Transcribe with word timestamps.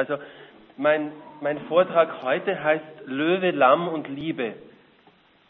Also 0.00 0.16
mein, 0.78 1.12
mein 1.42 1.58
Vortrag 1.68 2.22
heute 2.22 2.64
heißt 2.64 3.02
Löwe, 3.04 3.50
Lamm 3.50 3.86
und 3.86 4.08
Liebe. 4.08 4.54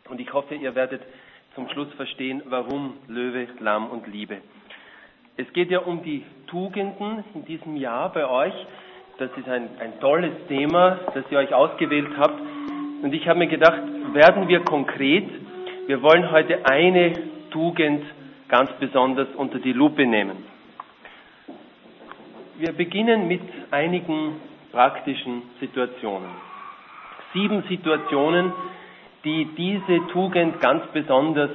Und 0.09 0.21
ich 0.21 0.33
hoffe, 0.33 0.57
ihr 0.57 0.75
werdet 0.75 1.03
zum 1.55 1.69
Schluss 1.69 1.87
verstehen, 1.95 2.43
warum 2.47 2.95
Löwe, 3.07 3.47
Lamm 3.61 3.87
und 3.91 4.09
Liebe. 4.09 4.39
Es 5.37 5.53
geht 5.53 5.71
ja 5.71 5.79
um 5.79 6.03
die 6.03 6.25
Tugenden 6.49 7.23
in 7.35 7.45
diesem 7.45 7.77
Jahr 7.77 8.13
bei 8.13 8.29
euch. 8.29 8.55
Das 9.19 9.31
ist 9.37 9.49
ein, 9.49 9.69
ein 9.79 10.01
tolles 10.01 10.33
Thema, 10.49 10.99
das 11.15 11.23
ihr 11.31 11.39
euch 11.39 11.55
ausgewählt 11.55 12.11
habt. 12.19 12.41
Und 13.03 13.15
ich 13.15 13.29
habe 13.29 13.39
mir 13.39 13.47
gedacht, 13.47 13.83
werden 14.15 14.49
wir 14.49 14.65
konkret. 14.65 15.29
Wir 15.87 16.03
wollen 16.03 16.29
heute 16.33 16.67
eine 16.69 17.13
Tugend 17.53 18.05
ganz 18.49 18.73
besonders 18.81 19.29
unter 19.37 19.61
die 19.61 19.73
Lupe 19.73 20.05
nehmen. 20.07 20.45
Wir 22.59 22.73
beginnen 22.73 23.29
mit 23.29 23.41
einigen 23.71 24.41
praktischen 24.73 25.43
Situationen. 25.61 26.31
Sieben 27.33 27.63
Situationen, 27.69 28.53
die 29.25 29.45
diese 29.57 30.07
Tugend 30.09 30.61
ganz 30.61 30.85
besonders 30.93 31.51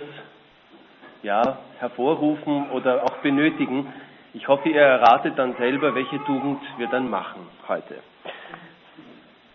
ja, 1.23 1.57
hervorrufen 1.79 2.69
oder 2.71 3.03
auch 3.03 3.17
benötigen. 3.17 3.91
Ich 4.33 4.47
hoffe, 4.47 4.69
ihr 4.69 4.81
erratet 4.81 5.33
dann 5.37 5.55
selber, 5.57 5.95
welche 5.95 6.23
Tugend 6.25 6.59
wir 6.77 6.87
dann 6.87 7.09
machen 7.09 7.41
heute. 7.67 7.95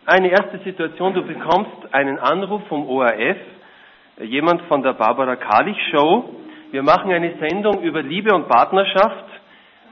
Eine 0.07 0.29
erste 0.31 0.59
Situation, 0.65 1.15
du 1.15 1.23
bekommst 1.23 1.93
einen 1.93 2.19
Anruf 2.19 2.67
vom 2.69 2.89
ORF, 2.89 3.37
jemand 4.21 4.63
von 4.63 4.83
der 4.83 4.95
Barbara 4.95 5.37
Kalich 5.37 5.77
Show. 5.91 6.35
Wir 6.73 6.83
machen 6.83 7.13
eine 7.13 7.35
Sendung 7.39 7.83
über 7.83 8.03
Liebe 8.03 8.35
und 8.35 8.49
Partnerschaft 8.49 9.30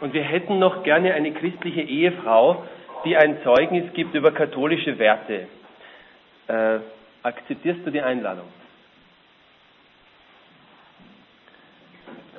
und 0.00 0.12
wir 0.12 0.22
hätten 0.22 0.58
noch 0.58 0.82
gerne 0.82 1.14
eine 1.14 1.32
christliche 1.32 1.80
Ehefrau, 1.80 2.64
die 3.04 3.16
ein 3.16 3.42
Zeugnis 3.42 3.92
gibt 3.94 4.14
über 4.14 4.32
katholische 4.32 4.98
Werte. 4.98 5.48
Äh, 6.46 6.78
akzeptierst 7.22 7.80
du 7.84 7.90
die 7.90 8.00
Einladung? 8.00 8.46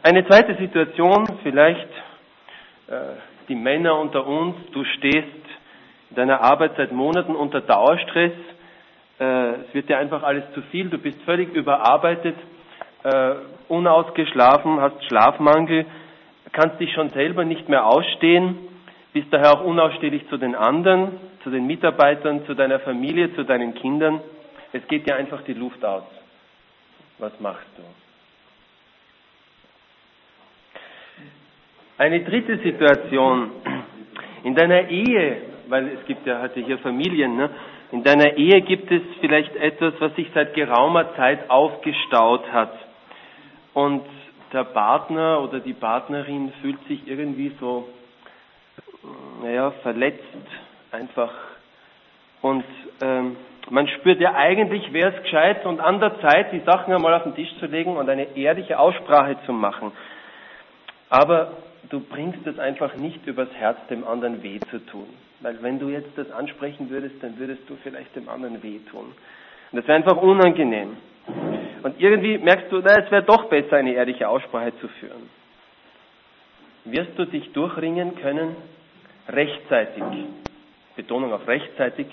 Eine 0.02 0.26
zweite 0.26 0.56
Situation, 0.56 1.26
vielleicht 1.44 1.90
äh, 2.88 3.16
die 3.50 3.56
Männer 3.56 4.00
unter 4.00 4.26
uns, 4.26 4.56
du 4.72 4.86
stehst 4.86 5.28
in 6.10 6.16
deiner 6.16 6.42
Arbeit 6.42 6.72
seit 6.78 6.92
Monaten 6.92 7.36
unter 7.36 7.62
Dauerstress, 7.62 8.32
äh, 9.20 9.50
es 9.50 9.74
wird 9.74 9.90
dir 9.90 9.98
einfach 9.98 10.24
alles 10.24 10.46
zu 10.54 10.62
viel, 10.72 10.90
du 10.90 10.98
bist 10.98 11.22
völlig 11.24 11.54
überarbeitet, 11.54 12.36
äh, 13.04 13.36
unausgeschlafen, 13.68 14.80
hast 14.80 15.04
Schlafmangel, 15.06 15.86
kannst 16.52 16.80
dich 16.80 16.94
schon 16.94 17.10
selber 17.12 17.46
nicht 17.46 17.70
mehr 17.70 17.86
ausstehen, 17.86 18.58
bist 19.14 19.28
daher 19.32 19.54
auch 19.54 19.64
unausstehlich 19.64 20.28
zu 20.30 20.38
den 20.38 20.56
anderen, 20.56 21.20
zu 21.44 21.50
den 21.50 21.66
Mitarbeitern, 21.68 22.46
zu 22.46 22.54
deiner 22.54 22.80
Familie, 22.80 23.34
zu 23.36 23.44
deinen 23.44 23.74
Kindern. 23.74 24.22
Es 24.74 24.88
geht 24.88 25.08
dir 25.08 25.16
einfach 25.16 25.42
die 25.44 25.54
Luft 25.54 25.84
aus. 25.84 26.04
Was 27.18 27.38
machst 27.40 27.68
du? 27.78 27.84
Eine 31.98 32.22
dritte 32.22 32.58
Situation. 32.60 33.52
In 34.44 34.56
deiner 34.56 34.90
Ehe, 34.90 35.42
weil 35.68 35.90
es 35.90 36.06
gibt 36.06 36.26
ja 36.26 36.42
heute 36.42 36.62
hier 36.62 36.78
Familien, 36.78 37.36
ne? 37.36 37.50
in 37.92 38.04
deiner 38.04 38.38
Ehe 38.38 38.62
gibt 38.62 38.90
es 38.92 39.02
vielleicht 39.20 39.56
etwas, 39.56 39.94
was 40.00 40.16
sich 40.16 40.28
seit 40.34 40.54
geraumer 40.54 41.16
Zeit 41.16 41.50
aufgestaut 41.50 42.50
hat. 42.54 42.74
Und 43.74 44.04
der 44.54 44.64
Partner 44.64 45.42
oder 45.42 45.60
die 45.60 45.74
Partnerin 45.74 46.52
fühlt 46.62 46.84
sich 46.88 47.08
irgendwie 47.08 47.52
so, 47.60 47.88
naja, 49.44 49.72
verletzt 49.84 50.24
einfach. 50.92 51.32
Und 52.42 52.64
ähm, 53.02 53.36
man 53.70 53.88
spürt 53.88 54.20
ja 54.20 54.34
eigentlich, 54.34 54.92
wäre 54.94 55.14
es 55.16 55.24
gescheit 55.24 55.66
und 55.66 55.80
an 55.80 56.00
der 56.00 56.20
Zeit, 56.22 56.52
die 56.52 56.62
Sachen 56.62 56.94
einmal 56.94 57.14
auf 57.14 57.24
den 57.24 57.36
Tisch 57.36 57.54
zu 57.60 57.66
legen 57.66 57.98
und 57.98 58.10
eine 58.10 58.36
ehrliche 58.36 58.80
Aussprache 58.80 59.38
zu 59.46 59.54
machen. 59.54 59.92
Aber 61.10 61.52
du 61.90 62.00
bringst 62.00 62.46
es 62.46 62.58
einfach 62.60 62.96
nicht 62.96 63.26
übers 63.26 63.50
Herz, 63.54 63.78
dem 63.90 64.08
anderen 64.08 64.42
weh 64.44 64.60
zu 64.72 64.80
tun. 64.86 65.08
Weil 65.42 65.62
wenn 65.62 65.80
du 65.80 65.90
jetzt 65.90 66.18
das 66.18 66.32
ansprechen 66.32 66.90
würdest, 66.90 67.16
dann 67.22 67.38
würdest 67.38 67.70
du 67.70 67.78
vielleicht 67.82 68.16
dem 68.16 68.30
anderen 68.30 68.62
weh 68.62 68.80
tun. 68.92 69.14
Das 69.72 69.88
wäre 69.88 69.98
einfach 69.98 70.18
unangenehm. 70.18 70.98
Und 71.84 72.00
irgendwie 72.00 72.38
merkst 72.38 72.72
du, 72.72 72.82
na, 72.84 72.98
es 72.98 73.12
wäre 73.12 73.24
doch 73.24 73.46
besser, 73.46 73.78
eine 73.78 73.94
ehrliche 73.94 74.28
Aussprache 74.28 74.78
zu 74.80 74.88
führen. 74.88 75.30
Wirst 76.86 77.18
du 77.18 77.26
dich 77.26 77.52
durchringen 77.54 78.16
können, 78.16 78.56
rechtzeitig, 79.28 80.04
Betonung 80.96 81.34
auf 81.34 81.48
rechtzeitig, 81.48 82.08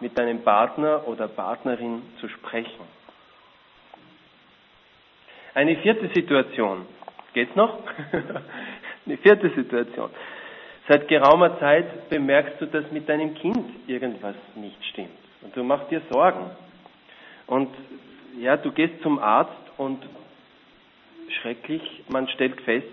mit 0.00 0.18
deinem 0.18 0.42
Partner 0.42 1.06
oder 1.06 1.28
Partnerin 1.28 2.02
zu 2.20 2.28
sprechen? 2.28 2.84
Eine 5.54 5.76
vierte 5.76 6.08
Situation. 6.14 6.86
Geht's 7.34 7.54
noch? 7.56 7.78
Eine 9.06 9.16
vierte 9.18 9.50
Situation. 9.50 10.10
Seit 10.88 11.08
geraumer 11.08 11.58
Zeit 11.58 12.08
bemerkst 12.08 12.60
du, 12.60 12.66
dass 12.66 12.90
mit 12.90 13.08
deinem 13.08 13.34
Kind 13.34 13.88
irgendwas 13.88 14.34
nicht 14.54 14.84
stimmt. 14.86 15.10
Und 15.42 15.56
du 15.56 15.62
machst 15.62 15.90
dir 15.90 16.02
Sorgen. 16.10 16.50
Und 17.46 17.68
ja, 18.38 18.56
du 18.56 18.72
gehst 18.72 19.02
zum 19.02 19.18
Arzt 19.18 19.52
und 19.78 20.02
schrecklich, 21.40 21.82
man 22.08 22.28
stellt 22.28 22.60
fest, 22.62 22.86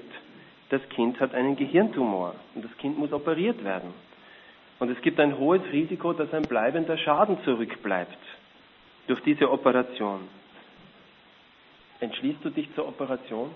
das 0.69 0.81
Kind 0.89 1.19
hat 1.19 1.33
einen 1.33 1.55
Gehirntumor 1.55 2.35
und 2.55 2.63
das 2.63 2.75
Kind 2.77 2.97
muss 2.97 3.11
operiert 3.11 3.63
werden. 3.63 3.93
Und 4.79 4.89
es 4.89 5.01
gibt 5.01 5.19
ein 5.19 5.37
hohes 5.37 5.61
Risiko, 5.71 6.13
dass 6.13 6.33
ein 6.33 6.43
bleibender 6.43 6.97
Schaden 6.97 7.37
zurückbleibt 7.43 8.17
durch 9.07 9.19
diese 9.21 9.51
Operation. 9.51 10.21
Entschließt 11.99 12.43
du 12.43 12.49
dich 12.49 12.73
zur 12.75 12.87
Operation? 12.87 13.49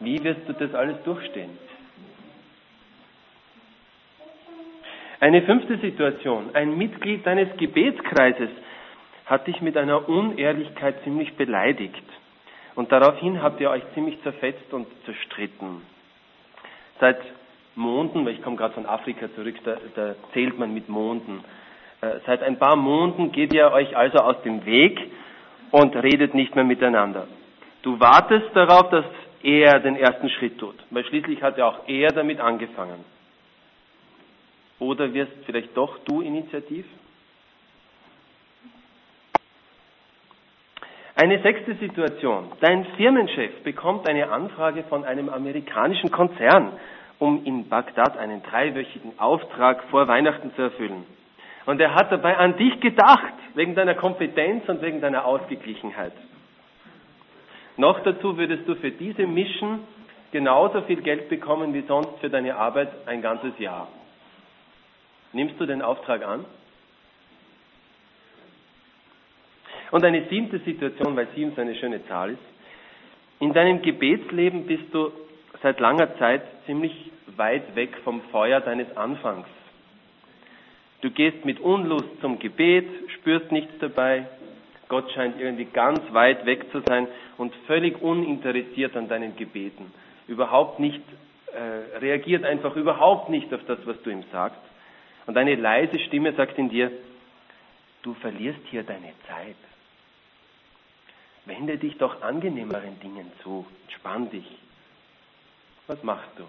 Wie 0.00 0.22
wirst 0.22 0.48
du 0.48 0.52
das 0.52 0.72
alles 0.74 1.02
durchstehen? 1.04 1.50
Eine 5.18 5.42
fünfte 5.42 5.78
Situation. 5.78 6.50
Ein 6.54 6.76
Mitglied 6.76 7.24
deines 7.26 7.56
Gebetskreises 7.56 8.50
hat 9.26 9.46
dich 9.46 9.60
mit 9.60 9.76
einer 9.76 10.08
Unehrlichkeit 10.08 11.02
ziemlich 11.04 11.34
beleidigt. 11.36 12.02
Und 12.74 12.90
daraufhin 12.90 13.42
habt 13.42 13.60
ihr 13.60 13.70
euch 13.70 13.82
ziemlich 13.94 14.20
zerfetzt 14.22 14.72
und 14.72 14.86
zerstritten. 15.04 15.82
Seit 17.00 17.18
Monden, 17.74 18.24
weil 18.24 18.34
ich 18.34 18.42
komme 18.42 18.56
gerade 18.56 18.74
von 18.74 18.86
Afrika 18.86 19.26
zurück, 19.34 19.56
da, 19.64 19.76
da 19.94 20.14
zählt 20.32 20.58
man 20.58 20.72
mit 20.72 20.88
Monden. 20.88 21.44
Äh, 22.00 22.18
seit 22.26 22.42
ein 22.42 22.58
paar 22.58 22.76
Monden 22.76 23.32
geht 23.32 23.52
ihr 23.54 23.70
euch 23.72 23.96
also 23.96 24.18
aus 24.18 24.42
dem 24.42 24.64
Weg 24.64 24.98
und 25.70 25.94
redet 25.96 26.34
nicht 26.34 26.54
mehr 26.54 26.64
miteinander. 26.64 27.26
Du 27.82 27.98
wartest 27.98 28.54
darauf, 28.54 28.90
dass 28.90 29.04
er 29.42 29.80
den 29.80 29.96
ersten 29.96 30.28
Schritt 30.30 30.58
tut. 30.58 30.76
Weil 30.90 31.04
schließlich 31.04 31.42
hat 31.42 31.58
ja 31.58 31.66
auch 31.68 31.88
er 31.88 32.10
damit 32.12 32.40
angefangen. 32.40 33.04
Oder 34.78 35.12
wirst 35.14 35.32
vielleicht 35.46 35.76
doch 35.76 35.98
du 36.04 36.20
initiativ? 36.20 36.84
Eine 41.22 41.40
sechste 41.40 41.76
Situation. 41.76 42.50
Dein 42.58 42.84
Firmenchef 42.96 43.62
bekommt 43.62 44.08
eine 44.08 44.28
Anfrage 44.32 44.82
von 44.82 45.04
einem 45.04 45.28
amerikanischen 45.28 46.10
Konzern, 46.10 46.72
um 47.20 47.44
in 47.44 47.68
Bagdad 47.68 48.16
einen 48.18 48.42
dreiwöchigen 48.42 49.16
Auftrag 49.20 49.84
vor 49.84 50.08
Weihnachten 50.08 50.52
zu 50.56 50.62
erfüllen. 50.62 51.06
Und 51.64 51.80
er 51.80 51.94
hat 51.94 52.10
dabei 52.10 52.38
an 52.38 52.56
dich 52.56 52.80
gedacht, 52.80 53.34
wegen 53.54 53.76
deiner 53.76 53.94
Kompetenz 53.94 54.68
und 54.68 54.82
wegen 54.82 55.00
deiner 55.00 55.24
Ausgeglichenheit. 55.24 56.14
Noch 57.76 58.00
dazu 58.00 58.36
würdest 58.36 58.66
du 58.66 58.74
für 58.74 58.90
diese 58.90 59.24
Mission 59.24 59.78
genauso 60.32 60.82
viel 60.82 61.02
Geld 61.02 61.28
bekommen 61.28 61.72
wie 61.72 61.82
sonst 61.82 62.18
für 62.20 62.30
deine 62.30 62.56
Arbeit 62.56 62.88
ein 63.06 63.22
ganzes 63.22 63.56
Jahr. 63.60 63.86
Nimmst 65.32 65.54
du 65.60 65.66
den 65.66 65.82
Auftrag 65.82 66.26
an? 66.26 66.44
Und 69.92 70.04
eine 70.04 70.24
siebte 70.28 70.58
Situation, 70.60 71.14
weil 71.14 71.28
sieben 71.36 71.52
so 71.54 71.60
eine 71.60 71.76
schöne 71.76 72.04
Zahl 72.08 72.30
ist. 72.30 72.38
In 73.40 73.52
deinem 73.52 73.82
Gebetsleben 73.82 74.66
bist 74.66 74.92
du 74.92 75.12
seit 75.62 75.78
langer 75.80 76.16
Zeit 76.18 76.42
ziemlich 76.66 77.10
weit 77.36 77.76
weg 77.76 77.90
vom 78.02 78.22
Feuer 78.32 78.60
deines 78.60 78.96
Anfangs. 78.96 79.46
Du 81.02 81.10
gehst 81.10 81.44
mit 81.44 81.60
Unlust 81.60 82.08
zum 82.20 82.38
Gebet, 82.38 82.86
spürst 83.18 83.52
nichts 83.52 83.72
dabei, 83.80 84.26
Gott 84.88 85.10
scheint 85.12 85.40
irgendwie 85.40 85.66
ganz 85.66 86.00
weit 86.12 86.46
weg 86.46 86.70
zu 86.70 86.80
sein 86.86 87.06
und 87.36 87.54
völlig 87.66 88.00
uninteressiert 88.00 88.96
an 88.96 89.08
deinen 89.08 89.36
Gebeten. 89.36 89.92
Überhaupt 90.26 90.80
nicht, 90.80 91.02
äh, 91.52 91.98
reagiert 91.98 92.44
einfach 92.44 92.76
überhaupt 92.76 93.28
nicht 93.28 93.52
auf 93.52 93.60
das, 93.66 93.78
was 93.84 94.00
du 94.02 94.10
ihm 94.10 94.24
sagst. 94.32 94.60
Und 95.26 95.36
eine 95.36 95.54
leise 95.54 95.98
Stimme 95.98 96.32
sagt 96.32 96.58
in 96.58 96.68
dir, 96.68 96.90
du 98.02 98.14
verlierst 98.14 98.60
hier 98.70 98.84
deine 98.84 99.12
Zeit. 99.28 99.56
Wende 101.44 101.76
dich 101.78 101.96
doch 101.98 102.22
angenehmeren 102.22 103.00
Dingen 103.00 103.32
zu. 103.42 103.66
Entspann 103.84 104.30
dich. 104.30 104.46
Was 105.86 106.02
machst 106.02 106.30
du? 106.36 106.44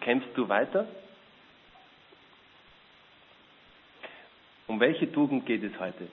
Kämpfst 0.00 0.36
du 0.36 0.48
weiter? 0.48 0.86
Um 4.66 4.78
welche 4.78 5.10
Tugend 5.10 5.46
geht 5.46 5.64
es 5.64 5.72
heute? 5.80 6.06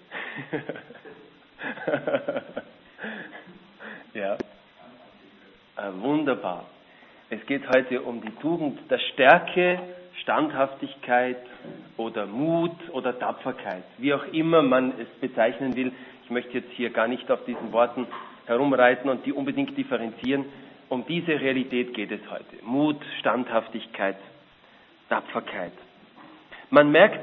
ja. 4.13 4.37
Ah, 5.75 5.91
wunderbar. 5.99 6.65
Es 7.29 7.45
geht 7.45 7.67
heute 7.67 8.01
um 8.01 8.21
die 8.21 8.31
Tugend 8.41 8.79
der 8.89 8.99
Stärke, 9.13 9.79
Standhaftigkeit 10.23 11.37
oder 11.97 12.25
Mut 12.25 12.71
oder 12.93 13.19
Tapferkeit, 13.19 13.83
wie 13.97 14.13
auch 14.13 14.23
immer 14.31 14.61
man 14.63 14.93
es 14.99 15.07
bezeichnen 15.21 15.75
will. 15.75 15.91
Ich 16.27 16.31
möchte 16.31 16.57
jetzt 16.57 16.73
hier 16.73 16.89
gar 16.89 17.07
nicht 17.07 17.31
auf 17.31 17.45
diesen 17.45 17.71
Worten 17.71 18.05
herumreiten 18.47 19.09
und 19.09 19.25
die 19.25 19.31
unbedingt 19.31 19.77
differenzieren. 19.77 20.43
Um 20.89 21.05
diese 21.07 21.39
Realität 21.39 21.93
geht 21.93 22.11
es 22.11 22.19
heute. 22.29 22.61
Mut, 22.63 22.97
Standhaftigkeit, 23.21 24.17
Tapferkeit. 25.07 25.71
Man 26.69 26.91
merkt, 26.91 27.21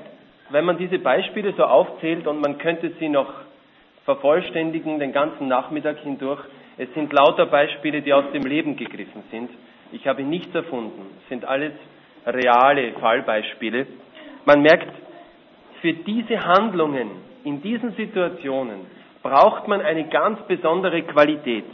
wenn 0.49 0.65
man 0.65 0.79
diese 0.79 0.99
Beispiele 0.99 1.53
so 1.53 1.65
aufzählt 1.65 2.27
und 2.27 2.41
man 2.41 2.57
könnte 2.57 2.93
sie 2.99 3.11
noch 3.11 3.31
vervollständigen 4.07 4.99
den 4.99 5.13
ganzen 5.13 5.49
Nachmittag 5.49 5.99
hindurch, 5.99 6.41
es 6.79 6.89
sind 6.95 7.13
lauter 7.13 7.45
Beispiele, 7.45 8.01
die 8.01 8.15
aus 8.15 8.33
dem 8.33 8.45
Leben 8.45 8.75
gegriffen 8.75 9.23
sind. 9.31 9.51
Ich 9.93 10.07
habe 10.07 10.23
nichts 10.23 10.55
erfunden. 10.55 11.15
Es 11.23 11.29
sind 11.29 11.45
alles 11.45 11.75
reale 12.25 12.95
Fallbeispiele. 12.95 13.87
Man 14.47 14.63
merkt, 14.63 14.89
für 15.83 15.93
diese 15.93 16.41
Handlungen 16.41 17.11
in 17.45 17.63
diesen 17.63 17.95
Situationen 17.95 18.81
braucht 19.23 19.69
man 19.69 19.81
eine 19.81 20.09
ganz 20.09 20.41
besondere 20.47 21.03
Qualität. 21.03 21.65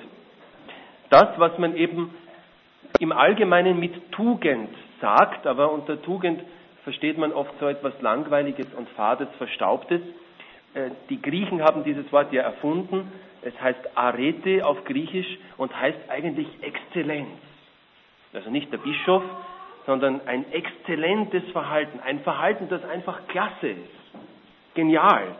Das, 1.09 1.29
was 1.39 1.57
man 1.59 1.77
eben 1.77 2.15
im 3.01 3.13
Allgemeinen 3.13 3.81
mit 3.81 4.13
Tugend 4.13 4.71
sagt, 5.01 5.47
aber 5.47 5.73
unter 5.73 6.01
Tugend 6.03 6.43
versteht 6.85 7.19
man 7.19 7.33
oft 7.33 7.53
so 7.59 7.67
etwas 7.67 7.93
Langweiliges 8.01 8.67
und 8.77 8.89
Fades, 8.91 9.29
Verstaubtes. 9.39 10.01
Äh, 10.75 10.91
die 11.09 11.21
Griechen 11.21 11.63
haben 11.63 11.85
dieses 11.85 12.11
Wort 12.13 12.33
ja 12.33 12.43
erfunden. 12.43 13.11
Es 13.43 13.59
heißt 13.61 13.97
Arete 13.97 14.65
auf 14.65 14.85
Griechisch 14.85 15.39
und 15.57 15.79
heißt 15.79 15.99
eigentlich 16.09 16.49
Exzellenz. 16.63 17.29
Also 18.33 18.51
nicht 18.51 18.73
der 18.73 18.79
Bischof, 18.79 19.23
sondern 19.87 20.21
ein 20.27 20.45
exzellentes 20.53 21.43
Verhalten. 21.51 22.01
Ein 22.01 22.21
Verhalten, 22.21 22.69
das 22.69 22.85
einfach 22.85 23.27
klasse 23.29 23.69
ist. 23.69 24.75
Genial. 24.75 25.35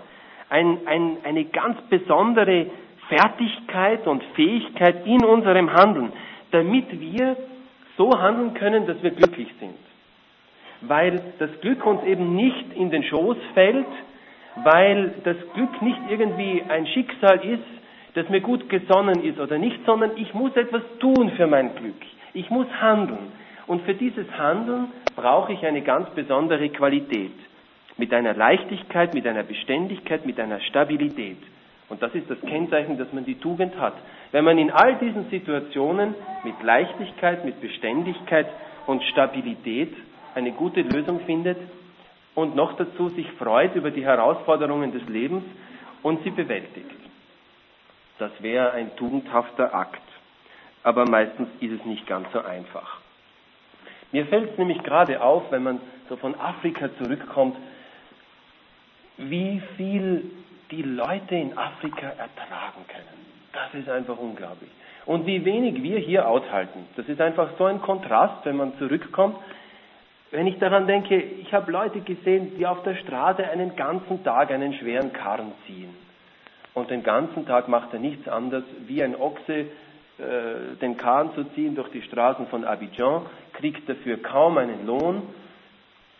Ein, 0.51 0.79
ein, 0.87 1.17
eine 1.25 1.45
ganz 1.47 1.81
besondere 1.89 2.67
Fertigkeit 3.09 4.07
und 4.07 4.23
Fähigkeit 4.35 5.07
in 5.07 5.25
unserem 5.25 5.73
Handeln, 5.73 6.13
damit 6.51 7.01
wir 7.01 7.37
so 7.97 8.11
handeln 8.19 8.55
können, 8.55 8.87
dass 8.87 9.03
wir 9.03 9.11
glücklich 9.11 9.49
sind. 9.59 9.77
Weil 10.83 11.21
das 11.39 11.51
Glück 11.61 11.85
uns 11.85 12.03
eben 12.05 12.35
nicht 12.35 12.73
in 12.75 12.91
den 12.91 13.05
Schoß 13.05 13.37
fällt, 13.55 13.87
weil 14.65 15.15
das 15.25 15.37
Glück 15.55 15.83
nicht 15.83 16.01
irgendwie 16.09 16.63
ein 16.69 16.87
Schicksal 16.87 17.45
ist, 17.45 17.63
das 18.15 18.29
mir 18.29 18.41
gut 18.41 18.69
gesonnen 18.69 19.23
ist 19.23 19.39
oder 19.39 19.59
nicht, 19.59 19.79
sondern 19.87 20.13
ich 20.17 20.33
muss 20.35 20.57
etwas 20.57 20.83
tun 20.99 21.33
für 21.37 21.47
mein 21.47 21.75
Glück. 21.75 22.01
Ich 22.33 22.51
muss 22.51 22.67
handeln. 22.81 23.33
Und 23.67 23.83
für 23.83 23.95
dieses 23.95 24.27
Handeln 24.37 24.89
brauche 25.15 25.53
ich 25.53 25.65
eine 25.65 25.83
ganz 25.83 26.11
besondere 26.11 26.69
Qualität. 26.71 27.33
Mit 28.01 28.15
einer 28.15 28.33
Leichtigkeit, 28.33 29.13
mit 29.13 29.27
einer 29.27 29.43
Beständigkeit, 29.43 30.25
mit 30.25 30.41
einer 30.41 30.59
Stabilität. 30.61 31.37
Und 31.91 32.01
das 32.03 32.15
ist 32.15 32.31
das 32.31 32.41
Kennzeichen, 32.41 32.97
dass 32.97 33.13
man 33.13 33.27
die 33.27 33.35
Tugend 33.35 33.79
hat. 33.79 33.93
Wenn 34.33 34.45
man 34.45 34.57
in 34.57 34.71
all 34.71 34.95
diesen 34.95 35.29
Situationen 35.29 36.15
mit 36.43 36.55
Leichtigkeit, 36.63 37.45
mit 37.45 37.61
Beständigkeit 37.61 38.47
und 38.87 39.03
Stabilität 39.05 39.93
eine 40.35 40.53
gute 40.53 40.81
Lösung 40.81 41.21
findet 41.27 41.59
und 42.35 42.57
noch 42.57 42.75
dazu 42.79 43.11
sich 43.11 43.31
freut 43.33 43.75
über 43.75 43.91
die 43.91 44.05
Herausforderungen 44.05 44.93
des 44.93 45.07
Lebens 45.07 45.45
und 46.03 46.25
sie 46.25 46.31
bewältigt. 46.31 46.91
Das 48.19 48.31
wäre 48.41 48.73
ein 48.73 48.97
tugendhafter 48.97 49.75
Akt. 49.75 50.01
Aber 50.83 51.05
meistens 51.05 51.49
ist 51.61 51.73
es 51.73 51.85
nicht 51.85 52.07
ganz 52.07 52.33
so 52.33 52.41
einfach. 52.41 52.99
Mir 54.11 54.25
fällt 54.27 54.53
es 54.53 54.59
nämlich 54.59 54.83
gerade 54.85 55.23
auf, 55.23 55.51
wenn 55.51 55.65
man 55.65 55.81
so 56.09 56.17
von 56.17 56.35
Afrika 56.41 56.89
zurückkommt, 56.99 57.57
wie 59.29 59.61
viel 59.77 60.31
die 60.71 60.83
Leute 60.83 61.35
in 61.35 61.57
Afrika 61.57 62.07
ertragen 62.07 62.85
können. 62.89 63.21
Das 63.53 63.75
ist 63.75 63.89
einfach 63.89 64.17
unglaublich. 64.19 64.71
Und 65.07 65.27
wie 65.27 65.45
wenig 65.45 65.83
wir 65.83 65.99
hier 65.99 66.29
aushalten. 66.29 66.87
Das 66.97 67.09
ist 67.09 67.21
einfach 67.21 67.51
so 67.59 67.65
ein 67.65 67.81
Kontrast, 67.81 68.45
wenn 68.45 68.57
man 68.57 68.77
zurückkommt. 68.79 69.37
Wenn 70.31 70.47
ich 70.47 70.59
daran 70.59 70.87
denke, 70.87 71.17
ich 71.17 71.53
habe 71.53 71.73
Leute 71.73 72.01
gesehen, 72.01 72.57
die 72.57 72.67
auf 72.67 72.83
der 72.85 72.95
Straße 72.95 73.49
einen 73.49 73.75
ganzen 73.75 74.23
Tag 74.23 74.53
einen 74.53 74.75
schweren 74.75 75.13
Karren 75.13 75.53
ziehen. 75.67 75.97
Und 76.75 76.91
den 76.91 77.03
ganzen 77.03 77.47
Tag 77.47 77.67
macht 77.67 77.93
er 77.93 77.99
nichts 77.99 78.29
anderes, 78.29 78.65
wie 78.87 79.03
ein 79.03 79.17
Ochse 79.17 79.67
äh, 80.21 80.77
den 80.81 80.97
Karren 80.97 81.35
zu 81.35 81.45
ziehen 81.55 81.75
durch 81.75 81.89
die 81.89 82.03
Straßen 82.03 82.47
von 82.47 82.65
Abidjan, 82.65 83.27
kriegt 83.55 83.89
dafür 83.89 84.19
kaum 84.19 84.59
einen 84.59 84.87
Lohn, 84.87 85.23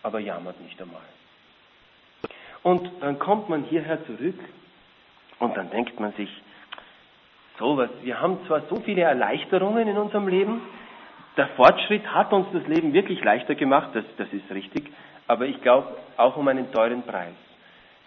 aber 0.03 0.19
jammert 0.19 0.59
nicht 0.59 0.81
einmal. 0.81 1.01
Und 2.63 2.89
dann 3.01 3.17
kommt 3.19 3.49
man 3.49 3.63
hierher 3.63 4.05
zurück 4.05 4.39
und 5.39 5.57
dann 5.57 5.69
denkt 5.71 5.99
man 5.99 6.13
sich, 6.13 6.29
sowas, 7.57 7.89
wir 8.03 8.21
haben 8.21 8.39
zwar 8.47 8.61
so 8.69 8.77
viele 8.77 9.01
Erleichterungen 9.01 9.87
in 9.87 9.97
unserem 9.97 10.27
Leben, 10.27 10.61
der 11.37 11.47
Fortschritt 11.49 12.05
hat 12.13 12.33
uns 12.33 12.47
das 12.53 12.67
Leben 12.67 12.93
wirklich 12.93 13.23
leichter 13.23 13.55
gemacht, 13.55 13.89
das, 13.93 14.03
das 14.17 14.27
ist 14.33 14.51
richtig, 14.51 14.91
aber 15.27 15.45
ich 15.45 15.61
glaube 15.61 15.95
auch 16.17 16.35
um 16.37 16.47
einen 16.47 16.71
teuren 16.71 17.03
Preis. 17.03 17.33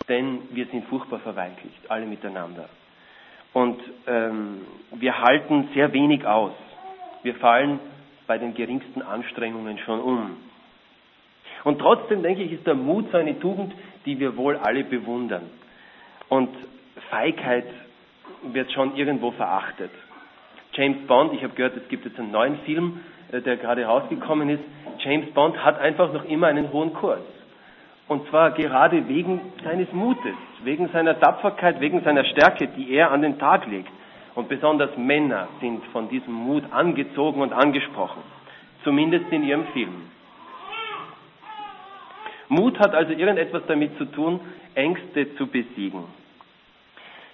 Denn 0.08 0.42
wir 0.50 0.66
sind 0.66 0.86
furchtbar 0.88 1.20
verweichlicht, 1.20 1.90
alle 1.90 2.04
miteinander. 2.04 2.68
Und 3.54 3.80
ähm, 4.06 4.66
wir 4.92 5.18
halten 5.20 5.68
sehr 5.72 5.92
wenig 5.92 6.26
aus. 6.26 6.52
Wir 7.22 7.34
fallen 7.36 7.80
bei 8.26 8.36
den 8.36 8.54
geringsten 8.54 9.00
Anstrengungen 9.00 9.78
schon 9.78 10.00
um. 10.00 10.36
Und 11.62 11.78
trotzdem 11.78 12.22
denke 12.22 12.42
ich, 12.42 12.52
ist 12.52 12.66
der 12.66 12.74
Mut 12.74 13.10
so 13.10 13.16
eine 13.16 13.38
Tugend, 13.38 13.72
die 14.06 14.18
wir 14.18 14.36
wohl 14.36 14.56
alle 14.56 14.84
bewundern. 14.84 15.50
Und 16.28 16.50
Feigheit 17.10 17.66
wird 18.52 18.70
schon 18.72 18.96
irgendwo 18.96 19.30
verachtet. 19.32 19.90
James 20.72 21.06
Bond, 21.06 21.32
ich 21.34 21.42
habe 21.42 21.54
gehört, 21.54 21.76
es 21.76 21.88
gibt 21.88 22.04
jetzt 22.04 22.18
einen 22.18 22.32
neuen 22.32 22.58
Film, 22.60 23.00
äh, 23.30 23.40
der 23.40 23.56
gerade 23.56 23.84
rausgekommen 23.84 24.48
ist. 24.50 24.62
James 24.98 25.30
Bond 25.32 25.62
hat 25.64 25.78
einfach 25.78 26.12
noch 26.12 26.24
immer 26.24 26.48
einen 26.48 26.72
hohen 26.72 26.92
Kurs. 26.92 27.20
Und 28.06 28.28
zwar 28.28 28.50
gerade 28.50 29.08
wegen 29.08 29.40
seines 29.62 29.90
Mutes, 29.92 30.34
wegen 30.62 30.88
seiner 30.88 31.18
Tapferkeit, 31.18 31.80
wegen 31.80 32.02
seiner 32.02 32.24
Stärke, 32.24 32.68
die 32.68 32.92
er 32.92 33.10
an 33.10 33.22
den 33.22 33.38
Tag 33.38 33.66
legt. 33.66 33.88
Und 34.34 34.48
besonders 34.48 34.96
Männer 34.96 35.48
sind 35.60 35.82
von 35.86 36.08
diesem 36.08 36.34
Mut 36.34 36.64
angezogen 36.70 37.40
und 37.40 37.52
angesprochen. 37.52 38.22
Zumindest 38.82 39.26
in 39.30 39.44
ihrem 39.44 39.66
Film. 39.68 40.10
Mut 42.54 42.78
hat 42.78 42.94
also 42.94 43.12
irgendetwas 43.12 43.62
damit 43.66 43.96
zu 43.98 44.04
tun, 44.06 44.40
Ängste 44.74 45.34
zu 45.36 45.46
besiegen. 45.46 46.04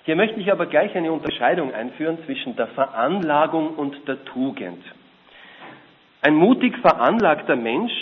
Hier 0.05 0.17
möchte 0.17 0.41
ich 0.41 0.51
aber 0.51 0.67
gleich 0.67 0.95
eine 0.97 1.13
Unterscheidung 1.13 1.73
einführen 1.73 2.19
zwischen 2.25 2.57
der 2.57 2.69
Veranlagung 2.69 3.75
und 3.75 3.97
der 4.09 4.25
Tugend. 4.25 4.83
Ein 6.23 6.35
mutig 6.35 6.77
veranlagter 6.79 7.57
Mensch 7.57 7.93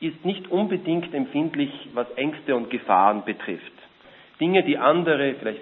ist 0.00 0.24
nicht 0.24 0.50
unbedingt 0.50 1.14
empfindlich, 1.14 1.70
was 1.94 2.10
Ängste 2.16 2.56
und 2.56 2.70
Gefahren 2.70 3.24
betrifft. 3.24 3.72
Dinge, 4.40 4.62
die 4.64 4.76
andere, 4.76 5.34
vielleicht 5.38 5.60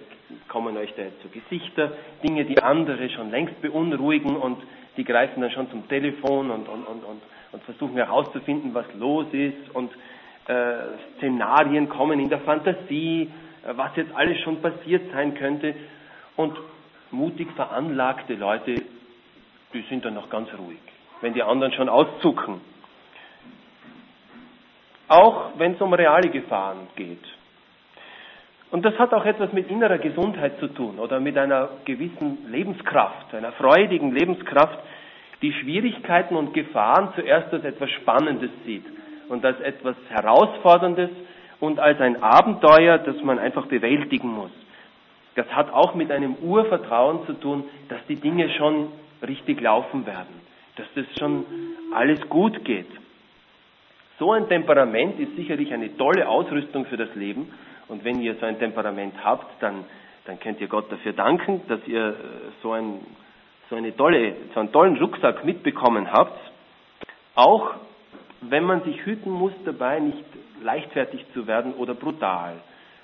kommen 0.49 0.76
euch 0.76 0.92
da 0.96 1.02
jetzt 1.02 1.20
zu 1.22 1.28
Gesichter, 1.28 1.92
Dinge, 2.22 2.44
die 2.44 2.62
andere 2.62 3.10
schon 3.10 3.30
längst 3.30 3.60
beunruhigen 3.60 4.37
und 4.37 4.58
die 4.96 5.04
greifen 5.04 5.40
dann 5.42 5.50
schon 5.50 5.70
zum 5.70 5.88
Telefon 5.88 6.50
und, 6.50 6.68
und, 6.68 6.84
und, 6.87 7.04
und, 7.04 7.22
und 7.52 7.62
versuchen 7.64 7.96
herauszufinden, 7.96 8.72
was 8.75 8.87
los 8.99 9.26
ist 9.32 9.75
und 9.75 9.90
äh, 10.50 11.19
Szenarien 11.19 11.88
kommen 11.88 12.19
in 12.19 12.28
der 12.28 12.40
Fantasie, 12.40 13.30
äh, 13.64 13.73
was 13.76 13.95
jetzt 13.97 14.12
alles 14.14 14.38
schon 14.40 14.61
passiert 14.61 15.12
sein 15.12 15.35
könnte 15.35 15.75
und 16.37 16.57
mutig 17.12 17.49
veranlagte 17.54 18.35
Leute, 18.35 18.75
die 19.73 19.83
sind 19.88 20.04
dann 20.04 20.14
noch 20.14 20.28
ganz 20.28 20.49
ruhig, 20.59 20.78
wenn 21.21 21.35
die 21.35 21.42
anderen 21.42 21.73
schon 21.73 21.88
auszucken. 21.88 22.61
Auch 25.09 25.50
wenn 25.59 25.75
es 25.75 25.80
um 25.80 25.92
reale 25.92 26.30
Gefahren 26.30 26.88
geht. 26.97 27.25
Und 28.73 28.85
das 28.85 28.97
hat 28.99 29.12
auch 29.12 29.25
etwas 29.25 29.52
mit 29.52 29.69
innerer 29.71 29.99
Gesundheit 29.99 30.59
zu 30.61 30.69
tun 30.69 30.99
oder 31.00 31.19
mit 31.21 31.37
einer 31.37 31.69
gewissen 31.85 32.50
Lebenskraft, 32.50 33.35
einer 33.35 33.52
freudigen 33.52 34.12
Lebenskraft, 34.12 34.78
die 35.42 35.52
Schwierigkeiten 35.52 36.37
und 36.37 36.54
Gefahren 36.54 37.12
zuerst 37.16 37.52
als 37.52 37.64
etwas 37.64 37.90
Spannendes 37.90 38.50
sieht 38.64 38.85
und 39.30 39.44
als 39.44 39.60
etwas 39.60 39.94
Herausforderndes 40.08 41.10
und 41.60 41.78
als 41.78 42.00
ein 42.00 42.22
Abenteuer, 42.22 42.99
das 42.99 43.16
man 43.22 43.38
einfach 43.38 43.66
bewältigen 43.66 44.28
muss. 44.28 44.50
Das 45.37 45.46
hat 45.54 45.72
auch 45.72 45.94
mit 45.94 46.10
einem 46.10 46.34
Urvertrauen 46.34 47.25
zu 47.26 47.34
tun, 47.34 47.64
dass 47.88 48.00
die 48.08 48.16
Dinge 48.16 48.50
schon 48.50 48.88
richtig 49.26 49.60
laufen 49.60 50.04
werden, 50.04 50.40
dass 50.76 50.87
das 50.96 51.06
schon 51.18 51.44
alles 51.94 52.20
gut 52.28 52.64
geht. 52.64 52.88
So 54.18 54.32
ein 54.32 54.49
Temperament 54.49 55.20
ist 55.20 55.37
sicherlich 55.37 55.72
eine 55.72 55.96
tolle 55.96 56.28
Ausrüstung 56.28 56.84
für 56.87 56.96
das 56.96 57.14
Leben. 57.14 57.52
Und 57.88 58.04
wenn 58.04 58.20
ihr 58.20 58.34
so 58.34 58.46
ein 58.46 58.58
Temperament 58.58 59.14
habt, 59.25 59.62
dann, 59.62 59.84
dann 60.26 60.40
könnt 60.40 60.60
ihr 60.60 60.68
Gott 60.68 60.90
dafür 60.90 61.12
danken, 61.12 61.62
dass 61.68 61.80
ihr 61.87 62.08
äh, 62.08 62.14
so, 62.62 62.72
ein, 62.72 63.00
so, 63.70 63.76
eine 63.76 63.96
tolle, 63.96 64.34
so 64.54 64.60
einen 64.60 64.72
tollen 64.72 64.96
Rucksack 64.99 65.44
mitbekommen 65.44 66.12
habt. 66.12 66.38
Auch 67.34 67.75
wenn 68.42 68.64
man 68.64 68.82
sich 68.85 69.04
hüten 69.04 69.30
muss, 69.30 69.52
dabei 69.64 70.00
nicht 70.00 70.25
leichtfertig 70.62 71.25
zu 71.35 71.47
werden 71.47 71.75
oder 71.75 71.94
brutal 71.94 72.56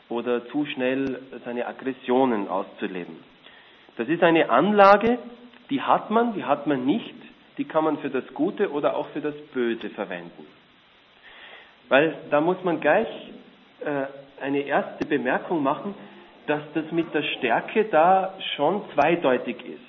oder 0.09 0.47
zu 0.49 0.65
schnell 0.67 1.21
seine 1.45 1.67
Aggressionen 1.67 2.49
auszuleben. 2.49 3.17
Das 3.97 4.09
ist 4.09 4.23
eine 4.23 4.51
Anlage, 4.51 5.19
die 5.71 5.83
hat 5.83 6.11
man, 6.11 6.35
die 6.35 6.45
hat 6.45 6.67
man 6.67 6.85
nicht, 6.85 7.15
die 7.59 7.65
kann 7.65 7.85
man 7.85 7.99
für 7.99 8.11
das 8.11 8.27
Gute 8.35 8.71
oder 8.71 8.97
auch 8.97 9.09
für 9.09 9.21
das 9.21 9.35
Böse 9.53 9.91
verwenden. 9.91 10.47
Weil 11.89 12.15
da 12.31 12.41
muss 12.41 12.63
man 12.63 12.81
gleich 12.81 13.09
äh, 13.81 14.43
eine 14.43 14.61
erste 14.61 15.07
Bemerkung 15.07 15.63
machen, 15.63 15.95
dass 16.47 16.63
das 16.75 16.91
mit 16.93 17.13
der 17.15 17.23
Stärke 17.23 17.85
da 17.87 18.35
schon 18.57 18.83
zweideutig 18.95 19.57
ist. 19.65 19.81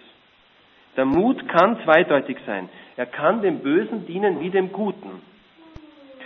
Der 0.95 1.05
Mut 1.05 1.47
kann 1.47 1.77
zweideutig 1.83 2.37
sein. 2.45 2.69
Er 2.95 3.05
kann 3.05 3.41
dem 3.41 3.59
Bösen 3.59 4.07
dienen 4.07 4.39
wie 4.39 4.49
dem 4.49 4.71
Guten. 4.71 5.21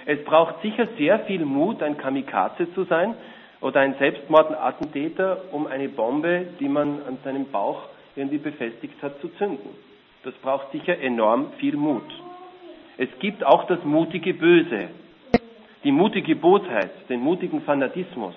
Es 0.05 0.23
braucht 0.23 0.61
sicher 0.61 0.87
sehr 0.97 1.19
viel 1.21 1.45
Mut, 1.45 1.83
ein 1.83 1.97
Kamikaze 1.97 2.73
zu 2.73 2.83
sein 2.85 3.15
oder 3.59 3.81
ein 3.81 3.95
Selbstmordattentäter, 3.99 5.43
um 5.51 5.67
eine 5.67 5.89
Bombe, 5.89 6.47
die 6.59 6.67
man 6.67 7.01
an 7.07 7.17
seinem 7.23 7.51
Bauch 7.51 7.83
irgendwie 8.15 8.39
befestigt 8.39 9.01
hat, 9.01 9.19
zu 9.21 9.29
zünden. 9.37 9.69
Das 10.23 10.33
braucht 10.35 10.71
sicher 10.71 10.99
enorm 10.99 11.51
viel 11.59 11.75
Mut. 11.75 12.03
Es 12.97 13.09
gibt 13.19 13.43
auch 13.43 13.65
das 13.65 13.83
mutige 13.83 14.33
Böse, 14.33 14.89
die 15.83 15.91
mutige 15.91 16.35
Bosheit, 16.35 16.91
den 17.09 17.21
mutigen 17.21 17.61
Fanatismus. 17.61 18.35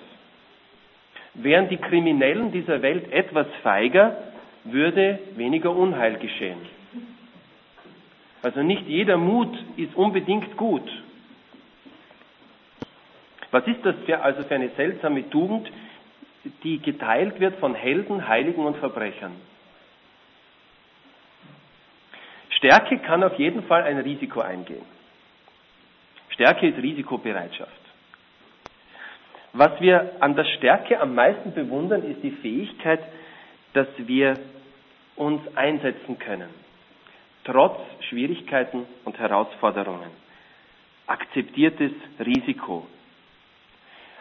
Wären 1.35 1.69
die 1.69 1.77
Kriminellen 1.77 2.51
dieser 2.51 2.81
Welt 2.81 3.11
etwas 3.11 3.47
feiger, 3.61 4.17
würde 4.63 5.19
weniger 5.35 5.75
Unheil 5.75 6.17
geschehen. 6.17 6.57
Also 8.41 8.63
nicht 8.63 8.87
jeder 8.87 9.17
Mut 9.17 9.55
ist 9.75 9.95
unbedingt 9.95 10.55
gut. 10.55 10.87
Was 13.55 13.65
ist 13.67 13.85
das 13.85 13.95
für, 14.05 14.21
also 14.21 14.43
für 14.43 14.53
eine 14.55 14.67
seltsame 14.71 15.29
Tugend, 15.29 15.71
die 16.65 16.77
geteilt 16.79 17.39
wird 17.39 17.55
von 17.61 17.73
Helden, 17.73 18.27
Heiligen 18.27 18.65
und 18.65 18.75
Verbrechern? 18.75 19.31
Stärke 22.49 22.97
kann 22.99 23.23
auf 23.23 23.39
jeden 23.39 23.63
Fall 23.63 23.83
ein 23.83 23.97
Risiko 23.99 24.41
eingehen. 24.41 24.83
Stärke 26.31 26.67
ist 26.67 26.79
Risikobereitschaft. 26.79 27.71
Was 29.53 29.79
wir 29.79 30.17
an 30.19 30.35
der 30.35 30.43
Stärke 30.57 30.99
am 30.99 31.15
meisten 31.15 31.53
bewundern, 31.53 32.03
ist 32.03 32.21
die 32.23 32.31
Fähigkeit, 32.31 32.99
dass 33.71 33.87
wir 33.99 34.33
uns 35.15 35.39
einsetzen 35.55 36.19
können, 36.19 36.49
trotz 37.45 37.79
Schwierigkeiten 38.09 38.85
und 39.05 39.17
Herausforderungen. 39.17 40.11
Akzeptiertes 41.07 41.93
Risiko. 42.19 42.85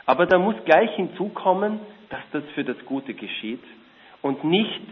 Aber 0.06 0.26
da 0.26 0.38
muss 0.38 0.54
gleich 0.64 0.94
hinzukommen, 0.96 1.80
dass 2.10 2.20
das 2.32 2.44
für 2.54 2.64
das 2.64 2.76
Gute 2.86 3.14
geschieht 3.14 3.62
und 4.22 4.44
nicht 4.44 4.82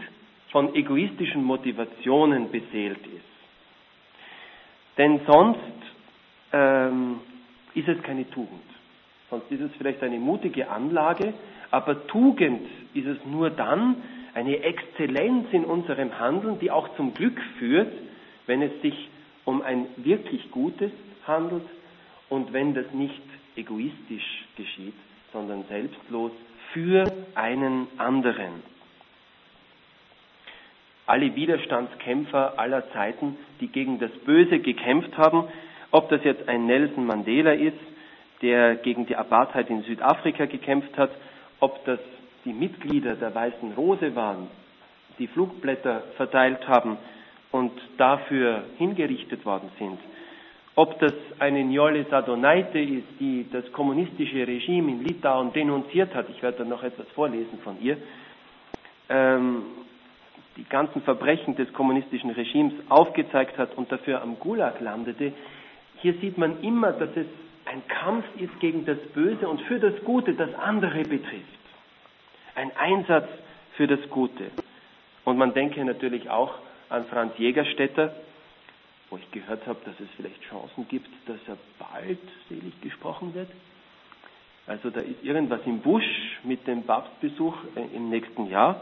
von 0.51 0.75
egoistischen 0.75 1.43
Motivationen 1.43 2.51
beseelt 2.51 3.05
ist. 3.07 3.33
Denn 4.97 5.21
sonst 5.25 5.59
ähm, 6.51 7.19
ist 7.73 7.87
es 7.87 8.01
keine 8.03 8.29
Tugend. 8.29 8.61
Sonst 9.29 9.51
ist 9.51 9.61
es 9.61 9.71
vielleicht 9.77 10.03
eine 10.03 10.19
mutige 10.19 10.69
Anlage, 10.69 11.33
aber 11.71 12.05
Tugend 12.07 12.67
ist 12.93 13.07
es 13.07 13.17
nur 13.25 13.49
dann, 13.49 13.95
eine 14.35 14.59
Exzellenz 14.63 15.47
in 15.51 15.65
unserem 15.65 16.19
Handeln, 16.19 16.59
die 16.59 16.71
auch 16.71 16.95
zum 16.95 17.13
Glück 17.13 17.39
führt, 17.59 17.91
wenn 18.45 18.61
es 18.61 18.71
sich 18.81 19.09
um 19.45 19.61
ein 19.61 19.87
wirklich 19.97 20.51
Gutes 20.51 20.91
handelt 21.25 21.65
und 22.29 22.53
wenn 22.53 22.73
das 22.73 22.85
nicht 22.93 23.21
egoistisch 23.55 24.45
geschieht, 24.55 24.93
sondern 25.31 25.63
selbstlos 25.69 26.31
für 26.73 27.05
einen 27.35 27.87
anderen. 27.97 28.63
Alle 31.05 31.35
Widerstandskämpfer 31.35 32.57
aller 32.57 32.89
Zeiten, 32.93 33.37
die 33.59 33.67
gegen 33.67 33.99
das 33.99 34.11
Böse 34.25 34.59
gekämpft 34.59 35.17
haben, 35.17 35.45
ob 35.91 36.09
das 36.09 36.23
jetzt 36.23 36.47
ein 36.47 36.65
Nelson 36.65 37.05
Mandela 37.05 37.51
ist, 37.53 37.77
der 38.41 38.75
gegen 38.75 39.05
die 39.05 39.15
Apartheid 39.15 39.69
in 39.69 39.83
Südafrika 39.83 40.45
gekämpft 40.45 40.97
hat, 40.97 41.11
ob 41.59 41.83
das 41.85 41.99
die 42.45 42.53
Mitglieder 42.53 43.15
der 43.15 43.33
Weißen 43.33 43.73
Rose 43.73 44.15
waren, 44.15 44.47
die 45.19 45.27
Flugblätter 45.27 46.03
verteilt 46.17 46.67
haben 46.67 46.97
und 47.51 47.71
dafür 47.97 48.63
hingerichtet 48.77 49.45
worden 49.45 49.69
sind, 49.77 49.99
ob 50.75 50.99
das 50.99 51.13
eine 51.39 51.63
Njole 51.63 52.05
Sadonaite 52.09 52.79
ist, 52.79 53.07
die 53.19 53.45
das 53.51 53.71
kommunistische 53.71 54.47
Regime 54.47 54.91
in 54.91 55.03
Litauen 55.03 55.53
denunziert 55.53 56.13
hat, 56.15 56.27
ich 56.29 56.41
werde 56.41 56.59
da 56.59 56.63
noch 56.65 56.83
etwas 56.83 57.07
vorlesen 57.09 57.59
von 57.63 57.79
ihr, 57.81 57.97
ähm, 59.09 59.63
die 60.57 60.63
ganzen 60.65 61.01
Verbrechen 61.01 61.55
des 61.55 61.71
kommunistischen 61.73 62.31
Regimes 62.31 62.73
aufgezeigt 62.89 63.57
hat 63.57 63.75
und 63.77 63.91
dafür 63.91 64.21
am 64.21 64.39
Gulag 64.39 64.79
landete, 64.81 65.33
hier 66.01 66.13
sieht 66.15 66.37
man 66.37 66.61
immer, 66.63 66.91
dass 66.91 67.09
es 67.15 67.27
ein 67.65 67.87
Kampf 67.87 68.25
ist 68.37 68.59
gegen 68.59 68.85
das 68.85 68.97
Böse 69.13 69.47
und 69.47 69.61
für 69.61 69.79
das 69.79 69.93
Gute, 70.03 70.33
das 70.33 70.53
andere 70.55 71.03
betrifft. 71.03 71.59
Ein 72.55 72.71
Einsatz 72.77 73.27
für 73.77 73.87
das 73.87 73.99
Gute. 74.09 74.51
Und 75.23 75.37
man 75.37 75.53
denke 75.53 75.83
natürlich 75.85 76.29
auch 76.29 76.55
an 76.89 77.05
Franz 77.05 77.37
Jägerstätter, 77.37 78.13
wo 79.13 79.17
ich 79.17 79.29
gehört 79.29 79.67
habe, 79.67 79.77
dass 79.85 79.93
es 79.99 80.07
vielleicht 80.17 80.41
Chancen 80.49 80.87
gibt, 80.87 81.07
dass 81.27 81.37
er 81.47 81.55
bald 81.77 82.17
selig 82.49 82.81
gesprochen 82.81 83.35
wird. 83.35 83.47
Also 84.65 84.89
da 84.89 85.01
ist 85.01 85.23
irgendwas 85.23 85.59
im 85.67 85.81
Busch 85.81 86.39
mit 86.43 86.65
dem 86.65 86.81
Papstbesuch 86.81 87.55
äh, 87.75 87.95
im 87.95 88.09
nächsten 88.09 88.47
Jahr. 88.47 88.81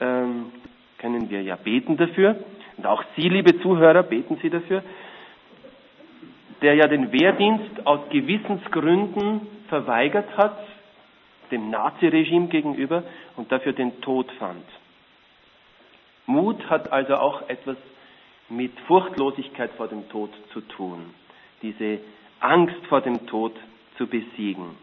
Ähm, 0.00 0.46
können 0.96 1.28
wir 1.28 1.42
ja 1.42 1.56
beten 1.56 1.98
dafür. 1.98 2.36
Und 2.78 2.86
auch 2.86 3.04
Sie, 3.14 3.28
liebe 3.28 3.60
Zuhörer, 3.60 4.04
beten 4.04 4.38
Sie 4.40 4.48
dafür. 4.48 4.82
Der 6.62 6.74
ja 6.74 6.88
den 6.88 7.12
Wehrdienst 7.12 7.86
aus 7.86 8.08
Gewissensgründen 8.08 9.42
verweigert 9.68 10.34
hat, 10.38 10.58
dem 11.50 11.68
Naziregime 11.68 12.46
gegenüber 12.48 13.02
und 13.36 13.52
dafür 13.52 13.74
den 13.74 14.00
Tod 14.00 14.32
fand. 14.38 14.64
Mut 16.24 16.70
hat 16.70 16.90
also 16.90 17.16
auch 17.16 17.46
etwas 17.50 17.76
mit 18.48 18.78
Furchtlosigkeit 18.86 19.70
vor 19.76 19.88
dem 19.88 20.08
Tod 20.08 20.30
zu 20.52 20.60
tun, 20.60 21.14
diese 21.62 21.98
Angst 22.40 22.86
vor 22.88 23.00
dem 23.00 23.26
Tod 23.26 23.54
zu 23.96 24.06
besiegen. 24.06 24.76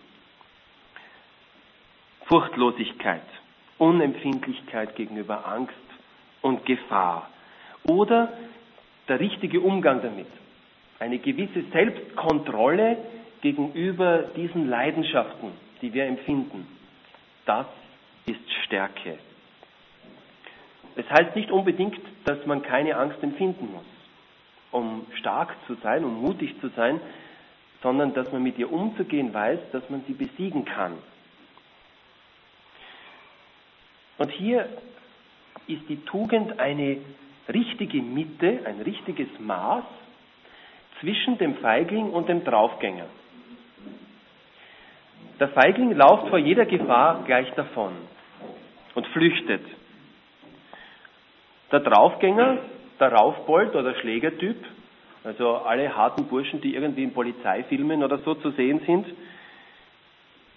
Furchtlosigkeit, 2.25 3.21
Unempfindlichkeit 3.77 4.95
gegenüber 4.95 5.47
Angst 5.47 5.73
und 6.41 6.65
Gefahr 6.65 7.29
oder 7.83 8.33
der 9.07 9.19
richtige 9.19 9.61
Umgang 9.61 10.01
damit, 10.01 10.27
eine 10.99 11.19
gewisse 11.19 11.63
Selbstkontrolle 11.71 12.97
gegenüber 13.41 14.19
diesen 14.35 14.69
Leidenschaften, 14.69 15.51
die 15.81 15.93
wir 15.93 16.05
empfinden. 16.05 16.65
Das 17.45 17.67
ist 18.25 18.39
Stärke. 18.65 19.17
Es 20.95 21.09
heißt 21.09 21.35
nicht 21.35 21.51
unbedingt, 21.51 21.97
dass 22.25 22.45
man 22.45 22.61
keine 22.61 22.95
Angst 22.97 23.21
empfinden 23.23 23.71
muss, 23.71 23.85
um 24.71 25.05
stark 25.19 25.55
zu 25.67 25.75
sein, 25.75 26.03
um 26.03 26.21
mutig 26.21 26.59
zu 26.61 26.69
sein, 26.69 26.99
sondern 27.81 28.13
dass 28.13 28.31
man 28.31 28.43
mit 28.43 28.57
ihr 28.57 28.71
umzugehen 28.71 29.33
weiß, 29.33 29.59
dass 29.71 29.89
man 29.89 30.03
sie 30.07 30.13
besiegen 30.13 30.65
kann. 30.65 30.93
Und 34.17 34.31
hier 34.31 34.69
ist 35.67 35.87
die 35.89 36.03
Tugend 36.05 36.59
eine 36.59 36.97
richtige 37.51 38.01
Mitte, 38.01 38.61
ein 38.65 38.79
richtiges 38.81 39.27
Maß 39.39 39.83
zwischen 40.99 41.37
dem 41.37 41.57
Feigling 41.57 42.11
und 42.11 42.29
dem 42.29 42.43
Draufgänger. 42.43 43.07
Der 45.39 45.49
Feigling 45.49 45.93
lauft 45.93 46.29
vor 46.29 46.37
jeder 46.37 46.65
Gefahr 46.65 47.23
gleich 47.25 47.49
davon 47.55 47.93
und 48.95 49.05
flüchtet. 49.07 49.61
Der 51.73 51.79
Draufgänger, 51.79 52.59
der 52.99 53.11
Raufbold 53.13 53.75
oder 53.75 53.95
Schlägertyp, 53.95 54.63
also 55.23 55.55
alle 55.55 55.97
harten 55.97 56.25
Burschen, 56.25 56.61
die 56.61 56.75
irgendwie 56.75 57.03
in 57.03 57.13
Polizeifilmen 57.13 58.03
oder 58.03 58.19
so 58.19 58.35
zu 58.35 58.51
sehen 58.51 58.81
sind, 58.85 59.07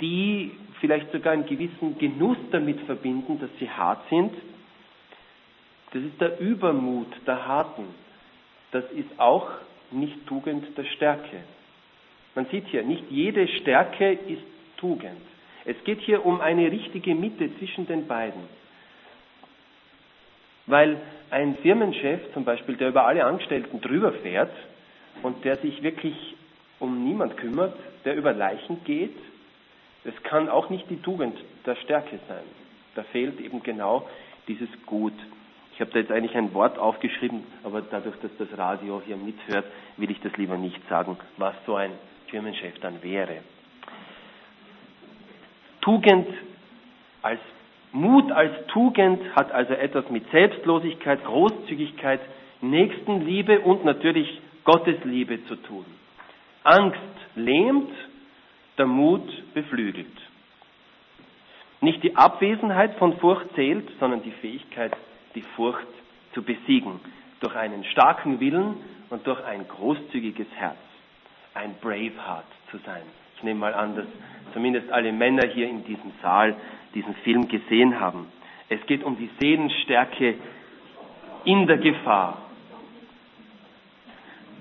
die 0.02 0.50
vielleicht 0.80 1.10
sogar 1.12 1.32
einen 1.32 1.46
gewissen 1.46 1.96
Genuss 1.96 2.36
damit 2.50 2.78
verbinden, 2.82 3.40
dass 3.40 3.48
sie 3.58 3.70
hart 3.70 4.06
sind. 4.10 4.34
Das 5.94 6.02
ist 6.02 6.20
der 6.20 6.38
Übermut 6.38 7.08
der 7.26 7.46
Harten. 7.48 7.86
Das 8.72 8.84
ist 8.92 9.18
auch 9.18 9.48
nicht 9.92 10.26
Tugend 10.26 10.76
der 10.76 10.84
Stärke. 10.84 11.38
Man 12.34 12.44
sieht 12.50 12.66
hier, 12.66 12.82
nicht 12.82 13.04
jede 13.08 13.48
Stärke 13.48 14.12
ist 14.12 14.42
Tugend. 14.76 15.22
Es 15.64 15.82
geht 15.84 16.02
hier 16.02 16.26
um 16.26 16.42
eine 16.42 16.70
richtige 16.70 17.14
Mitte 17.14 17.48
zwischen 17.56 17.86
den 17.86 18.06
beiden. 18.06 18.42
Weil 20.66 21.00
ein 21.30 21.56
Firmenchef 21.58 22.20
zum 22.32 22.44
Beispiel, 22.44 22.76
der 22.76 22.88
über 22.88 23.06
alle 23.06 23.24
Angestellten 23.24 23.80
drüber 23.80 24.12
fährt 24.12 24.52
und 25.22 25.44
der 25.44 25.56
sich 25.56 25.82
wirklich 25.82 26.36
um 26.78 27.04
niemand 27.04 27.36
kümmert, 27.36 27.74
der 28.04 28.16
über 28.16 28.32
Leichen 28.32 28.84
geht, 28.84 29.16
das 30.04 30.14
kann 30.22 30.48
auch 30.48 30.70
nicht 30.70 30.88
die 30.90 31.02
Tugend 31.02 31.36
der 31.64 31.76
Stärke 31.76 32.18
sein. 32.28 32.44
Da 32.94 33.02
fehlt 33.04 33.40
eben 33.40 33.62
genau 33.62 34.08
dieses 34.48 34.68
Gut. 34.86 35.14
Ich 35.74 35.80
habe 35.80 35.90
da 35.90 35.98
jetzt 35.98 36.12
eigentlich 36.12 36.36
ein 36.36 36.54
Wort 36.54 36.78
aufgeschrieben, 36.78 37.44
aber 37.62 37.82
dadurch, 37.82 38.16
dass 38.22 38.30
das 38.38 38.56
Radio 38.56 39.02
hier 39.04 39.16
mithört, 39.16 39.66
will 39.96 40.10
ich 40.10 40.20
das 40.20 40.34
lieber 40.36 40.56
nicht 40.56 40.80
sagen, 40.88 41.18
was 41.36 41.54
so 41.66 41.74
ein 41.74 41.90
Firmenchef 42.28 42.78
dann 42.80 43.02
wäre. 43.02 43.38
Tugend 45.80 46.28
als 47.22 47.40
Mut 47.96 48.30
als 48.30 48.52
Tugend 48.66 49.22
hat 49.34 49.50
also 49.52 49.72
etwas 49.72 50.08
mit 50.10 50.30
Selbstlosigkeit, 50.30 51.24
Großzügigkeit, 51.24 52.20
Nächstenliebe 52.60 53.60
und 53.60 53.86
natürlich 53.86 54.40
Gottesliebe 54.64 55.42
zu 55.46 55.56
tun. 55.56 55.86
Angst 56.62 56.98
lähmt, 57.36 57.90
der 58.76 58.84
Mut 58.86 59.26
beflügelt. 59.54 60.12
Nicht 61.80 62.02
die 62.02 62.14
Abwesenheit 62.16 62.96
von 62.96 63.16
Furcht 63.18 63.46
zählt, 63.54 63.88
sondern 63.98 64.22
die 64.22 64.32
Fähigkeit, 64.42 64.94
die 65.34 65.42
Furcht 65.56 65.86
zu 66.34 66.42
besiegen. 66.42 67.00
Durch 67.40 67.56
einen 67.56 67.82
starken 67.84 68.40
Willen 68.40 68.76
und 69.08 69.26
durch 69.26 69.42
ein 69.46 69.66
großzügiges 69.68 70.48
Herz. 70.54 70.76
Ein 71.54 71.74
Braveheart 71.80 72.44
zu 72.70 72.76
sein. 72.84 73.02
Ich 73.36 73.42
nehme 73.42 73.60
mal 73.60 73.72
an, 73.74 73.96
dass 73.96 74.06
zumindest 74.52 74.90
alle 74.90 75.12
Männer 75.12 75.46
hier 75.46 75.68
in 75.68 75.84
diesem 75.84 76.12
Saal 76.22 76.56
diesen 76.94 77.14
Film 77.16 77.48
gesehen 77.48 78.00
haben. 78.00 78.26
Es 78.68 78.84
geht 78.86 79.04
um 79.04 79.16
die 79.16 79.30
Seelenstärke 79.38 80.34
in 81.44 81.66
der 81.66 81.78
Gefahr. 81.78 82.38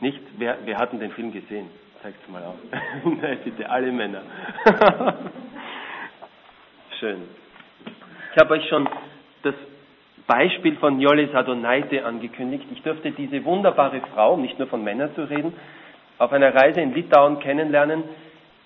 Nicht? 0.02 0.20
Wer, 0.38 0.58
wer 0.66 0.78
hat 0.78 0.94
den 0.94 1.12
Film 1.12 1.32
gesehen? 1.32 1.70
Zeigt 2.02 2.22
es 2.22 2.30
mal 2.30 2.44
auf. 2.44 2.56
Nein, 3.22 3.40
bitte, 3.44 3.70
alle 3.70 3.92
Männer. 3.92 4.22
Schön. 7.00 7.24
Ich 8.34 8.42
habe 8.42 8.54
euch 8.54 8.68
schon 8.68 8.88
das 9.44 9.56
Beispiel 10.28 10.76
von 10.78 11.00
Jolis 11.00 11.34
Adonaite 11.34 12.06
angekündigt. 12.06 12.66
Ich 12.72 12.82
durfte 12.84 13.12
diese 13.12 13.44
wunderbare 13.46 14.02
Frau, 14.14 14.38
nicht 14.38 14.60
nur 14.60 14.68
von 14.68 14.84
Männern 14.84 15.14
zu 15.16 15.24
reden, 15.24 15.54
auf 16.18 16.32
einer 16.32 16.54
Reise 16.54 16.82
in 16.82 16.94
Litauen 16.94 17.40
kennenlernen. 17.40 18.04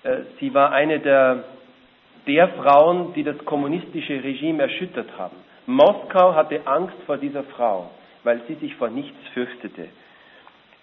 Äh, 0.02 0.22
sie 0.38 0.52
war 0.54 0.72
eine 0.72 1.00
der, 1.00 1.44
der 2.26 2.48
Frauen, 2.48 3.12
die 3.14 3.22
das 3.22 3.38
kommunistische 3.44 4.22
Regime 4.22 4.62
erschüttert 4.62 5.08
haben. 5.18 5.36
Moskau 5.66 6.34
hatte 6.34 6.66
Angst 6.66 6.96
vor 7.06 7.18
dieser 7.18 7.44
Frau, 7.44 7.90
weil 8.24 8.40
sie 8.48 8.54
sich 8.54 8.74
vor 8.76 8.88
nichts 8.88 9.16
fürchtete. 9.34 9.88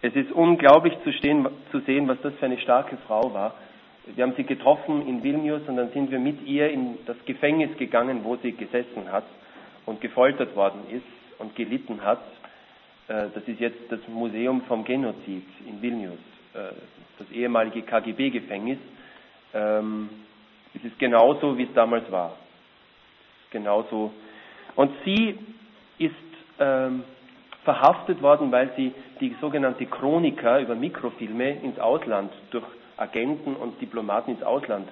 Es 0.02 0.16
ist 0.16 0.32
unglaublich 0.32 0.94
zu, 1.04 1.12
stehen, 1.12 1.48
zu 1.72 1.80
sehen, 1.82 2.08
was 2.08 2.22
das 2.22 2.34
für 2.36 2.46
eine 2.46 2.60
starke 2.60 2.98
Frau 3.08 3.34
war. 3.34 3.56
Wir 4.16 4.24
haben 4.24 4.34
sie 4.38 4.44
getroffen 4.44 5.06
in 5.08 5.24
Vilnius 5.24 5.64
und 5.68 5.76
dann 5.76 5.92
sind 5.92 6.12
wir 6.12 6.20
mit 6.20 6.46
ihr 6.46 6.70
in 6.70 6.98
das 7.06 7.18
Gefängnis 7.26 7.76
gegangen, 7.78 8.22
wo 8.24 8.38
sie 8.38 8.54
gesessen 8.54 9.12
hat 9.12 9.26
und 9.86 10.00
gefoltert 10.00 10.56
worden 10.56 10.82
ist 10.92 11.40
und 11.40 11.56
gelitten 11.56 12.04
hat. 12.04 12.22
Äh, 13.08 13.26
das 13.34 13.44
ist 13.48 13.60
jetzt 13.60 13.80
das 13.90 14.00
Museum 14.08 14.62
vom 14.68 14.86
Genozid 14.86 15.44
in 15.68 15.82
Vilnius, 15.82 16.20
äh, 16.54 16.74
das 17.18 17.30
ehemalige 17.32 17.82
KGB-Gefängnis. 17.82 18.78
Ähm, 19.58 20.10
es 20.76 20.84
ist 20.84 21.00
genauso, 21.00 21.58
wie 21.58 21.64
es 21.64 21.74
damals 21.74 22.10
war. 22.12 22.36
Genauso. 23.50 24.12
Und 24.76 24.92
sie 25.04 25.40
ist 25.98 26.14
ähm, 26.60 27.04
verhaftet 27.64 28.22
worden, 28.22 28.52
weil 28.52 28.72
sie 28.78 28.94
die 29.20 29.36
sogenannte 29.42 29.86
Chronika 29.88 30.60
über 30.60 30.76
Mikrofilme 30.76 31.52
ins 31.62 31.80
Ausland 31.80 32.32
durch 32.52 32.66
Agenten 32.98 33.56
und 33.56 33.82
Diplomaten 33.82 34.32
ins 34.32 34.44
Ausland 34.44 34.88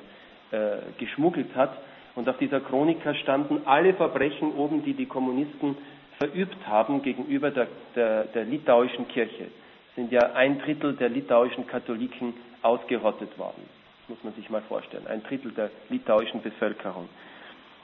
äh, 0.51 0.77
geschmuggelt 0.97 1.55
hat. 1.55 1.77
Und 2.15 2.27
auf 2.29 2.37
dieser 2.37 2.61
Chronika 2.61 3.13
standen 3.15 3.61
alle 3.65 3.93
Verbrechen 3.93 4.53
oben, 4.55 4.83
die 4.83 4.93
die 4.93 5.05
Kommunisten 5.05 5.77
verübt 6.17 6.57
haben 6.65 7.01
gegenüber 7.01 7.51
der, 7.51 7.67
der, 7.95 8.23
der 8.25 8.45
litauischen 8.45 9.07
Kirche. 9.09 9.45
Es 9.89 9.95
sind 9.95 10.11
ja 10.11 10.33
ein 10.33 10.59
Drittel 10.59 10.95
der 10.95 11.09
litauischen 11.09 11.67
Katholiken 11.67 12.33
ausgerottet 12.61 13.37
worden. 13.37 13.63
Muss 14.07 14.23
man 14.23 14.33
sich 14.33 14.49
mal 14.49 14.61
vorstellen. 14.61 15.07
Ein 15.07 15.23
Drittel 15.23 15.51
der 15.51 15.71
litauischen 15.89 16.41
Bevölkerung. 16.41 17.09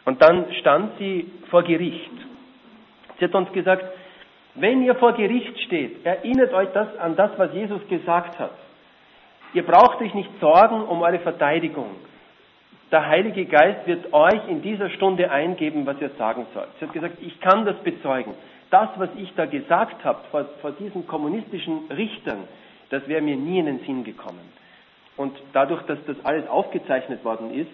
Und 0.05 0.21
dann 0.21 0.51
stand 0.59 0.97
sie 0.97 1.31
vor 1.49 1.63
Gericht. 1.63 2.11
Sie 3.19 3.25
hat 3.25 3.35
uns 3.35 3.51
gesagt, 3.53 3.83
wenn 4.55 4.83
ihr 4.83 4.95
vor 4.95 5.13
Gericht 5.13 5.59
steht, 5.61 6.05
erinnert 6.05 6.53
euch 6.53 6.69
das 6.73 6.97
an 6.97 7.15
das, 7.15 7.31
was 7.37 7.53
Jesus 7.53 7.87
gesagt 7.87 8.37
hat. 8.37 8.51
Ihr 9.53 9.63
braucht 9.63 10.01
euch 10.01 10.13
nicht 10.13 10.29
sorgen 10.39 10.81
um 10.83 11.01
eure 11.01 11.19
Verteidigung. 11.19 11.95
Der 12.91 13.07
Heilige 13.07 13.45
Geist 13.45 13.87
wird 13.87 14.11
euch 14.13 14.47
in 14.49 14.61
dieser 14.61 14.89
Stunde 14.89 15.31
eingeben, 15.31 15.85
was 15.85 15.99
ihr 16.01 16.09
sagen 16.17 16.45
sollt. 16.53 16.67
Sie 16.79 16.85
hat 16.85 16.93
gesagt, 16.93 17.17
ich 17.21 17.39
kann 17.39 17.65
das 17.65 17.77
bezeugen. 17.77 18.33
Das, 18.69 18.89
was 18.97 19.09
ich 19.17 19.33
da 19.35 19.45
gesagt 19.45 20.03
habe 20.03 20.19
vor, 20.29 20.45
vor 20.61 20.71
diesen 20.71 21.07
kommunistischen 21.07 21.89
Richtern, 21.89 22.47
das 22.89 23.07
wäre 23.07 23.21
mir 23.21 23.37
nie 23.37 23.59
in 23.59 23.65
den 23.65 23.79
Sinn 23.79 24.03
gekommen. 24.03 24.60
Und 25.21 25.37
dadurch, 25.53 25.83
dass 25.83 25.99
das 26.07 26.15
alles 26.25 26.47
aufgezeichnet 26.49 27.23
worden 27.23 27.53
ist, 27.53 27.69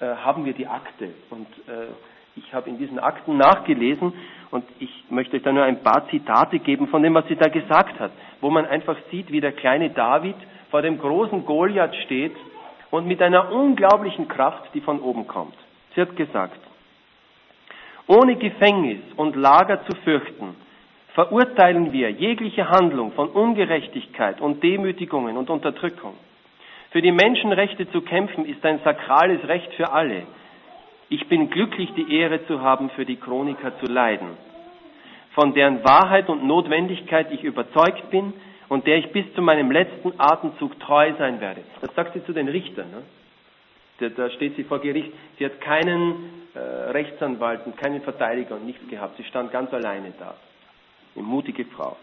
äh, 0.00 0.06
haben 0.24 0.46
wir 0.46 0.54
die 0.54 0.66
Akte. 0.66 1.10
Und 1.28 1.46
äh, 1.68 1.88
ich 2.34 2.54
habe 2.54 2.70
in 2.70 2.78
diesen 2.78 2.98
Akten 2.98 3.36
nachgelesen 3.36 4.14
und 4.50 4.64
ich 4.78 5.04
möchte 5.10 5.36
euch 5.36 5.42
da 5.42 5.52
nur 5.52 5.64
ein 5.64 5.82
paar 5.82 6.08
Zitate 6.08 6.58
geben 6.60 6.88
von 6.88 7.02
dem, 7.02 7.12
was 7.12 7.26
sie 7.28 7.36
da 7.36 7.50
gesagt 7.50 8.00
hat, 8.00 8.10
wo 8.40 8.48
man 8.48 8.64
einfach 8.64 8.96
sieht, 9.10 9.30
wie 9.30 9.42
der 9.42 9.52
kleine 9.52 9.90
David 9.90 10.36
vor 10.70 10.80
dem 10.80 10.98
großen 10.98 11.44
Goliath 11.44 11.94
steht 12.06 12.34
und 12.90 13.06
mit 13.06 13.20
einer 13.20 13.52
unglaublichen 13.52 14.26
Kraft, 14.26 14.70
die 14.72 14.80
von 14.80 15.00
oben 15.00 15.26
kommt. 15.26 15.56
Sie 15.94 16.00
hat 16.00 16.16
gesagt, 16.16 16.58
ohne 18.06 18.36
Gefängnis 18.36 19.00
und 19.16 19.36
Lager 19.36 19.84
zu 19.84 19.94
fürchten, 20.04 20.56
verurteilen 21.12 21.92
wir 21.92 22.10
jegliche 22.12 22.70
Handlung 22.70 23.12
von 23.12 23.28
Ungerechtigkeit 23.28 24.40
und 24.40 24.62
Demütigungen 24.62 25.36
und 25.36 25.50
Unterdrückung. 25.50 26.14
Für 26.90 27.02
die 27.02 27.12
Menschenrechte 27.12 27.90
zu 27.90 28.00
kämpfen 28.00 28.46
ist 28.46 28.64
ein 28.64 28.80
sakrales 28.82 29.46
Recht 29.46 29.72
für 29.74 29.92
alle. 29.92 30.22
Ich 31.10 31.28
bin 31.28 31.50
glücklich, 31.50 31.90
die 31.96 32.14
Ehre 32.14 32.46
zu 32.46 32.62
haben, 32.62 32.90
für 32.90 33.04
die 33.04 33.16
Chroniker 33.16 33.78
zu 33.78 33.90
leiden, 33.90 34.28
von 35.34 35.54
deren 35.54 35.84
Wahrheit 35.84 36.28
und 36.28 36.46
Notwendigkeit 36.46 37.30
ich 37.30 37.42
überzeugt 37.44 38.10
bin 38.10 38.32
und 38.68 38.86
der 38.86 38.98
ich 38.98 39.12
bis 39.12 39.24
zu 39.34 39.42
meinem 39.42 39.70
letzten 39.70 40.12
Atemzug 40.18 40.78
treu 40.80 41.12
sein 41.18 41.40
werde. 41.40 41.62
Das 41.80 41.94
sagt 41.94 42.14
sie 42.14 42.24
zu 42.24 42.32
den 42.32 42.48
Richtern. 42.48 42.86
Ne? 42.90 44.10
Da 44.10 44.30
steht 44.30 44.56
sie 44.56 44.64
vor 44.64 44.80
Gericht. 44.80 45.12
Sie 45.38 45.44
hat 45.44 45.60
keinen 45.60 46.48
äh, 46.54 46.58
Rechtsanwalt 46.90 47.66
und 47.66 47.76
keinen 47.76 48.00
Verteidiger 48.02 48.54
und 48.54 48.64
nichts 48.66 48.86
gehabt. 48.88 49.16
Sie 49.16 49.24
stand 49.24 49.50
ganz 49.50 49.72
alleine 49.72 50.12
da. 50.18 50.34
Eine 51.16 51.24
mutige 51.24 51.64
Frau. 51.64 51.96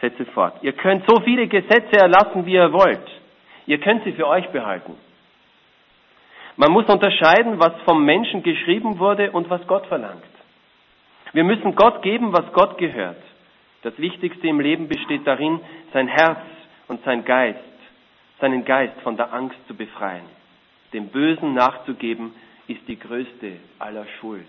Setze 0.00 0.24
fort. 0.26 0.54
Ihr 0.62 0.72
könnt 0.72 1.04
so 1.06 1.20
viele 1.20 1.46
Gesetze 1.48 1.96
erlassen, 1.96 2.46
wie 2.46 2.54
ihr 2.54 2.72
wollt. 2.72 3.21
Ihr 3.66 3.78
könnt 3.78 4.04
sie 4.04 4.12
für 4.12 4.26
euch 4.26 4.48
behalten. 4.48 4.94
Man 6.56 6.72
muss 6.72 6.86
unterscheiden, 6.86 7.58
was 7.58 7.72
vom 7.84 8.04
Menschen 8.04 8.42
geschrieben 8.42 8.98
wurde 8.98 9.30
und 9.32 9.48
was 9.48 9.66
Gott 9.66 9.86
verlangt. 9.86 10.22
Wir 11.32 11.44
müssen 11.44 11.74
Gott 11.74 12.02
geben, 12.02 12.32
was 12.32 12.52
Gott 12.52 12.76
gehört. 12.76 13.22
Das 13.82 13.98
Wichtigste 13.98 14.46
im 14.46 14.60
Leben 14.60 14.86
besteht 14.88 15.26
darin, 15.26 15.60
sein 15.92 16.08
Herz 16.08 16.40
und 16.88 17.02
sein 17.04 17.24
Geist, 17.24 17.58
seinen 18.40 18.64
Geist 18.64 19.00
von 19.02 19.16
der 19.16 19.32
Angst 19.32 19.56
zu 19.66 19.74
befreien. 19.74 20.24
Dem 20.92 21.08
Bösen 21.08 21.54
nachzugeben, 21.54 22.34
ist 22.68 22.86
die 22.86 22.98
größte 22.98 23.52
aller 23.78 24.06
Schuld. 24.20 24.46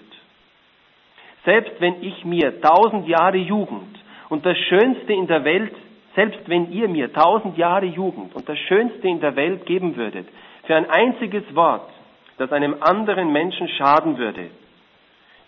Selbst 1.45 1.79
wenn 1.79 2.03
ich 2.03 2.23
mir 2.25 2.61
tausend 2.61 3.07
Jahre 3.07 3.37
Jugend 3.37 3.97
und 4.29 4.45
das 4.45 4.57
Schönste 4.57 5.13
in 5.13 5.27
der 5.27 5.43
Welt, 5.43 5.75
selbst 6.15 6.47
wenn 6.47 6.71
ihr 6.71 6.87
mir 6.87 7.11
tausend 7.11 7.57
Jahre 7.57 7.85
Jugend 7.85 8.35
und 8.35 8.47
das 8.47 8.57
Schönste 8.59 9.07
in 9.07 9.19
der 9.19 9.35
Welt 9.35 9.65
geben 9.65 9.95
würdet, 9.95 10.27
für 10.65 10.75
ein 10.75 10.89
einziges 10.89 11.43
Wort, 11.55 11.89
das 12.37 12.51
einem 12.51 12.77
anderen 12.81 13.31
Menschen 13.31 13.67
schaden 13.69 14.17
würde, 14.17 14.49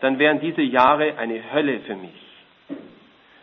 dann 0.01 0.19
wären 0.19 0.39
diese 0.39 0.61
Jahre 0.61 1.17
eine 1.17 1.41
Hölle 1.53 1.79
für 1.81 1.95
mich. 1.95 2.11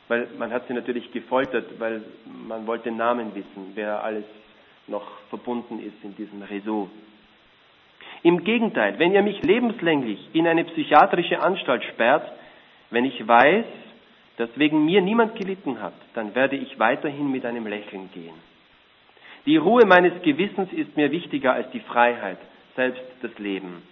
Weil 0.08 0.28
man 0.38 0.52
hat 0.52 0.66
sie 0.68 0.74
natürlich 0.74 1.10
gefoltert, 1.12 1.64
weil 1.78 2.02
man 2.46 2.66
wollte 2.66 2.90
Namen 2.90 3.34
wissen, 3.34 3.72
wer 3.74 4.04
alles 4.04 4.24
noch 4.86 5.06
verbunden 5.30 5.80
ist 5.80 6.04
in 6.04 6.14
diesem 6.16 6.42
Réseau. 6.42 6.88
Im 8.22 8.44
Gegenteil, 8.44 8.98
wenn 8.98 9.12
ihr 9.12 9.22
mich 9.22 9.42
lebenslänglich 9.42 10.28
in 10.32 10.46
eine 10.46 10.64
psychiatrische 10.64 11.40
Anstalt 11.40 11.82
sperrt, 11.84 12.30
wenn 12.90 13.04
ich 13.04 13.26
weiß, 13.26 13.64
dass 14.36 14.48
wegen 14.56 14.84
mir 14.84 15.00
niemand 15.00 15.36
gelitten 15.36 15.80
hat, 15.80 15.94
dann 16.14 16.34
werde 16.34 16.56
ich 16.56 16.78
weiterhin 16.78 17.30
mit 17.30 17.44
einem 17.44 17.66
Lächeln 17.66 18.10
gehen. 18.12 18.34
Die 19.46 19.56
Ruhe 19.56 19.84
meines 19.86 20.22
Gewissens 20.22 20.72
ist 20.72 20.96
mir 20.96 21.10
wichtiger 21.10 21.52
als 21.52 21.70
die 21.72 21.80
Freiheit, 21.80 22.38
selbst 22.76 23.02
das 23.22 23.36
Leben. 23.38 23.82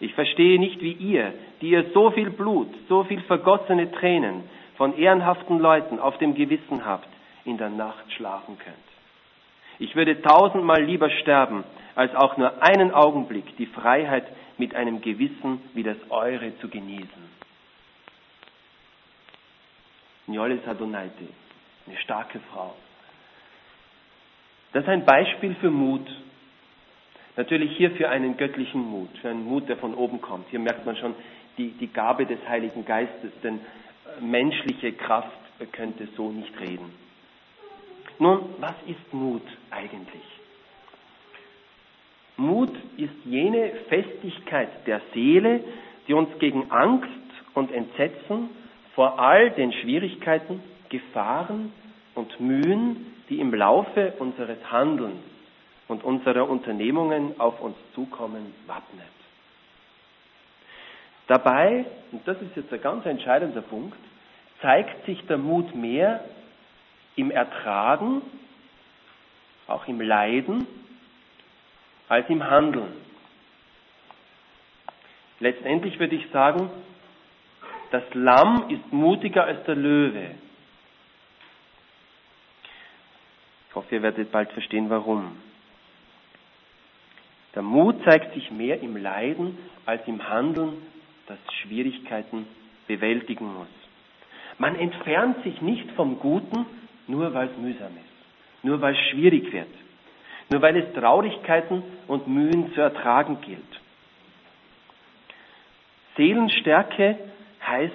Ich 0.00 0.14
verstehe 0.14 0.58
nicht, 0.58 0.80
wie 0.80 0.92
ihr, 0.92 1.34
die 1.60 1.70
ihr 1.70 1.90
so 1.92 2.10
viel 2.10 2.30
Blut, 2.30 2.68
so 2.88 3.04
viel 3.04 3.20
vergossene 3.22 3.92
Tränen 3.92 4.44
von 4.76 4.96
ehrenhaften 4.96 5.58
Leuten 5.58 5.98
auf 5.98 6.16
dem 6.18 6.34
Gewissen 6.34 6.86
habt, 6.86 7.08
in 7.44 7.58
der 7.58 7.68
Nacht 7.68 8.10
schlafen 8.12 8.58
könnt. 8.58 8.76
Ich 9.78 9.94
würde 9.94 10.20
tausendmal 10.22 10.82
lieber 10.82 11.10
sterben, 11.10 11.64
als 11.94 12.14
auch 12.14 12.38
nur 12.38 12.62
einen 12.62 12.92
Augenblick 12.92 13.56
die 13.58 13.66
Freiheit 13.66 14.24
mit 14.56 14.74
einem 14.74 15.02
Gewissen 15.02 15.60
wie 15.74 15.82
das 15.82 15.96
eure 16.08 16.58
zu 16.60 16.68
genießen. 16.68 17.39
Njolis 20.30 20.66
Adonaite, 20.66 21.26
eine 21.86 21.96
starke 21.98 22.40
Frau. 22.52 22.74
Das 24.72 24.84
ist 24.84 24.88
ein 24.88 25.04
Beispiel 25.04 25.54
für 25.60 25.70
Mut. 25.70 26.06
Natürlich 27.36 27.76
hier 27.76 27.90
für 27.92 28.08
einen 28.08 28.36
göttlichen 28.36 28.80
Mut, 28.80 29.08
für 29.20 29.30
einen 29.30 29.44
Mut, 29.44 29.68
der 29.68 29.76
von 29.76 29.94
oben 29.94 30.20
kommt. 30.20 30.48
Hier 30.50 30.60
merkt 30.60 30.86
man 30.86 30.96
schon 30.96 31.14
die, 31.58 31.70
die 31.72 31.88
Gabe 31.88 32.26
des 32.26 32.38
Heiligen 32.48 32.84
Geistes, 32.84 33.32
denn 33.42 33.56
äh, 33.58 34.20
menschliche 34.20 34.92
Kraft 34.92 35.30
könnte 35.72 36.08
so 36.16 36.30
nicht 36.30 36.58
reden. 36.60 36.92
Nun, 38.18 38.54
was 38.58 38.74
ist 38.86 39.12
Mut 39.12 39.42
eigentlich? 39.70 40.22
Mut 42.36 42.72
ist 42.96 43.14
jene 43.24 43.72
Festigkeit 43.88 44.86
der 44.86 45.00
Seele, 45.12 45.62
die 46.06 46.14
uns 46.14 46.28
gegen 46.38 46.70
Angst 46.70 47.08
und 47.54 47.72
Entsetzen 47.72 48.50
vor 48.94 49.18
all 49.18 49.50
den 49.50 49.72
Schwierigkeiten, 49.72 50.62
Gefahren 50.88 51.72
und 52.14 52.40
Mühen, 52.40 53.14
die 53.28 53.40
im 53.40 53.54
Laufe 53.54 54.14
unseres 54.18 54.58
Handelns 54.70 55.22
und 55.88 56.04
unserer 56.04 56.48
Unternehmungen 56.48 57.38
auf 57.40 57.60
uns 57.60 57.76
zukommen, 57.94 58.54
wappnet. 58.66 59.06
Dabei, 61.26 61.84
und 62.10 62.26
das 62.26 62.40
ist 62.42 62.56
jetzt 62.56 62.72
ein 62.72 62.80
ganz 62.80 63.06
entscheidender 63.06 63.62
Punkt, 63.62 63.96
zeigt 64.60 65.06
sich 65.06 65.24
der 65.26 65.38
Mut 65.38 65.74
mehr 65.74 66.24
im 67.16 67.30
Ertragen, 67.30 68.22
auch 69.68 69.86
im 69.86 70.00
Leiden, 70.00 70.66
als 72.08 72.28
im 72.28 72.42
Handeln. 72.42 72.92
Letztendlich 75.38 75.98
würde 75.98 76.16
ich 76.16 76.28
sagen, 76.30 76.68
das 77.90 78.02
Lamm 78.14 78.70
ist 78.70 78.92
mutiger 78.92 79.44
als 79.44 79.64
der 79.64 79.74
Löwe. 79.74 80.30
Ich 83.68 83.74
hoffe, 83.74 83.94
ihr 83.94 84.02
werdet 84.02 84.32
bald 84.32 84.50
verstehen, 84.52 84.90
warum. 84.90 85.36
Der 87.54 87.62
Mut 87.62 88.02
zeigt 88.04 88.34
sich 88.34 88.50
mehr 88.50 88.80
im 88.80 88.96
Leiden 88.96 89.58
als 89.86 90.06
im 90.06 90.28
Handeln, 90.28 90.74
das 91.26 91.38
Schwierigkeiten 91.62 92.46
bewältigen 92.86 93.52
muss. 93.54 93.68
Man 94.58 94.76
entfernt 94.76 95.42
sich 95.42 95.60
nicht 95.60 95.90
vom 95.92 96.18
Guten, 96.18 96.66
nur 97.06 97.32
weil 97.32 97.48
es 97.48 97.56
mühsam 97.56 97.96
ist, 97.96 98.64
nur 98.64 98.80
weil 98.80 98.94
es 98.94 99.00
schwierig 99.10 99.52
wird, 99.52 99.68
nur 100.50 100.60
weil 100.62 100.76
es 100.76 100.92
Traurigkeiten 100.94 101.82
und 102.08 102.28
Mühen 102.28 102.72
zu 102.74 102.80
ertragen 102.80 103.40
gilt. 103.40 103.80
Seelenstärke 106.16 107.29
heißt, 107.70 107.94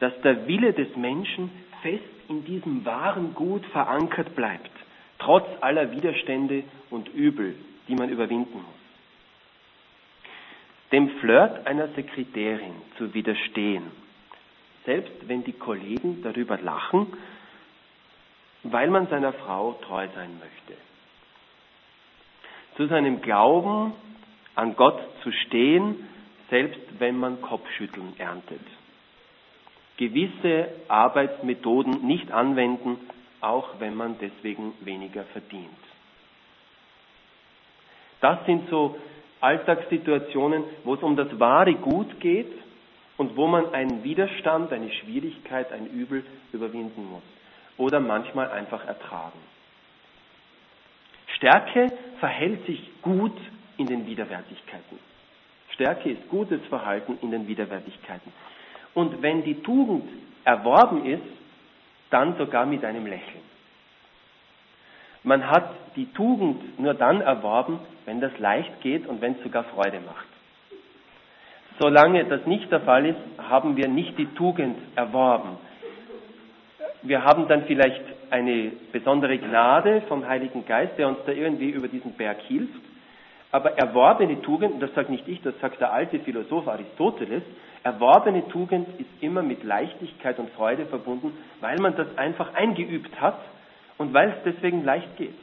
dass 0.00 0.18
der 0.22 0.46
Wille 0.48 0.72
des 0.72 0.96
Menschen 0.96 1.50
fest 1.82 2.02
in 2.28 2.44
diesem 2.44 2.84
wahren 2.84 3.34
Gut 3.34 3.64
verankert 3.66 4.34
bleibt, 4.34 4.70
trotz 5.18 5.46
aller 5.60 5.92
Widerstände 5.92 6.64
und 6.90 7.08
Übel, 7.08 7.54
die 7.86 7.94
man 7.94 8.08
überwinden 8.08 8.54
muss. 8.54 8.80
Dem 10.92 11.10
Flirt 11.20 11.66
einer 11.66 11.88
Sekretärin 11.88 12.74
zu 12.98 13.14
widerstehen, 13.14 13.84
selbst 14.86 15.28
wenn 15.28 15.44
die 15.44 15.52
Kollegen 15.52 16.22
darüber 16.22 16.58
lachen, 16.58 17.06
weil 18.62 18.90
man 18.90 19.06
seiner 19.08 19.32
Frau 19.32 19.78
treu 19.84 20.08
sein 20.14 20.38
möchte. 20.40 20.80
Zu 22.76 22.86
seinem 22.86 23.20
Glauben 23.20 23.92
an 24.54 24.74
Gott 24.74 25.00
zu 25.22 25.30
stehen, 25.32 26.08
selbst 26.48 26.80
wenn 26.98 27.18
man 27.18 27.40
Kopfschütteln 27.40 28.14
erntet 28.18 28.60
gewisse 30.00 30.68
Arbeitsmethoden 30.88 32.06
nicht 32.06 32.32
anwenden, 32.32 32.96
auch 33.42 33.68
wenn 33.80 33.94
man 33.94 34.16
deswegen 34.18 34.72
weniger 34.80 35.24
verdient. 35.24 35.68
Das 38.22 38.44
sind 38.46 38.70
so 38.70 38.96
Alltagssituationen, 39.42 40.64
wo 40.84 40.94
es 40.94 41.02
um 41.02 41.16
das 41.16 41.38
wahre 41.38 41.74
Gut 41.74 42.18
geht 42.18 42.50
und 43.18 43.36
wo 43.36 43.46
man 43.46 43.74
einen 43.74 44.02
Widerstand, 44.02 44.72
eine 44.72 44.90
Schwierigkeit, 44.90 45.70
ein 45.70 45.86
Übel 45.86 46.24
überwinden 46.52 47.06
muss 47.10 47.22
oder 47.76 48.00
manchmal 48.00 48.50
einfach 48.50 48.86
ertragen. 48.86 49.38
Stärke 51.36 51.92
verhält 52.20 52.64
sich 52.64 52.90
gut 53.02 53.36
in 53.76 53.86
den 53.86 54.06
Widerwärtigkeiten. 54.06 54.98
Stärke 55.74 56.10
ist 56.10 56.26
gutes 56.30 56.60
Verhalten 56.70 57.18
in 57.20 57.30
den 57.30 57.46
Widerwärtigkeiten. 57.46 58.32
Und 58.94 59.22
wenn 59.22 59.44
die 59.44 59.62
Tugend 59.62 60.08
erworben 60.44 61.06
ist, 61.06 61.22
dann 62.10 62.36
sogar 62.36 62.66
mit 62.66 62.84
einem 62.84 63.06
Lächeln. 63.06 63.42
Man 65.22 65.48
hat 65.48 65.70
die 65.96 66.06
Tugend 66.12 66.78
nur 66.78 66.94
dann 66.94 67.20
erworben, 67.20 67.78
wenn 68.06 68.20
das 68.20 68.36
leicht 68.38 68.80
geht 68.80 69.06
und 69.06 69.20
wenn 69.20 69.34
es 69.34 69.42
sogar 69.42 69.64
Freude 69.64 70.00
macht. 70.00 70.26
Solange 71.78 72.24
das 72.24 72.44
nicht 72.46 72.70
der 72.70 72.80
Fall 72.80 73.06
ist, 73.06 73.18
haben 73.38 73.76
wir 73.76 73.88
nicht 73.88 74.18
die 74.18 74.26
Tugend 74.34 74.76
erworben. 74.96 75.58
Wir 77.02 77.24
haben 77.24 77.48
dann 77.48 77.64
vielleicht 77.64 78.02
eine 78.30 78.72
besondere 78.92 79.38
Gnade 79.38 80.02
vom 80.08 80.26
Heiligen 80.26 80.66
Geist, 80.66 80.98
der 80.98 81.08
uns 81.08 81.18
da 81.24 81.32
irgendwie 81.32 81.70
über 81.70 81.88
diesen 81.88 82.12
Berg 82.12 82.40
hilft. 82.42 82.89
Aber 83.52 83.76
erworbene 83.76 84.40
Tugend, 84.42 84.80
das 84.80 84.94
sagt 84.94 85.10
nicht 85.10 85.26
ich, 85.26 85.42
das 85.42 85.58
sagt 85.60 85.80
der 85.80 85.92
alte 85.92 86.20
Philosoph 86.20 86.68
Aristoteles, 86.68 87.42
erworbene 87.82 88.46
Tugend 88.48 88.88
ist 89.00 89.10
immer 89.20 89.42
mit 89.42 89.64
Leichtigkeit 89.64 90.38
und 90.38 90.50
Freude 90.50 90.86
verbunden, 90.86 91.36
weil 91.60 91.78
man 91.78 91.96
das 91.96 92.16
einfach 92.16 92.54
eingeübt 92.54 93.20
hat 93.20 93.40
und 93.98 94.14
weil 94.14 94.30
es 94.30 94.42
deswegen 94.44 94.84
leicht 94.84 95.16
geht. 95.16 95.34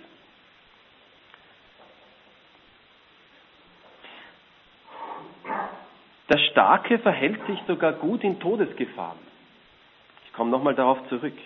Der 6.30 6.40
Starke 6.52 7.00
verhält 7.00 7.40
sich 7.48 7.60
sogar 7.68 7.94
gut 7.94 8.24
in 8.24 8.40
Todesgefahren. 8.40 9.20
Ich 10.26 10.34
komme 10.34 10.52
nochmal 10.52 10.76
darauf 10.76 10.98
zurück. 11.08 11.38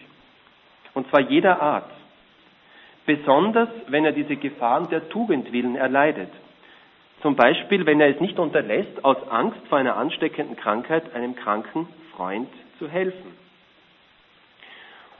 Und 0.93 1.07
zwar 1.09 1.21
jeder 1.21 1.61
Art. 1.61 1.89
Besonders, 3.05 3.69
wenn 3.87 4.05
er 4.05 4.11
diese 4.11 4.35
Gefahren 4.35 4.89
der 4.89 5.09
Tugend 5.09 5.51
willen 5.51 5.75
erleidet. 5.75 6.31
Zum 7.21 7.35
Beispiel, 7.35 7.85
wenn 7.85 8.01
er 8.01 8.09
es 8.09 8.19
nicht 8.19 8.39
unterlässt, 8.39 9.05
aus 9.05 9.17
Angst 9.29 9.59
vor 9.69 9.77
einer 9.77 9.95
ansteckenden 9.95 10.55
Krankheit 10.55 11.13
einem 11.13 11.35
kranken 11.35 11.87
Freund 12.15 12.49
zu 12.79 12.87
helfen. 12.89 13.37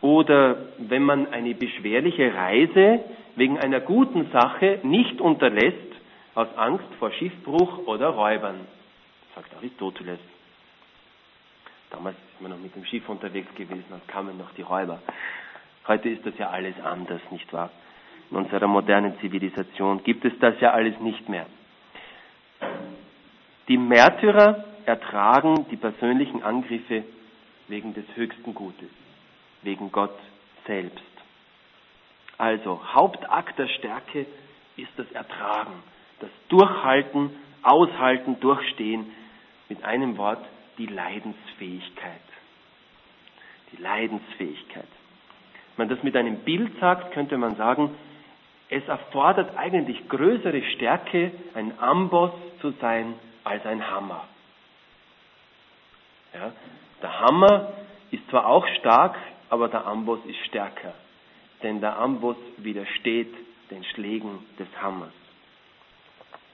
Oder 0.01 0.57
wenn 0.79 1.03
man 1.03 1.31
eine 1.31 1.53
beschwerliche 1.53 2.33
Reise 2.33 3.01
wegen 3.35 3.59
einer 3.59 3.79
guten 3.79 4.31
Sache 4.31 4.79
nicht 4.83 5.21
unterlässt, 5.21 5.77
aus 6.33 6.47
Angst 6.55 6.85
vor 6.97 7.11
Schiffbruch 7.11 7.85
oder 7.85 8.07
Räubern, 8.09 8.61
sagt 9.35 9.53
Aristoteles. 9.55 10.19
Damals 11.91 12.15
ist 12.15 12.41
man 12.41 12.51
noch 12.51 12.57
mit 12.59 12.73
dem 12.75 12.85
Schiff 12.85 13.07
unterwegs 13.09 13.53
gewesen 13.55 13.85
und 13.91 14.07
kamen 14.07 14.37
noch 14.37 14.51
die 14.53 14.61
Räuber. 14.61 15.01
Heute 15.87 16.09
ist 16.09 16.25
das 16.25 16.37
ja 16.37 16.49
alles 16.49 16.75
anders, 16.83 17.21
nicht 17.31 17.51
wahr? 17.53 17.69
In 18.31 18.37
unserer 18.37 18.67
modernen 18.67 19.19
Zivilisation 19.19 20.01
gibt 20.03 20.23
es 20.23 20.31
das 20.39 20.59
ja 20.61 20.71
alles 20.71 20.97
nicht 21.01 21.27
mehr. 21.27 21.45
Die 23.71 23.77
Märtyrer 23.77 24.65
ertragen 24.85 25.65
die 25.71 25.77
persönlichen 25.77 26.43
Angriffe 26.43 27.05
wegen 27.69 27.93
des 27.93 28.03
höchsten 28.15 28.53
Gutes, 28.53 28.89
wegen 29.61 29.93
Gott 29.93 30.19
selbst. 30.67 30.99
Also 32.37 32.81
Hauptakt 32.93 33.57
der 33.57 33.69
Stärke 33.69 34.25
ist 34.75 34.91
das 34.97 35.09
Ertragen, 35.13 35.71
das 36.19 36.29
Durchhalten, 36.49 37.29
Aushalten, 37.63 38.41
Durchstehen, 38.41 39.09
mit 39.69 39.81
einem 39.85 40.17
Wort 40.17 40.43
die 40.77 40.87
Leidensfähigkeit. 40.87 42.27
Die 43.71 43.81
Leidensfähigkeit. 43.81 44.83
Wenn 45.77 45.87
man 45.87 45.95
das 45.95 46.03
mit 46.03 46.17
einem 46.17 46.39
Bild 46.39 46.77
sagt, 46.81 47.13
könnte 47.13 47.37
man 47.37 47.55
sagen, 47.55 47.91
es 48.67 48.85
erfordert 48.89 49.55
eigentlich 49.55 50.09
größere 50.09 50.61
Stärke, 50.75 51.31
ein 51.53 51.79
Amboss 51.79 52.33
zu 52.59 52.71
sein, 52.81 53.13
als 53.43 53.65
ein 53.65 53.89
Hammer. 53.89 54.25
Ja, 56.33 56.51
der 57.01 57.19
Hammer 57.19 57.73
ist 58.11 58.29
zwar 58.29 58.45
auch 58.45 58.65
stark, 58.79 59.15
aber 59.49 59.67
der 59.67 59.85
Amboss 59.85 60.19
ist 60.25 60.37
stärker. 60.47 60.93
Denn 61.63 61.81
der 61.81 61.97
Amboss 61.97 62.37
widersteht 62.57 63.33
den 63.69 63.83
Schlägen 63.83 64.45
des 64.57 64.67
Hammers. 64.81 65.13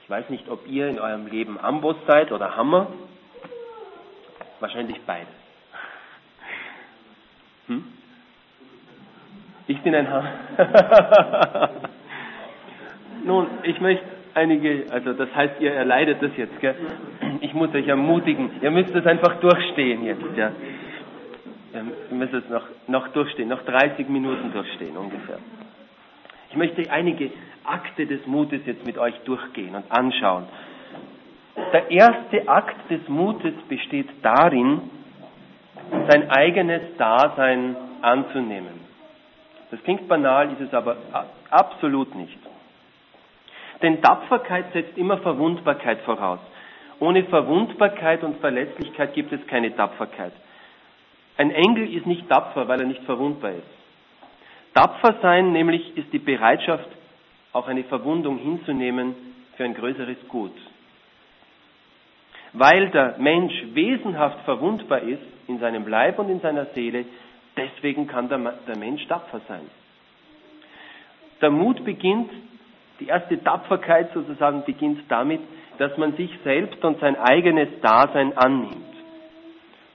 Ich 0.02 0.10
weiß 0.10 0.30
nicht, 0.30 0.48
ob 0.48 0.66
ihr 0.66 0.88
in 0.88 0.98
eurem 0.98 1.26
Leben 1.26 1.58
Amboss 1.58 1.96
seid 2.06 2.32
oder 2.32 2.56
Hammer. 2.56 2.86
Wahrscheinlich 4.60 5.00
beides. 5.02 5.28
Hm? 7.66 7.92
Ich 9.66 9.80
bin 9.82 9.94
ein 9.94 10.10
Hammer. 10.10 10.32
Nun, 13.24 13.48
ich 13.64 13.78
möchte 13.80 14.06
einige, 14.38 14.86
also 14.90 15.12
das 15.12 15.34
heißt, 15.34 15.60
ihr 15.60 15.72
erleidet 15.72 16.22
das 16.22 16.30
jetzt, 16.36 16.58
gell? 16.60 16.74
Ich 17.40 17.52
muss 17.54 17.74
euch 17.74 17.86
ermutigen, 17.86 18.50
ihr 18.62 18.70
müsst 18.70 18.94
es 18.94 19.04
einfach 19.06 19.40
durchstehen 19.40 20.04
jetzt, 20.04 20.36
ja. 20.36 20.52
Ihr 21.74 22.16
müsst 22.16 22.32
es 22.32 22.48
noch, 22.48 22.64
noch 22.86 23.08
durchstehen, 23.08 23.48
noch 23.48 23.62
30 23.62 24.08
Minuten 24.08 24.52
durchstehen 24.52 24.96
ungefähr. 24.96 25.38
Ich 26.50 26.56
möchte 26.56 26.90
einige 26.90 27.30
Akte 27.64 28.06
des 28.06 28.26
Mutes 28.26 28.62
jetzt 28.64 28.86
mit 28.86 28.96
euch 28.96 29.14
durchgehen 29.24 29.74
und 29.74 29.84
anschauen. 29.90 30.44
Der 31.72 31.90
erste 31.90 32.48
Akt 32.48 32.90
des 32.90 33.06
Mutes 33.08 33.52
besteht 33.68 34.08
darin, 34.22 34.80
sein 36.08 36.30
eigenes 36.30 36.82
Dasein 36.96 37.76
anzunehmen. 38.00 38.88
Das 39.70 39.82
klingt 39.82 40.08
banal, 40.08 40.50
ist 40.52 40.60
es 40.60 40.72
aber 40.72 40.96
absolut 41.50 42.14
nicht. 42.14 42.38
Denn 43.82 44.02
Tapferkeit 44.02 44.72
setzt 44.72 44.96
immer 44.98 45.18
Verwundbarkeit 45.18 46.00
voraus. 46.00 46.40
Ohne 47.00 47.24
Verwundbarkeit 47.24 48.24
und 48.24 48.40
Verletzlichkeit 48.40 49.14
gibt 49.14 49.32
es 49.32 49.46
keine 49.46 49.74
Tapferkeit. 49.74 50.32
Ein 51.36 51.52
Engel 51.52 51.94
ist 51.94 52.06
nicht 52.06 52.28
tapfer, 52.28 52.66
weil 52.66 52.80
er 52.80 52.86
nicht 52.86 53.04
verwundbar 53.04 53.52
ist. 53.52 53.78
Tapfer 54.74 55.16
sein 55.22 55.52
nämlich 55.52 55.96
ist 55.96 56.12
die 56.12 56.18
Bereitschaft, 56.18 56.88
auch 57.52 57.68
eine 57.68 57.84
Verwundung 57.84 58.38
hinzunehmen 58.38 59.14
für 59.56 59.64
ein 59.64 59.74
größeres 59.74 60.16
Gut. 60.28 60.52
Weil 62.52 62.90
der 62.90 63.16
Mensch 63.18 63.54
wesenhaft 63.74 64.44
verwundbar 64.44 65.00
ist 65.02 65.22
in 65.46 65.58
seinem 65.60 65.86
Leib 65.86 66.18
und 66.18 66.28
in 66.28 66.40
seiner 66.40 66.66
Seele, 66.74 67.04
deswegen 67.56 68.06
kann 68.06 68.28
der, 68.28 68.38
Mensch 68.76 69.06
tapfer 69.06 69.40
sein. 69.46 69.68
Der 71.40 71.50
Mut 71.50 71.84
beginnt, 71.84 72.30
die 73.00 73.06
erste 73.06 73.42
Tapferkeit 73.42 74.10
sozusagen 74.12 74.64
beginnt 74.64 75.00
damit, 75.08 75.40
dass 75.78 75.96
man 75.96 76.14
sich 76.16 76.30
selbst 76.44 76.84
und 76.84 76.98
sein 77.00 77.16
eigenes 77.16 77.68
Dasein 77.80 78.36
annimmt 78.36 78.88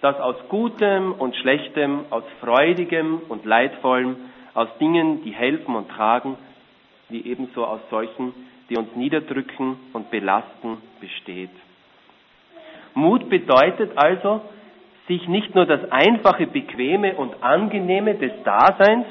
das 0.03 0.19
aus 0.19 0.35
Gutem 0.49 1.13
und 1.13 1.33
Schlechtem, 1.37 2.03
aus 2.09 2.25
Freudigem 2.41 3.21
und 3.29 3.45
Leidvollem, 3.45 4.17
aus 4.53 4.67
Dingen, 4.77 5.23
die 5.23 5.31
helfen 5.31 5.75
und 5.77 5.87
tragen, 5.89 6.35
wie 7.07 7.25
ebenso 7.25 7.65
aus 7.65 7.79
solchen, 7.89 8.33
die 8.69 8.75
uns 8.75 8.93
niederdrücken 8.97 9.77
und 9.93 10.11
belasten, 10.11 10.77
besteht. 10.99 11.51
Mut 12.93 13.29
bedeutet 13.29 13.91
also, 13.95 14.41
sich 15.07 15.25
nicht 15.29 15.55
nur 15.55 15.65
das 15.65 15.89
einfache, 15.89 16.47
bequeme 16.47 17.15
und 17.15 17.41
angenehme 17.41 18.15
des 18.15 18.33
Daseins, 18.43 19.05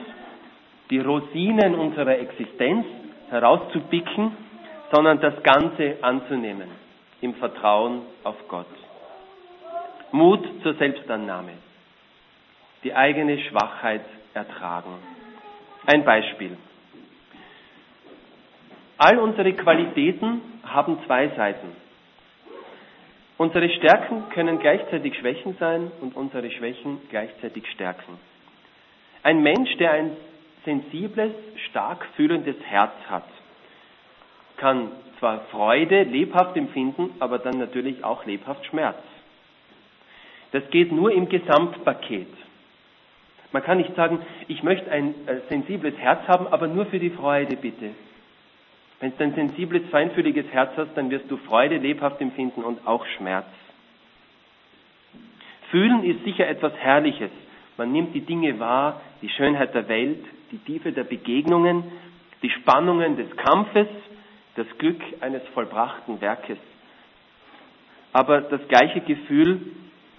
die 0.90 0.98
Rosinen 0.98 1.74
unserer 1.74 2.18
Existenz 2.18 2.84
herauszupicken, 3.32 4.36
sondern 4.92 5.20
das 5.20 5.42
Ganze 5.42 5.96
anzunehmen 6.02 6.68
im 7.22 7.34
Vertrauen 7.34 8.02
auf 8.24 8.36
Gott. 8.48 8.66
Mut 10.12 10.46
zur 10.62 10.74
Selbstannahme. 10.74 11.52
Die 12.84 12.94
eigene 12.94 13.38
Schwachheit 13.44 14.04
ertragen. 14.34 14.92
Ein 15.86 16.04
Beispiel. 16.04 16.56
All 18.98 19.18
unsere 19.18 19.52
Qualitäten 19.54 20.42
haben 20.64 20.98
zwei 21.06 21.28
Seiten. 21.30 21.68
Unsere 23.38 23.68
Stärken 23.70 24.28
können 24.30 24.58
gleichzeitig 24.58 25.16
Schwächen 25.18 25.56
sein 25.58 25.90
und 26.00 26.14
unsere 26.14 26.50
Schwächen 26.50 27.00
gleichzeitig 27.08 27.66
Stärken. 27.72 28.18
Ein 29.22 29.42
Mensch, 29.42 29.74
der 29.78 29.92
ein 29.92 30.16
sensibles, 30.64 31.32
stark 31.70 32.06
fühlendes 32.16 32.56
Herz 32.64 32.92
hat, 33.08 33.24
kann 34.56 34.90
zwar 35.18 35.40
Freude 35.50 36.02
lebhaft 36.02 36.56
empfinden, 36.56 37.10
aber 37.20 37.38
dann 37.38 37.58
natürlich 37.58 38.04
auch 38.04 38.24
lebhaft 38.26 38.66
Schmerz. 38.66 38.98
Das 40.52 40.68
geht 40.70 40.92
nur 40.92 41.12
im 41.12 41.28
Gesamtpaket. 41.28 42.28
Man 43.52 43.62
kann 43.62 43.78
nicht 43.78 43.94
sagen, 43.94 44.20
ich 44.48 44.62
möchte 44.62 44.90
ein 44.90 45.14
äh, 45.26 45.40
sensibles 45.48 45.96
Herz 45.98 46.26
haben, 46.26 46.46
aber 46.46 46.68
nur 46.68 46.86
für 46.86 46.98
die 46.98 47.10
Freude 47.10 47.56
bitte. 47.56 47.90
Wenn 49.00 49.16
du 49.16 49.24
ein 49.24 49.34
sensibles, 49.34 49.82
feinfühliges 49.90 50.46
Herz 50.52 50.72
hast, 50.76 50.94
dann 50.94 51.10
wirst 51.10 51.30
du 51.30 51.36
Freude 51.36 51.76
lebhaft 51.76 52.20
empfinden 52.20 52.62
und 52.62 52.86
auch 52.86 53.04
Schmerz. 53.16 53.46
Fühlen 55.70 56.04
ist 56.04 56.24
sicher 56.24 56.46
etwas 56.46 56.72
Herrliches. 56.76 57.30
Man 57.76 57.92
nimmt 57.92 58.14
die 58.14 58.20
Dinge 58.20 58.58
wahr, 58.60 59.00
die 59.22 59.28
Schönheit 59.28 59.74
der 59.74 59.88
Welt, 59.88 60.24
die 60.50 60.58
Tiefe 60.58 60.92
der 60.92 61.04
Begegnungen, 61.04 61.84
die 62.42 62.50
Spannungen 62.50 63.16
des 63.16 63.34
Kampfes, 63.36 63.88
das 64.56 64.66
Glück 64.78 65.00
eines 65.20 65.42
vollbrachten 65.54 66.20
Werkes. 66.20 66.58
Aber 68.12 68.42
das 68.42 68.60
gleiche 68.68 69.00
Gefühl 69.00 69.60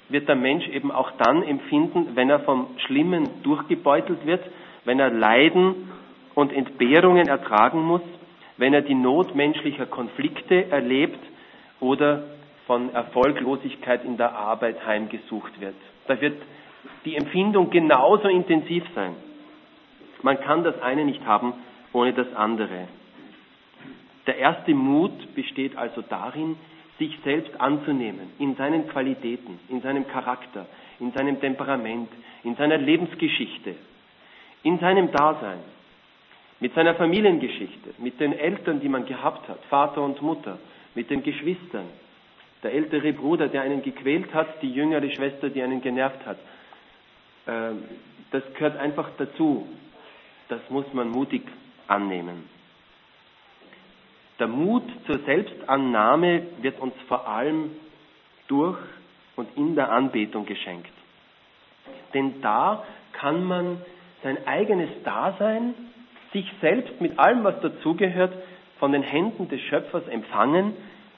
wird 0.10 0.28
der 0.28 0.36
Mensch 0.36 0.68
eben 0.68 0.92
auch 0.92 1.12
dann 1.18 1.44
empfinden, 1.44 2.16
wenn 2.16 2.30
er 2.30 2.40
vom 2.40 2.68
Schlimmen 2.86 3.30
durchgebeutelt 3.44 4.26
wird, 4.26 4.44
wenn 4.86 5.00
er 5.00 5.10
Leiden 5.10 5.92
und 6.34 6.52
Entbehrungen 6.52 7.28
ertragen 7.28 7.84
muss, 7.84 8.02
wenn 8.58 8.74
er 8.74 8.82
die 8.82 8.96
Not 8.96 9.36
menschlicher 9.36 9.86
Konflikte 9.86 10.70
erlebt 10.72 11.20
oder 11.80 12.24
von 12.66 12.94
Erfolglosigkeit 12.94 14.04
in 14.06 14.18
der 14.18 14.34
Arbeit 14.36 14.86
heimgesucht 14.86 15.60
wird. 15.60 15.76
Da 16.08 16.20
wird 16.22 16.42
die 17.06 17.16
Empfindung 17.16 17.70
genauso 17.70 18.28
intensiv 18.28 18.84
sein. 18.96 19.16
Man 20.22 20.40
kann 20.40 20.64
das 20.64 20.82
eine 20.82 21.06
nicht 21.06 21.26
haben 21.26 21.54
ohne 21.92 22.14
das 22.14 22.34
andere. 22.34 22.88
Der 24.26 24.38
erste 24.38 24.74
Mut 24.74 25.36
besteht 25.36 25.76
also 25.76 26.02
darin, 26.02 26.56
sich 26.98 27.18
selbst 27.24 27.60
anzunehmen, 27.60 28.32
in 28.40 28.56
seinen 28.56 28.88
Qualitäten, 28.88 29.60
in 29.68 29.82
seinem 29.82 30.08
Charakter, 30.08 30.66
in 31.00 31.12
seinem 31.12 31.40
Temperament, 31.42 32.10
in 32.44 32.56
seiner 32.56 32.78
Lebensgeschichte, 32.78 33.76
in 34.64 34.80
seinem 34.80 35.12
Dasein, 35.12 35.60
mit 36.60 36.74
seiner 36.76 36.96
Familiengeschichte, 36.96 37.96
mit 37.98 38.20
den 38.20 38.32
Eltern, 38.32 38.80
die 38.80 38.90
man 38.90 39.06
gehabt 39.06 39.50
hat, 39.50 39.60
Vater 39.70 40.02
und 40.02 40.22
Mutter, 40.22 40.60
mit 40.96 41.10
den 41.10 41.24
Geschwistern, 41.24 41.88
der 42.62 42.74
ältere 42.74 43.12
Bruder, 43.12 43.50
der 43.50 43.64
einen 43.64 43.82
gequält 43.82 44.34
hat, 44.34 44.62
die 44.62 44.72
jüngere 44.72 45.10
Schwester, 45.12 45.50
die 45.50 45.62
einen 45.62 45.82
genervt 45.82 46.26
hat. 46.26 46.38
Ähm, 47.48 47.84
das 48.32 48.44
gehört 48.54 48.78
einfach 48.78 49.10
dazu. 49.18 49.68
Das 50.50 50.62
muss 50.70 50.86
man 50.94 51.10
mutig 51.10 51.44
annehmen. 51.88 52.50
Der 54.40 54.48
Mut 54.48 54.84
zur 55.06 55.20
Selbstannahme 55.20 56.48
wird 56.62 56.80
uns 56.80 56.94
vor 57.08 57.28
allem 57.28 57.72
durch 58.48 58.78
und 59.36 59.48
in 59.56 59.76
der 59.76 59.92
Anbetung 59.92 60.46
geschenkt. 60.46 60.92
Denn 62.14 62.42
da 62.42 62.84
kann 63.14 63.44
man 63.44 63.82
sein 64.24 64.46
eigenes 64.48 64.90
Dasein, 65.04 65.74
sich 66.32 66.52
selbst 66.62 67.00
mit 67.00 67.20
allem, 67.20 67.44
was 67.44 67.60
dazugehört, 67.62 68.34
von 68.80 68.92
den 68.92 69.04
Händen 69.04 69.48
des 69.50 69.62
Schöpfers 69.62 70.08
empfangen 70.08 70.76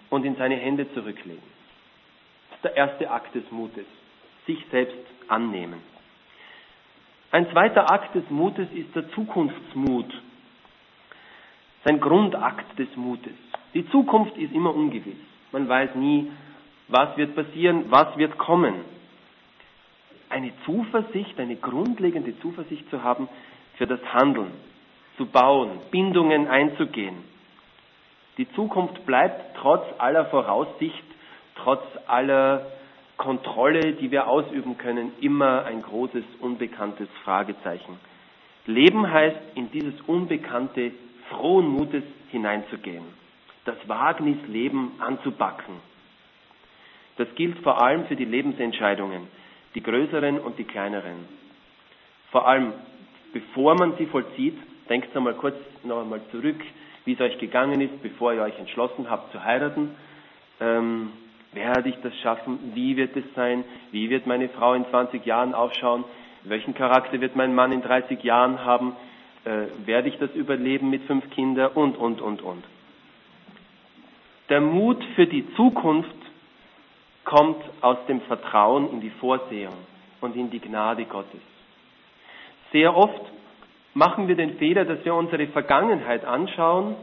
und 0.09 0.25
in 0.25 0.35
seine 0.35 0.55
Hände 0.55 0.91
zurücklegen. 0.93 1.43
Das 2.49 2.57
ist 2.57 2.63
der 2.63 2.75
erste 2.75 3.09
Akt 3.11 3.33
des 3.33 3.49
Mutes, 3.51 3.85
sich 4.45 4.63
selbst 4.71 4.97
annehmen. 5.27 5.81
Ein 7.35 7.51
zweiter 7.51 7.91
Akt 7.91 8.15
des 8.15 8.23
Mutes 8.29 8.69
ist 8.71 8.95
der 8.95 9.09
Zukunftsmut 9.09 10.05
sein 11.83 11.99
Grundakt 11.99 12.79
des 12.79 12.87
Mutes. 12.95 13.33
Die 13.73 13.85
Zukunft 13.89 14.37
ist 14.37 14.53
immer 14.53 14.73
ungewiss. 14.73 15.17
Man 15.51 15.67
weiß 15.67 15.95
nie, 15.95 16.31
was 16.87 17.17
wird 17.17 17.35
passieren, 17.35 17.91
was 17.91 18.15
wird 18.17 18.37
kommen. 18.37 18.75
Eine 20.29 20.53
Zuversicht, 20.63 21.37
eine 21.37 21.57
grundlegende 21.57 22.39
Zuversicht 22.39 22.89
zu 22.89 23.03
haben 23.03 23.27
für 23.77 23.85
das 23.85 23.99
Handeln, 24.13 24.51
zu 25.17 25.25
bauen, 25.25 25.71
Bindungen 25.91 26.47
einzugehen. 26.47 27.17
Die 28.37 28.49
Zukunft 28.53 29.05
bleibt 29.05 29.57
trotz 29.57 29.83
aller 29.97 30.23
Voraussicht, 30.27 31.03
trotz 31.55 31.83
aller 32.07 32.65
Kontrolle, 33.17 33.93
die 33.93 34.11
wir 34.11 34.27
ausüben 34.27 34.77
können, 34.77 35.11
immer 35.21 35.65
ein 35.65 35.81
großes, 35.81 36.23
unbekanntes 36.39 37.07
Fragezeichen. 37.23 37.97
Leben 38.65 39.09
heißt, 39.11 39.37
in 39.55 39.71
dieses 39.71 39.99
Unbekannte 40.07 40.91
frohen 41.29 41.67
Mutes 41.67 42.03
hineinzugehen, 42.31 43.03
das 43.65 43.75
Wagnisleben 43.87 44.91
anzupacken. 44.99 45.75
Das 47.17 47.27
gilt 47.35 47.57
vor 47.59 47.81
allem 47.81 48.05
für 48.07 48.15
die 48.15 48.25
Lebensentscheidungen, 48.25 49.27
die 49.75 49.81
größeren 49.83 50.39
und 50.39 50.57
die 50.59 50.65
kleineren. 50.65 51.25
Vor 52.31 52.47
allem 52.47 52.73
bevor 53.31 53.75
man 53.75 53.95
sie 53.97 54.05
vollzieht 54.07 54.57
Denkt 54.89 55.15
einmal 55.17 55.33
kurz 55.33 55.55
noch 55.83 56.01
einmal 56.01 56.21
zurück, 56.31 56.61
wie 57.05 57.13
es 57.13 57.19
euch 57.19 57.37
gegangen 57.39 57.81
ist, 57.81 58.01
bevor 58.03 58.33
ihr 58.33 58.41
euch 58.43 58.57
entschlossen 58.59 59.09
habt 59.09 59.31
zu 59.31 59.43
heiraten. 59.43 59.95
Ähm, 60.59 61.11
werde 61.55 61.89
ich 61.89 61.95
das 62.03 62.15
schaffen? 62.19 62.59
Wie 62.75 62.95
wird 62.97 63.15
es 63.15 63.23
sein? 63.35 63.63
Wie 63.91 64.09
wird 64.09 64.27
meine 64.27 64.49
Frau 64.49 64.73
in 64.73 64.85
20 64.89 65.25
Jahren 65.25 65.53
ausschauen? 65.55 66.03
Welchen 66.43 66.75
Charakter 66.75 67.19
wird 67.21 67.35
mein 67.35 67.55
Mann 67.55 67.71
in 67.71 67.81
30 67.81 68.21
Jahren 68.23 68.63
haben? 68.63 68.95
Äh, 69.45 69.67
werde 69.85 70.09
ich 70.09 70.17
das 70.19 70.31
überleben 70.35 70.89
mit 70.89 71.03
fünf 71.03 71.29
Kindern? 71.31 71.71
Und, 71.73 71.97
und, 71.97 72.21
und, 72.21 72.41
und. 72.41 72.63
Der 74.49 74.61
Mut 74.61 75.03
für 75.15 75.25
die 75.25 75.45
Zukunft 75.55 76.15
kommt 77.23 77.63
aus 77.81 77.97
dem 78.07 78.21
Vertrauen 78.21 78.91
in 78.91 79.01
die 79.01 79.09
Vorsehung 79.09 79.73
und 80.21 80.35
in 80.35 80.51
die 80.51 80.59
Gnade 80.59 81.05
Gottes. 81.05 81.41
Sehr 82.71 82.95
oft 82.95 83.21
machen 83.95 84.27
wir 84.27 84.35
den 84.35 84.57
Fehler, 84.57 84.85
dass 84.85 85.03
wir 85.03 85.15
unsere 85.15 85.47
Vergangenheit 85.47 86.25
anschauen, 86.25 86.95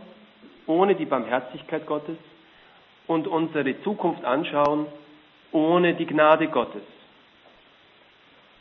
ohne 0.66 0.94
die 0.94 1.06
Barmherzigkeit 1.06 1.86
Gottes, 1.86 2.16
und 3.06 3.26
unsere 3.26 3.80
Zukunft 3.82 4.24
anschauen, 4.24 4.86
ohne 5.50 5.94
die 5.94 6.06
Gnade 6.06 6.48
Gottes. 6.48 6.82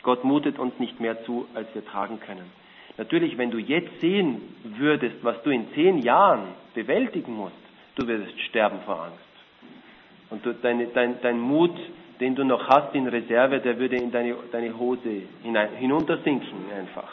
Gott 0.03 0.23
mutet 0.23 0.57
uns 0.57 0.77
nicht 0.79 0.99
mehr 0.99 1.23
zu, 1.25 1.45
als 1.53 1.73
wir 1.73 1.85
tragen 1.85 2.19
können. 2.19 2.51
Natürlich, 2.97 3.37
wenn 3.37 3.51
du 3.51 3.57
jetzt 3.57 4.01
sehen 4.01 4.41
würdest, 4.63 5.23
was 5.23 5.41
du 5.43 5.51
in 5.51 5.71
zehn 5.73 5.99
Jahren 5.99 6.49
bewältigen 6.73 7.33
musst, 7.35 7.55
du 7.95 8.07
würdest 8.07 8.39
sterben 8.41 8.79
vor 8.85 9.03
Angst. 9.03 9.19
Und 10.29 10.45
du, 10.45 10.53
deine, 10.53 10.87
dein, 10.87 11.21
dein 11.21 11.39
Mut, 11.39 11.75
den 12.19 12.35
du 12.35 12.43
noch 12.43 12.67
hast 12.67 12.93
in 12.95 13.07
Reserve, 13.07 13.59
der 13.59 13.79
würde 13.79 13.97
in 13.97 14.11
deine, 14.11 14.35
deine 14.51 14.77
Hose 14.77 15.23
hinein, 15.43 15.69
hinuntersinken 15.77 16.71
einfach. 16.77 17.11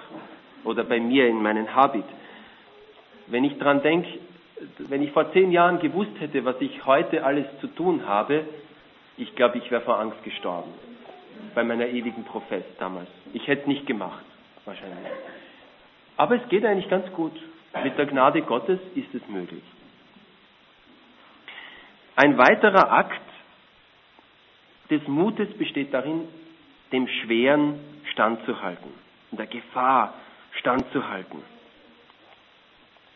Oder 0.65 0.85
bei 0.85 1.01
mir 1.01 1.27
in 1.27 1.43
meinen 1.43 1.75
Habit. 1.75 2.05
Wenn 3.27 3.45
ich 3.45 3.59
dran 3.59 3.83
denke, 3.83 4.09
wenn 4.79 5.03
ich 5.03 5.13
vor 5.13 5.33
zehn 5.33 5.53
Jahren 5.53 5.79
gewusst 5.81 6.19
hätte, 6.19 6.45
was 6.45 6.57
ich 6.61 6.85
heute 6.87 7.25
alles 7.25 7.47
zu 7.61 7.69
tun 7.69 8.07
habe, 8.07 8.45
ich 9.17 9.35
glaube, 9.35 9.59
ich 9.59 9.71
wäre 9.71 9.83
vor 9.83 9.99
Angst 9.99 10.23
gestorben. 10.25 10.73
Bei 11.55 11.65
meiner 11.65 11.87
ewigen 11.87 12.25
Profess 12.25 12.65
damals. 12.79 13.09
Ich 13.33 13.47
hätte 13.47 13.69
nicht 13.69 13.87
gemacht, 13.87 14.25
wahrscheinlich. 14.65 14.99
Aber 16.17 16.37
es 16.37 16.49
geht 16.49 16.65
eigentlich 16.65 16.89
ganz 16.89 17.11
gut. 17.13 17.33
Mit 17.85 17.97
der 17.99 18.07
Gnade 18.07 18.43
Gottes 18.43 18.81
ist 18.95 19.15
es 19.15 19.27
möglich. 19.29 19.63
Ein 22.17 22.37
weiterer 22.37 22.91
Akt 22.91 23.21
des 24.91 25.07
Mutes 25.07 25.49
besteht 25.57 25.95
darin, 25.95 26.23
dem 26.93 27.07
Schweren 27.07 27.79
standzuhalten, 28.13 28.91
in 29.31 29.37
der 29.37 29.47
Gefahr 29.47 30.15
standzuhalten. 30.53 31.43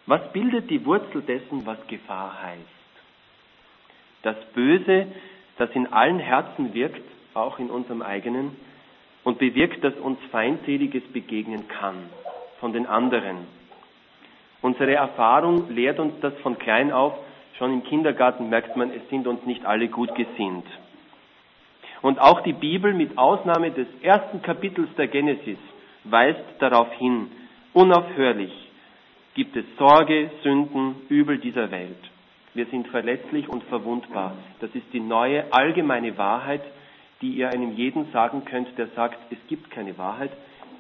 Was 0.07 0.33
bildet 0.33 0.71
die 0.71 0.85
Wurzel 0.85 1.23
dessen, 1.23 1.65
was 1.65 1.79
Gefahr 1.87 2.43
heißt? 2.43 2.61
Das 4.23 4.37
Böse, 4.55 5.07
das 5.59 5.71
in 5.75 5.93
allen 5.93 6.19
Herzen 6.19 6.75
wirkt, 6.75 7.03
auch 7.35 7.59
in 7.59 7.71
unserem 7.71 8.03
eigenen, 8.03 8.57
und 9.25 9.39
bewirkt, 9.39 9.85
dass 9.85 9.95
uns 9.95 10.19
Feindseliges 10.31 11.05
begegnen 11.13 11.69
kann 11.69 11.97
von 12.59 12.73
den 12.73 12.87
anderen. 12.87 13.37
Unsere 14.61 14.95
Erfahrung 14.95 15.71
lehrt 15.71 15.99
uns 15.99 16.15
das 16.21 16.35
von 16.43 16.59
klein 16.59 16.93
auf, 16.93 17.15
Schon 17.59 17.73
im 17.75 17.85
Kindergarten 17.85 18.49
merkt 18.49 18.77
man, 18.77 18.91
es 18.91 19.09
sind 19.09 19.27
uns 19.27 19.45
nicht 19.45 19.65
alle 19.65 19.89
gut 19.89 20.15
gesinnt. 20.15 20.67
Und 22.01 22.19
auch 22.19 22.41
die 22.41 22.55
Bibel 22.55 22.93
mit 22.95 23.17
Ausnahme 23.17 23.71
des 23.71 23.87
ersten 24.03 24.43
Kapitels 24.43 24.89
der 24.97 25.07
Genesis 25.07 25.59
weist 26.05 26.43
darauf 26.59 26.93
hin, 26.95 27.31
unaufhörlich 27.73 28.53
gibt 29.35 29.57
es 29.57 29.65
Sorge, 29.79 30.31
Sünden, 30.43 30.97
Übel 31.09 31.39
dieser 31.39 31.71
Welt. 31.71 31.97
Wir 32.55 32.67
sind 32.67 32.89
verletzlich 32.89 33.49
und 33.49 33.63
verwundbar. 33.65 34.37
Das 34.61 34.71
ist 34.75 34.85
die 34.93 35.01
neue 35.01 35.51
allgemeine 35.53 36.19
Wahrheit, 36.19 36.63
die 37.23 37.31
ihr 37.31 37.49
einem 37.49 37.73
jeden 37.77 38.13
sagen 38.13 38.45
könnt, 38.45 38.77
der 38.77 38.89
sagt, 38.89 39.17
es 39.31 39.39
gibt 39.49 39.71
keine 39.71 39.97
Wahrheit. 39.97 40.31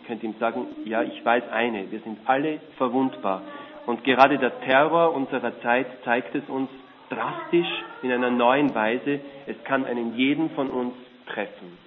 Ihr 0.02 0.06
könnt 0.08 0.22
ihm 0.22 0.34
sagen, 0.38 0.66
ja, 0.84 1.02
ich 1.02 1.24
weiß 1.24 1.44
eine, 1.50 1.90
wir 1.90 2.00
sind 2.00 2.18
alle 2.26 2.60
verwundbar. 2.76 3.42
Und 3.86 4.04
gerade 4.04 4.38
der 4.38 4.60
Terror 4.60 5.14
unserer 5.14 5.58
Zeit 5.62 5.86
zeigt 6.04 6.34
es 6.34 6.44
uns 6.48 6.68
drastisch 7.08 7.68
in 8.02 8.12
einer 8.12 8.30
neuen 8.30 8.74
Weise. 8.74 9.20
Es 9.46 9.56
kann 9.64 9.84
einen 9.86 10.14
jeden 10.16 10.50
von 10.50 10.68
uns 10.70 10.94
treffen. 11.26 11.78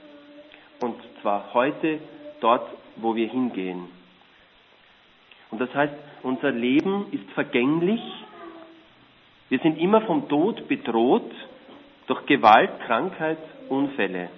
Und 0.81 0.95
zwar 1.21 1.53
heute, 1.53 1.99
dort, 2.41 2.67
wo 2.97 3.15
wir 3.15 3.27
hingehen. 3.27 3.85
Und 5.51 5.61
das 5.61 5.73
heißt, 5.73 5.93
unser 6.23 6.51
Leben 6.51 7.07
ist 7.11 7.29
vergänglich. 7.33 8.01
Wir 9.49 9.59
sind 9.59 9.77
immer 9.77 10.01
vom 10.01 10.27
Tod 10.27 10.67
bedroht 10.67 11.31
durch 12.07 12.25
Gewalt, 12.25 12.71
Krankheit, 12.85 13.37
Unfälle. 13.69 14.29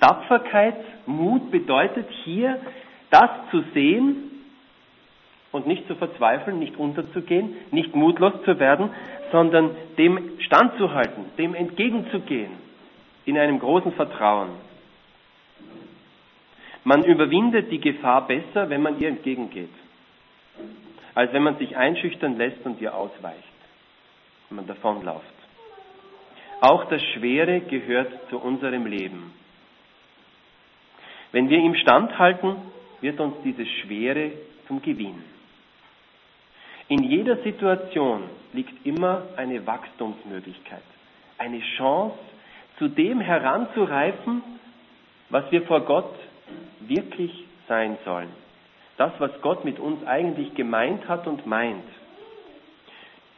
Tapferkeit, 0.00 0.76
Mut 1.06 1.50
bedeutet 1.50 2.08
hier, 2.24 2.60
das 3.10 3.30
zu 3.50 3.62
sehen, 3.72 4.30
und 5.54 5.68
nicht 5.68 5.86
zu 5.86 5.94
verzweifeln, 5.94 6.58
nicht 6.58 6.76
unterzugehen, 6.76 7.54
nicht 7.70 7.94
mutlos 7.94 8.32
zu 8.44 8.58
werden, 8.58 8.90
sondern 9.30 9.70
dem 9.96 10.32
standzuhalten, 10.40 11.26
dem 11.38 11.54
entgegenzugehen, 11.54 12.50
in 13.24 13.38
einem 13.38 13.60
großen 13.60 13.92
Vertrauen. 13.92 14.48
Man 16.84 17.02
überwindet 17.04 17.72
die 17.72 17.80
Gefahr 17.80 18.26
besser, 18.26 18.68
wenn 18.68 18.82
man 18.82 19.00
ihr 19.00 19.08
entgegengeht, 19.08 19.70
als 21.14 21.32
wenn 21.32 21.42
man 21.42 21.56
sich 21.56 21.76
einschüchtern 21.76 22.36
lässt 22.36 22.64
und 22.64 22.80
ihr 22.80 22.94
ausweicht, 22.94 23.54
wenn 24.48 24.56
man 24.56 24.66
davonläuft. 24.66 25.24
Auch 26.60 26.84
das 26.86 27.02
Schwere 27.14 27.60
gehört 27.60 28.12
zu 28.28 28.38
unserem 28.38 28.86
Leben. 28.86 29.32
Wenn 31.32 31.48
wir 31.48 31.58
ihm 31.58 31.74
standhalten, 31.74 32.56
wird 33.00 33.18
uns 33.18 33.34
dieses 33.42 33.68
Schwere 33.82 34.32
zum 34.68 34.80
Gewinn. 34.82 35.22
In 36.88 37.02
jeder 37.02 37.38
Situation 37.38 38.24
liegt 38.52 38.86
immer 38.86 39.22
eine 39.36 39.66
Wachstumsmöglichkeit, 39.66 40.82
eine 41.38 41.60
Chance, 41.76 42.18
zu 42.78 42.88
dem 42.88 43.20
heranzureifen, 43.20 44.42
was 45.30 45.50
wir 45.50 45.62
vor 45.62 45.80
Gott 45.86 46.14
wirklich 46.88 47.44
sein 47.68 47.98
sollen. 48.04 48.28
Das, 48.96 49.12
was 49.18 49.30
Gott 49.42 49.64
mit 49.64 49.78
uns 49.78 50.06
eigentlich 50.06 50.54
gemeint 50.54 51.08
hat 51.08 51.26
und 51.26 51.46
meint. 51.46 51.84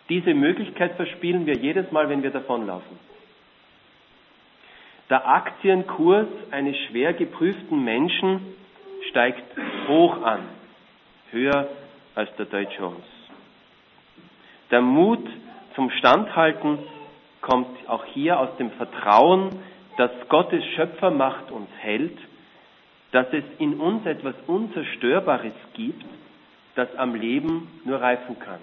Diese 0.09 0.35
Möglichkeit 0.35 0.95
verspielen 0.97 1.47
wir 1.47 1.55
jedes 1.55 1.91
Mal, 1.91 2.09
wenn 2.09 2.23
wir 2.23 2.31
davonlaufen. 2.31 2.99
Der 5.09 5.27
Aktienkurs 5.27 6.27
eines 6.51 6.77
schwer 6.89 7.13
geprüften 7.15 7.85
Menschen 7.85 8.41
steigt 9.11 9.45
hoch 9.89 10.21
an, 10.23 10.41
höher 11.31 11.69
als 12.15 12.29
der 12.37 12.47
Dow 12.47 12.67
Jones. 12.79 13.05
Der 14.71 14.81
Mut 14.81 15.25
zum 15.77 15.91
Standhalten 15.91 16.79
kommt 17.41 17.69
auch 17.89 18.05
hier 18.07 18.41
aus 18.41 18.57
dem 18.59 18.73
Vertrauen, 18.73 19.51
dass 19.97 20.11
Gottes 20.29 20.65
Schöpfermacht 20.75 21.53
uns 21.53 21.69
hält, 21.79 22.19
dass 23.13 23.27
es 23.33 23.45
in 23.59 23.81
uns 23.81 24.05
etwas 24.07 24.35
Unzerstörbares 24.47 25.55
gibt, 25.75 26.05
das 26.75 26.95
am 26.97 27.15
Leben 27.15 27.69
nur 27.85 28.01
reifen 28.01 28.39
kann. 28.39 28.61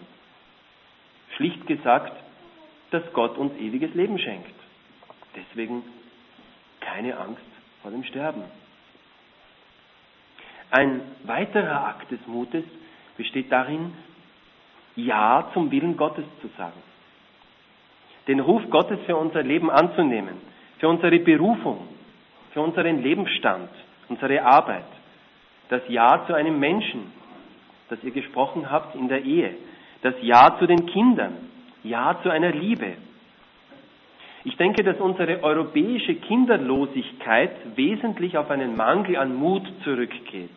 Schlicht 1.36 1.66
gesagt, 1.66 2.14
dass 2.92 3.04
Gott 3.14 3.38
uns 3.38 3.56
ewiges 3.58 3.94
Leben 3.96 4.20
schenkt. 4.20 4.54
Deswegen 5.36 5.84
keine 6.80 7.18
Angst 7.18 7.42
vor 7.82 7.92
dem 7.92 8.04
Sterben. 8.04 8.44
Ein 10.70 11.02
weiterer 11.24 11.88
Akt 11.88 12.12
des 12.12 12.20
Mutes 12.28 12.64
besteht 13.18 13.52
darin, 13.52 13.94
ja 14.96 15.50
zum 15.54 15.72
Willen 15.72 15.98
Gottes 15.98 16.26
zu 16.42 16.50
sagen. 16.58 16.82
Den 18.28 18.40
Ruf 18.40 18.62
Gottes 18.70 19.00
für 19.06 19.16
unser 19.16 19.44
Leben 19.44 19.70
anzunehmen, 19.70 20.36
für 20.80 20.88
unsere 20.88 21.20
Berufung, 21.20 21.88
für 22.54 22.62
unseren 22.62 23.02
Lebensstand, 23.02 23.70
unsere 24.10 24.44
Arbeit. 24.44 24.86
Das 25.70 25.82
Ja 25.88 26.26
zu 26.28 26.34
einem 26.34 26.60
Menschen, 26.60 27.12
das 27.90 28.04
ihr 28.04 28.12
gesprochen 28.12 28.70
habt 28.72 28.96
in 28.96 29.08
der 29.08 29.24
Ehe. 29.24 29.56
Das 30.02 30.16
Ja 30.22 30.58
zu 30.60 30.68
den 30.68 30.86
Kindern. 30.88 31.50
Ja 31.84 32.20
zu 32.24 32.30
einer 32.30 32.52
Liebe. 32.52 32.94
Ich 34.46 34.58
denke, 34.58 34.84
dass 34.84 35.00
unsere 35.00 35.42
europäische 35.44 36.16
Kinderlosigkeit 36.16 37.52
wesentlich 37.76 38.38
auf 38.38 38.50
einen 38.50 38.76
Mangel 38.76 39.18
an 39.18 39.36
Mut 39.36 39.64
zurückgeht 39.84 40.50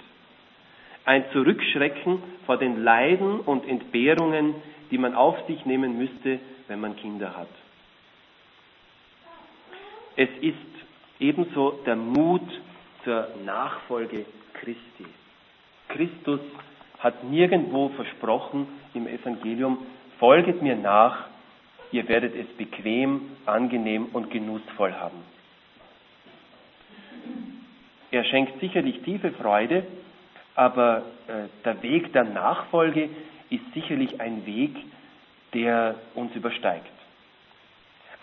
ein 1.07 1.25
Zurückschrecken 1.33 2.21
vor 2.45 2.59
den 2.59 2.83
Leiden 2.83 3.41
und 3.41 3.67
Entbehrungen, 3.67 4.57
die 4.91 4.99
man 4.99 5.15
auf 5.15 5.37
sich 5.47 5.65
nehmen 5.65 5.97
müsste, 5.97 6.41
wenn 6.69 6.81
man 6.81 6.97
Kinder 6.97 7.37
hat. 7.37 7.49
Es 10.17 10.29
ist 10.41 10.57
ebenso 11.21 11.79
der 11.87 11.97
Mut 11.97 12.43
zur 13.07 13.29
Nachfolge 13.45 14.27
Christi. 14.55 15.07
Christus 15.89 16.41
hat 16.99 17.23
nirgendwo 17.23 17.89
versprochen 17.91 18.67
im 18.95 19.07
Evangelium, 19.07 19.87
folget 20.19 20.61
mir 20.61 20.75
nach, 20.75 21.27
ihr 21.93 22.09
werdet 22.09 22.35
es 22.35 22.49
bequem, 22.57 23.37
angenehm 23.47 24.07
und 24.13 24.31
genussvoll 24.31 24.93
haben. 24.93 25.23
Er 28.11 28.25
schenkt 28.25 28.59
sicherlich 28.61 29.01
tiefe 29.03 29.31
Freude, 29.33 29.87
aber 30.57 31.03
äh, 31.29 31.45
der 31.65 31.83
Weg 31.83 32.13
der 32.13 32.25
Nachfolge 32.25 33.09
ist 33.51 33.73
sicherlich 33.73 34.21
ein 34.21 34.47
Weg, 34.47 34.75
der 35.55 35.95
uns 36.17 36.35
übersteigt. 36.35 36.91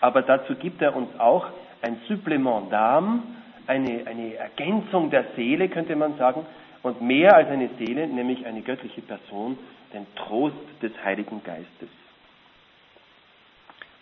Aber 0.02 0.20
dazu 0.20 0.54
gibt 0.56 0.82
er 0.82 0.94
uns 0.94 1.08
auch 1.18 1.46
ein 1.80 2.02
Supplement 2.06 2.70
d'âme, 2.70 3.20
eine, 3.66 4.06
eine 4.06 4.34
Ergänzung 4.34 5.10
der 5.10 5.24
Seele, 5.36 5.68
könnte 5.68 5.96
man 5.96 6.16
sagen, 6.16 6.46
und 6.82 7.00
mehr 7.00 7.34
als 7.34 7.48
eine 7.48 7.70
Seele, 7.78 8.06
nämlich 8.06 8.44
eine 8.46 8.62
göttliche 8.62 9.00
Person, 9.00 9.58
den 9.92 10.06
Trost 10.16 10.56
des 10.82 10.92
Heiligen 11.04 11.42
Geistes. 11.42 11.88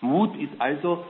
Mut 0.00 0.36
ist 0.36 0.52
also 0.58 1.04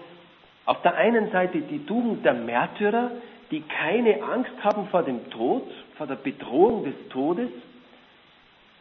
auf 0.66 0.82
der 0.82 0.94
einen 0.94 1.30
Seite 1.32 1.60
die 1.60 1.84
Tugend 1.86 2.24
der 2.24 2.34
Märtyrer, 2.34 3.10
die 3.50 3.62
keine 3.62 4.22
Angst 4.22 4.52
haben 4.62 4.88
vor 4.88 5.02
dem 5.02 5.30
Tod, 5.30 5.68
vor 5.96 6.06
der 6.06 6.16
Bedrohung 6.16 6.84
des 6.84 6.94
Todes. 7.08 7.50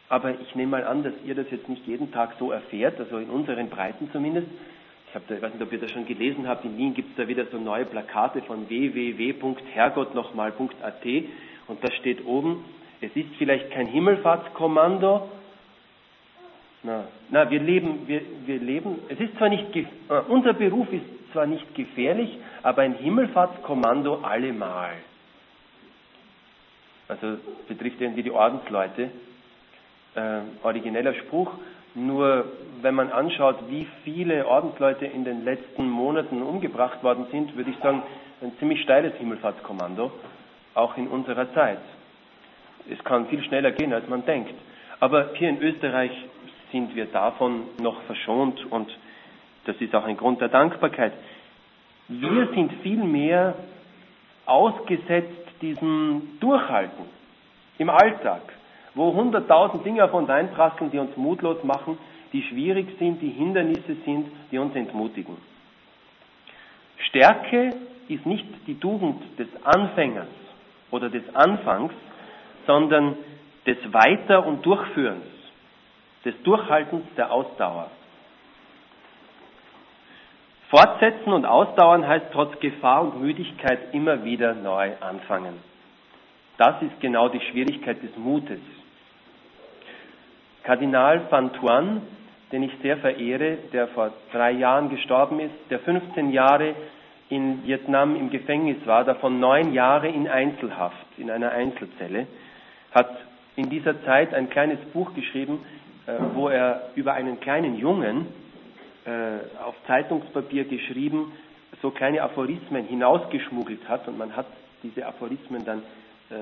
Aber 0.08 0.38
ich 0.40 0.54
nehme 0.54 0.72
mal 0.72 0.84
an, 0.84 1.02
dass 1.02 1.14
ihr 1.24 1.34
das 1.34 1.46
jetzt 1.50 1.68
nicht 1.68 1.86
jeden 1.86 2.12
Tag 2.12 2.34
so 2.38 2.52
erfährt, 2.52 3.00
also 3.00 3.18
in 3.18 3.30
unseren 3.30 3.70
Breiten 3.70 4.10
zumindest. 4.12 4.48
Ich, 5.12 5.16
hab 5.16 5.28
da, 5.28 5.34
ich 5.34 5.42
weiß 5.42 5.52
nicht, 5.52 5.62
ob 5.62 5.70
ihr 5.70 5.78
das 5.78 5.90
schon 5.90 6.06
gelesen 6.06 6.48
habt, 6.48 6.64
in 6.64 6.78
Wien 6.78 6.94
gibt 6.94 7.10
es 7.10 7.16
da 7.16 7.28
wieder 7.28 7.44
so 7.52 7.58
neue 7.58 7.84
Plakate 7.84 8.40
von 8.40 8.66
www.herrgottnochmal.at 8.70 11.04
und 11.68 11.84
da 11.84 11.92
steht 12.00 12.24
oben, 12.24 12.64
es 13.02 13.14
ist 13.14 13.28
vielleicht 13.36 13.70
kein 13.72 13.88
Himmelfahrtskommando, 13.88 15.28
na, 16.82 17.04
na 17.28 17.50
wir 17.50 17.60
leben, 17.60 18.08
wir, 18.08 18.22
wir 18.46 18.58
leben, 18.58 19.00
es 19.10 19.20
ist 19.20 19.36
zwar 19.36 19.50
nicht, 19.50 19.76
äh, 19.76 19.84
unser 20.28 20.54
Beruf 20.54 20.90
ist 20.90 21.04
zwar 21.32 21.44
nicht 21.44 21.74
gefährlich, 21.74 22.38
aber 22.62 22.80
ein 22.80 22.94
Himmelfahrtskommando 22.94 24.20
allemal. 24.22 24.94
Also 27.08 27.36
betrifft 27.68 28.00
irgendwie 28.00 28.22
die 28.22 28.30
Ordensleute. 28.30 29.10
Äh, 30.14 30.40
origineller 30.62 31.14
Spruch, 31.14 31.50
nur 31.94 32.44
wenn 32.80 32.94
man 32.94 33.10
anschaut, 33.12 33.56
wie 33.68 33.86
viele 34.04 34.46
Ordensleute 34.46 35.06
in 35.06 35.24
den 35.24 35.44
letzten 35.44 35.88
Monaten 35.88 36.42
umgebracht 36.42 37.02
worden 37.02 37.26
sind, 37.30 37.56
würde 37.56 37.70
ich 37.70 37.78
sagen, 37.78 38.02
ein 38.40 38.52
ziemlich 38.58 38.82
steiles 38.82 39.14
Himmelfahrtskommando, 39.14 40.10
auch 40.74 40.96
in 40.96 41.06
unserer 41.08 41.52
Zeit. 41.54 41.78
Es 42.90 43.02
kann 43.04 43.26
viel 43.28 43.42
schneller 43.44 43.70
gehen, 43.72 43.92
als 43.92 44.08
man 44.08 44.24
denkt. 44.24 44.54
Aber 45.00 45.30
hier 45.34 45.48
in 45.48 45.60
Österreich 45.62 46.10
sind 46.72 46.94
wir 46.96 47.06
davon 47.06 47.64
noch 47.80 48.00
verschont 48.02 48.64
und 48.70 48.90
das 49.66 49.76
ist 49.76 49.94
auch 49.94 50.04
ein 50.04 50.16
Grund 50.16 50.40
der 50.40 50.48
Dankbarkeit. 50.48 51.12
Wir 52.08 52.48
sind 52.54 52.72
vielmehr 52.82 53.54
ausgesetzt 54.46 55.38
diesem 55.60 56.38
Durchhalten 56.40 57.04
im 57.78 57.90
Alltag, 57.90 58.42
wo 58.94 59.12
hunderttausend 59.12 59.84
Dinge 59.84 60.04
auf 60.04 60.12
uns 60.12 60.28
einprasseln, 60.28 60.90
die 60.90 60.98
uns 60.98 61.16
mutlos 61.16 61.62
machen, 61.64 61.98
die 62.32 62.42
schwierig 62.42 62.88
sind, 62.98 63.20
die 63.20 63.30
Hindernisse 63.30 63.96
sind, 64.04 64.28
die 64.50 64.58
uns 64.58 64.74
entmutigen. 64.74 65.36
Stärke 67.08 67.74
ist 68.08 68.26
nicht 68.26 68.46
die 68.66 68.78
Tugend 68.78 69.22
des 69.38 69.48
Anfängers 69.64 70.28
oder 70.90 71.08
des 71.08 71.22
Anfangs, 71.34 71.92
sondern 72.66 73.16
des 73.66 73.76
Weiter- 73.92 74.46
und 74.46 74.64
Durchführens, 74.64 75.24
des 76.24 76.34
Durchhaltens 76.42 77.04
der 77.16 77.32
Ausdauer. 77.32 77.90
Fortsetzen 80.70 81.32
und 81.32 81.44
ausdauern 81.44 82.06
heißt 82.06 82.26
trotz 82.32 82.58
Gefahr 82.60 83.02
und 83.02 83.20
Müdigkeit 83.20 83.92
immer 83.92 84.24
wieder 84.24 84.54
neu 84.54 84.92
anfangen. 85.00 85.54
Das 86.56 86.80
ist 86.80 86.98
genau 87.00 87.28
die 87.28 87.40
Schwierigkeit 87.40 88.02
des 88.02 88.16
Mutes. 88.16 88.60
Kardinal 90.64 91.30
Van 91.30 91.52
Thuan, 91.54 92.02
den 92.52 92.62
ich 92.62 92.72
sehr 92.82 92.98
verehre, 92.98 93.58
der 93.72 93.88
vor 93.88 94.12
drei 94.32 94.52
Jahren 94.52 94.90
gestorben 94.90 95.40
ist, 95.40 95.54
der 95.70 95.80
15 95.80 96.30
Jahre 96.30 96.74
in 97.28 97.64
Vietnam 97.64 98.14
im 98.14 98.30
Gefängnis 98.30 98.76
war, 98.84 99.04
davon 99.04 99.40
neun 99.40 99.72
Jahre 99.72 100.08
in 100.08 100.28
Einzelhaft, 100.28 101.06
in 101.16 101.30
einer 101.30 101.50
Einzelzelle, 101.50 102.26
hat 102.92 103.10
in 103.56 103.70
dieser 103.70 104.04
Zeit 104.04 104.34
ein 104.34 104.50
kleines 104.50 104.78
Buch 104.92 105.14
geschrieben, 105.14 105.64
äh, 106.06 106.12
wo 106.34 106.48
er 106.48 106.90
über 106.94 107.14
einen 107.14 107.40
kleinen 107.40 107.78
Jungen, 107.78 108.26
äh, 109.04 109.60
auf 109.64 109.74
Zeitungspapier 109.86 110.64
geschrieben, 110.64 111.32
so 111.80 111.90
kleine 111.90 112.22
Aphorismen 112.22 112.86
hinausgeschmuggelt 112.86 113.88
hat 113.88 114.06
und 114.08 114.18
man 114.18 114.36
hat 114.36 114.46
diese 114.82 115.06
Aphorismen 115.06 115.64
dann 115.64 115.78
äh, 116.30 116.34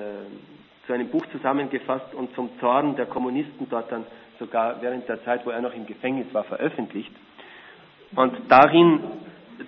zu 0.86 0.92
einem 0.92 1.08
Buch 1.08 1.24
zusammengefasst 1.32 2.14
und 2.14 2.34
zum 2.34 2.50
Zorn 2.60 2.96
der 2.96 3.06
Kommunisten 3.06 3.68
dort 3.68 3.90
dann 3.92 4.04
sogar 4.38 4.80
während 4.82 5.08
der 5.08 5.22
Zeit, 5.24 5.44
wo 5.46 5.50
er 5.50 5.60
noch 5.60 5.74
im 5.74 5.86
Gefängnis 5.86 6.26
war, 6.32 6.44
veröffentlicht. 6.44 7.12
Und 8.16 8.34
darin, 8.48 9.00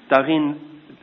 darin, 0.08 0.56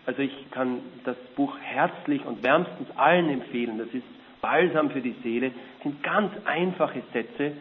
also 0.05 0.21
ich 0.21 0.51
kann 0.51 0.79
das 1.05 1.15
Buch 1.35 1.55
herzlich 1.61 2.25
und 2.25 2.43
wärmstens 2.43 2.89
allen 2.97 3.29
empfehlen. 3.29 3.77
Das 3.77 3.87
ist 3.93 4.03
Balsam 4.41 4.89
für 4.89 5.01
die 5.01 5.15
Seele, 5.23 5.51
sind 5.83 6.01
ganz 6.03 6.31
einfache 6.45 7.01
Sätze, 7.13 7.53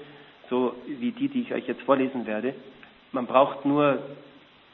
so 0.49 0.75
wie 0.87 1.13
die, 1.13 1.29
die 1.29 1.43
ich 1.43 1.53
euch 1.53 1.67
jetzt 1.67 1.83
vorlesen 1.83 2.27
werde. 2.27 2.55
Man 3.13 3.27
braucht 3.27 3.65
nur 3.65 3.99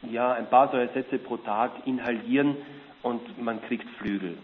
ja, 0.02 0.32
ein 0.32 0.48
paar 0.48 0.70
solche 0.70 0.92
Sätze 0.92 1.18
pro 1.18 1.36
Tag 1.38 1.72
inhalieren 1.86 2.56
und 3.02 3.42
man 3.42 3.60
kriegt 3.62 3.88
Flügel. 3.98 4.38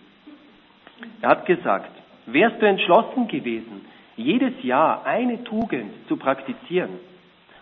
Er 1.23 1.31
hat 1.31 1.47
gesagt, 1.47 1.91
wärst 2.27 2.61
du 2.61 2.67
entschlossen 2.67 3.29
gewesen, 3.29 3.85
jedes 4.17 4.53
Jahr 4.63 5.05
eine 5.07 5.43
Tugend 5.45 5.93
zu 6.09 6.17
praktizieren 6.17 6.91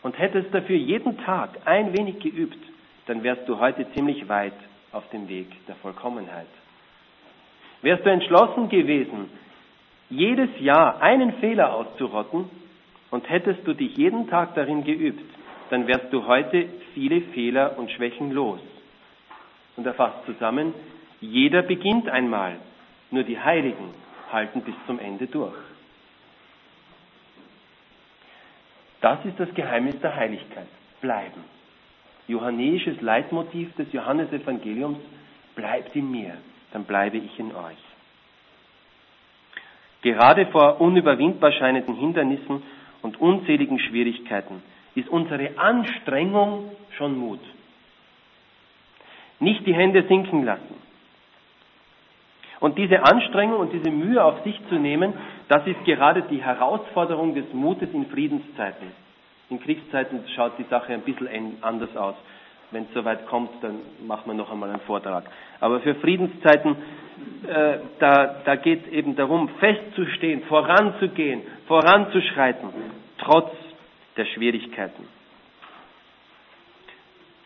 und 0.03 0.19
hättest 0.19 0.53
dafür 0.53 0.77
jeden 0.77 1.19
Tag 1.19 1.51
ein 1.65 1.97
wenig 1.97 2.19
geübt, 2.21 2.59
dann 3.07 3.23
wärst 3.23 3.49
du 3.49 3.59
heute 3.59 3.87
ziemlich 3.95 4.29
weit 4.29 4.55
auf 4.93 5.09
dem 5.11 5.29
Weg 5.29 5.47
der 5.67 5.77
Vollkommenheit. 5.77 6.47
Wärst 7.83 8.05
du 8.05 8.11
entschlossen 8.11 8.69
gewesen, 8.69 9.31
jedes 10.11 10.49
Jahr 10.61 11.01
einen 11.01 11.35
Fehler 11.35 11.75
auszurotten 11.75 12.45
und 13.11 13.29
hättest 13.31 13.67
du 13.67 13.75
dich 13.75 13.97
jeden 13.97 14.29
Tag 14.29 14.55
darin 14.55 14.85
geübt, 14.85 15.23
dann 15.71 15.87
wärst 15.87 16.13
du 16.13 16.27
heute 16.27 16.67
viele 16.95 17.21
Fehler 17.21 17.79
und 17.79 17.91
Schwächen 17.91 18.33
los. 18.33 18.61
Und 19.77 19.87
er 19.87 19.95
fasst 19.95 20.25
zusammen, 20.27 20.75
jeder 21.21 21.63
beginnt 21.63 22.09
einmal, 22.09 22.57
nur 23.11 23.23
die 23.23 23.39
Heiligen 23.39 23.95
halten 24.33 24.63
bis 24.63 24.75
zum 24.87 24.99
Ende 24.99 25.27
durch. 25.27 25.55
Das 29.01 29.25
ist 29.25 29.39
das 29.39 29.53
Geheimnis 29.55 30.01
der 30.01 30.15
Heiligkeit. 30.15 30.67
Bleiben. 31.01 31.45
Johannäisches 32.27 33.01
Leitmotiv 33.01 33.75
des 33.77 33.93
Johannesevangeliums, 33.93 34.99
bleibt 35.55 35.95
in 35.97 36.11
mir, 36.11 36.37
dann 36.73 36.85
bleibe 36.85 37.17
ich 37.17 37.39
in 37.39 37.55
euch. 37.55 37.79
Gerade 40.03 40.47
vor 40.47 40.81
unüberwindbar 40.81 41.53
scheinenden 41.53 41.95
Hindernissen 41.95 42.63
und 43.03 43.21
unzähligen 43.21 43.79
Schwierigkeiten 43.79 44.63
ist 44.95 45.09
unsere 45.09 45.59
Anstrengung 45.59 46.71
schon 46.97 47.17
Mut. 47.17 47.41
Nicht 49.41 49.67
die 49.67 49.75
Hände 49.75 50.05
sinken 50.09 50.45
lassen. 50.45 50.88
Und 52.61 52.77
diese 52.77 53.05
Anstrengung 53.05 53.59
und 53.61 53.73
diese 53.73 53.91
Mühe 53.91 54.23
auf 54.23 54.43
sich 54.43 54.59
zu 54.69 54.77
nehmen, 54.77 55.15
das 55.49 55.67
ist 55.67 55.85
gerade 55.85 56.23
die 56.23 56.43
Herausforderung 56.43 57.35
des 57.35 57.53
Mutes 57.53 57.89
in 57.93 58.07
Friedenszeiten. 58.07 58.89
In 59.51 59.61
Kriegszeiten 59.61 60.21
schaut 60.35 60.59
die 60.59 60.65
Sache 60.65 60.93
ein 60.93 61.03
bisschen 61.03 61.29
anders 61.63 61.97
aus. 61.97 62.15
Wenn 62.71 62.83
es 62.83 62.93
soweit 62.93 63.27
kommt, 63.29 63.51
dann 63.63 63.77
macht 64.07 64.27
man 64.27 64.37
noch 64.37 64.51
einmal 64.51 64.69
einen 64.69 64.81
Vortrag. 64.81 65.25
Aber 65.61 65.81
für 65.81 65.95
Friedenszeiten, 65.95 66.77
äh, 67.47 67.79
da, 67.99 68.43
da 68.45 68.57
geht 68.57 68.87
es 68.87 68.93
eben 68.93 69.17
darum, 69.17 69.49
festzustehen, 69.61 70.43
voranzugehen, 70.43 71.43
voranzuschreiten, 71.67 72.69
trotz 73.19 73.53
der 74.19 74.27
Schwierigkeiten. 74.27 75.07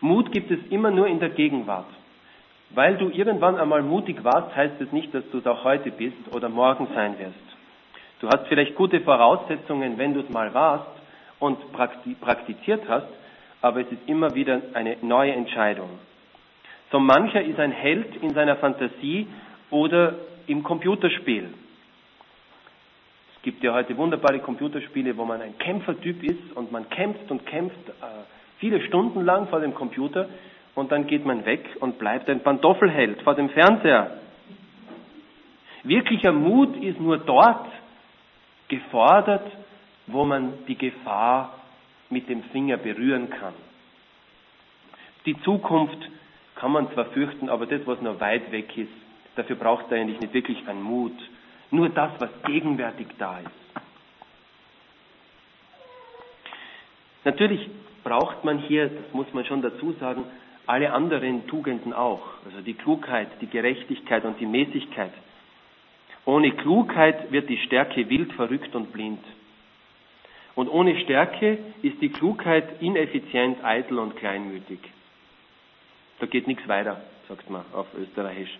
Mut 0.01 0.33
gibt 0.33 0.51
es 0.51 0.59
immer 0.69 0.91
nur 0.91 1.07
in 1.07 1.21
der 1.21 1.29
Gegenwart. 1.29 1.87
Weil 2.73 2.97
du 2.97 3.09
irgendwann 3.09 3.57
einmal 3.57 3.83
mutig 3.83 4.23
warst, 4.23 4.55
heißt 4.55 4.81
es 4.81 4.91
nicht, 4.91 5.13
dass 5.13 5.23
du 5.31 5.37
es 5.37 5.45
auch 5.45 5.63
heute 5.63 5.91
bist 5.91 6.17
oder 6.31 6.49
morgen 6.49 6.87
sein 6.93 7.17
wirst. 7.19 7.35
Du 8.19 8.27
hast 8.29 8.47
vielleicht 8.47 8.75
gute 8.75 9.01
Voraussetzungen, 9.01 9.97
wenn 9.97 10.13
du 10.13 10.21
es 10.21 10.29
mal 10.29 10.53
warst 10.53 10.89
und 11.39 11.57
praktiziert 11.73 12.83
hast, 12.87 13.07
aber 13.61 13.81
es 13.81 13.91
ist 13.91 14.01
immer 14.07 14.33
wieder 14.33 14.61
eine 14.73 14.97
neue 15.01 15.33
Entscheidung. 15.33 15.89
So 16.91 16.99
mancher 16.99 17.43
ist 17.43 17.59
ein 17.59 17.71
Held 17.71 18.15
in 18.23 18.33
seiner 18.33 18.55
Fantasie 18.55 19.27
oder 19.69 20.15
im 20.47 20.63
Computerspiel. 20.63 21.49
Es 23.35 23.41
gibt 23.41 23.63
ja 23.63 23.73
heute 23.73 23.97
wunderbare 23.97 24.39
Computerspiele, 24.39 25.15
wo 25.17 25.25
man 25.25 25.41
ein 25.41 25.57
Kämpfertyp 25.57 26.23
ist 26.23 26.55
und 26.55 26.71
man 26.71 26.89
kämpft 26.89 27.29
und 27.29 27.45
kämpft 27.45 27.89
äh, 27.89 27.91
viele 28.59 28.81
Stunden 28.87 29.25
lang 29.25 29.47
vor 29.47 29.59
dem 29.59 29.73
Computer 29.75 30.29
und 30.75 30.91
dann 30.91 31.07
geht 31.07 31.25
man 31.25 31.45
weg 31.45 31.77
und 31.79 31.99
bleibt 31.99 32.29
ein 32.29 32.41
Pantoffelheld 32.41 33.21
vor 33.21 33.35
dem 33.35 33.49
Fernseher. 33.49 34.17
Wirklicher 35.83 36.31
Mut 36.31 36.75
ist 36.77 36.99
nur 36.99 37.17
dort 37.17 37.67
gefordert, 38.67 39.45
wo 40.07 40.25
man 40.25 40.53
die 40.67 40.77
Gefahr 40.77 41.59
mit 42.09 42.29
dem 42.29 42.43
Finger 42.45 42.77
berühren 42.77 43.29
kann. 43.29 43.53
Die 45.25 45.39
Zukunft 45.41 45.97
kann 46.55 46.71
man 46.71 46.91
zwar 46.93 47.05
fürchten, 47.05 47.49
aber 47.49 47.65
das, 47.65 47.81
was 47.85 48.01
noch 48.01 48.19
weit 48.19 48.51
weg 48.51 48.77
ist, 48.77 48.91
dafür 49.35 49.55
braucht 49.55 49.91
er 49.91 49.99
eigentlich 49.99 50.19
nicht 50.19 50.33
wirklich 50.33 50.67
einen 50.67 50.81
Mut. 50.81 51.17
Nur 51.71 51.89
das, 51.89 52.11
was 52.19 52.29
gegenwärtig 52.45 53.07
da 53.17 53.39
ist. 53.39 53.83
Natürlich 57.25 57.69
braucht 58.03 58.43
man 58.43 58.59
hier, 58.59 58.89
das 58.89 59.13
muss 59.13 59.33
man 59.33 59.45
schon 59.45 59.61
dazu 59.61 59.93
sagen, 59.93 60.25
alle 60.65 60.93
anderen 60.93 61.47
Tugenden 61.47 61.93
auch. 61.93 62.21
Also 62.45 62.61
die 62.61 62.73
Klugheit, 62.73 63.27
die 63.41 63.47
Gerechtigkeit 63.47 64.25
und 64.25 64.39
die 64.39 64.45
Mäßigkeit. 64.45 65.11
Ohne 66.25 66.51
Klugheit 66.51 67.31
wird 67.31 67.49
die 67.49 67.57
Stärke 67.57 68.09
wild, 68.09 68.31
verrückt 68.33 68.75
und 68.75 68.93
blind. 68.93 69.23
Und 70.55 70.69
ohne 70.69 70.99
Stärke 71.01 71.57
ist 71.81 72.01
die 72.01 72.09
Klugheit 72.09 72.81
ineffizient, 72.81 73.63
eitel 73.63 73.99
und 73.99 74.15
kleinmütig. 74.15 74.79
Da 76.19 76.27
geht 76.27 76.47
nichts 76.47 76.67
weiter, 76.67 77.01
sagt 77.27 77.49
man 77.49 77.63
auf 77.73 77.87
Österreichisch. 77.97 78.57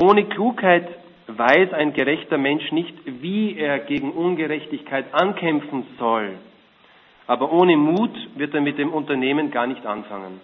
Ohne 0.00 0.26
Klugheit 0.26 0.88
weiß 1.26 1.72
ein 1.74 1.92
gerechter 1.92 2.38
Mensch 2.38 2.70
nicht, 2.72 2.94
wie 3.04 3.56
er 3.56 3.80
gegen 3.80 4.12
Ungerechtigkeit 4.12 5.12
ankämpfen 5.12 5.86
soll. 5.98 6.38
Aber 7.28 7.52
ohne 7.52 7.76
Mut 7.76 8.16
wird 8.36 8.54
er 8.54 8.62
mit 8.62 8.78
dem 8.78 8.90
Unternehmen 8.92 9.50
gar 9.50 9.66
nicht 9.66 9.84
anfangen. 9.84 10.40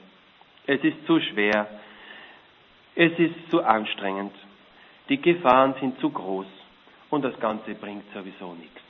Es 0.67 0.85
ist 0.85 1.07
zu 1.07 1.19
schwer. 1.19 1.67
Es 2.95 3.19
ist 3.19 3.51
zu 3.51 3.65
anstrengend. 3.65 4.35
Die 5.09 5.21
Gefahren 5.21 5.75
sind 5.81 5.99
zu 6.01 6.11
groß. 6.11 6.47
Und 7.09 7.23
das 7.25 7.39
Ganze 7.41 7.75
bringt 7.75 8.05
sowieso 8.13 8.53
nichts. 8.53 8.81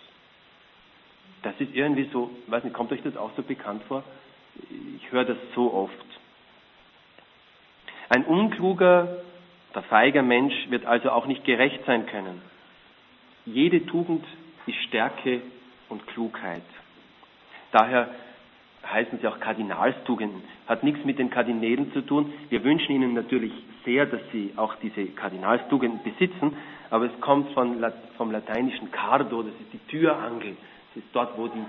Das 1.43 1.55
ist 1.61 1.73
irgendwie 1.75 2.09
so, 2.13 2.31
weiß 2.49 2.65
nicht, 2.65 2.75
kommt 2.75 2.91
euch 2.91 3.03
das 3.03 3.17
auch 3.17 3.31
so 3.37 3.43
bekannt 3.43 3.85
vor? 3.85 4.03
Ich 4.97 5.13
höre 5.13 5.25
das 5.25 5.39
so 5.55 5.73
oft. 5.73 5.93
Ein 8.09 8.25
unkluger, 8.25 9.19
der 9.75 9.83
feiger 9.83 10.23
Mensch 10.23 10.55
wird 10.69 10.85
also 10.85 11.11
auch 11.11 11.27
nicht 11.27 11.45
gerecht 11.45 11.85
sein 11.87 12.07
können. 12.07 12.43
Jede 13.47 13.87
Tugend 13.87 14.25
ist 14.67 14.79
Stärke 14.89 15.43
und 15.89 16.07
Klugheit. 16.09 16.63
Daher 17.75 18.07
heißen 18.89 19.19
sie 19.21 19.27
auch 19.27 19.41
Kardinalstugenden. 19.41 20.43
Hat 20.69 20.85
nichts 20.85 21.05
mit 21.05 21.19
den 21.19 21.29
Kardinälen 21.29 21.93
zu 21.93 22.03
tun. 22.03 22.33
Wir 22.49 22.63
wünschen 22.63 22.95
ihnen 22.95 23.15
natürlich 23.15 23.53
sehr, 23.85 24.07
dass 24.07 24.21
sie 24.31 24.53
auch 24.55 24.77
diese 24.77 25.07
Kardinalstugenden 25.07 26.01
besitzen, 26.05 26.57
aber 26.91 27.07
es 27.07 27.21
kommt 27.21 27.51
von, 27.51 27.85
vom 28.17 28.31
lateinischen 28.31 28.93
Cardo, 28.93 29.43
das 29.43 29.55
ist 29.61 29.73
die 29.73 29.81
Türangel. 29.89 30.57
Das 30.95 31.03
ist 31.03 31.09
dort, 31.13 31.37
wo, 31.37 31.49
die, 31.49 31.65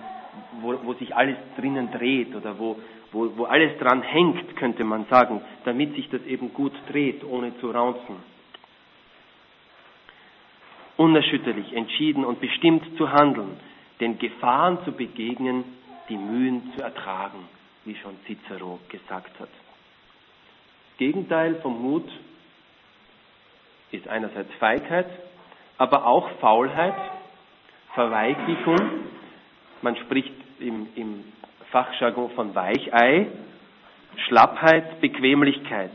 wo, 0.61 0.77
wo 0.83 0.93
sich 0.93 1.15
alles 1.15 1.37
drinnen 1.57 1.89
dreht 1.91 2.35
oder 2.35 2.59
wo, 2.59 2.77
wo, 3.11 3.31
wo 3.35 3.45
alles 3.45 3.75
dran 3.79 4.03
hängt, 4.03 4.55
könnte 4.57 4.83
man 4.83 5.05
sagen, 5.09 5.41
damit 5.63 5.95
sich 5.95 6.07
das 6.11 6.23
eben 6.27 6.53
gut 6.53 6.73
dreht, 6.91 7.23
ohne 7.23 7.57
zu 7.59 7.71
raunzen. 7.71 8.17
Unerschütterlich, 10.97 11.73
entschieden 11.73 12.23
und 12.23 12.39
bestimmt 12.39 12.95
zu 12.95 13.11
handeln, 13.11 13.57
den 13.99 14.19
Gefahren 14.19 14.77
zu 14.85 14.91
begegnen, 14.91 15.63
die 16.09 16.17
Mühen 16.17 16.73
zu 16.75 16.81
ertragen, 16.83 17.47
wie 17.85 17.95
schon 17.95 18.15
Cicero 18.25 18.79
gesagt 18.89 19.39
hat. 19.39 19.49
Gegenteil 20.97 21.55
vom 21.61 21.81
Mut 21.81 22.09
ist 23.91 24.07
einerseits 24.07 24.53
Feigheit, 24.59 25.07
aber 25.77 26.05
auch 26.05 26.29
Faulheit, 26.39 26.95
Verweichlichung. 27.93 28.79
Man 29.81 29.95
spricht 29.97 30.33
im, 30.59 30.87
im 30.95 31.23
Fachjargon 31.71 32.31
von 32.31 32.55
Weichei, 32.55 33.27
Schlappheit, 34.27 35.01
Bequemlichkeit. 35.01 35.91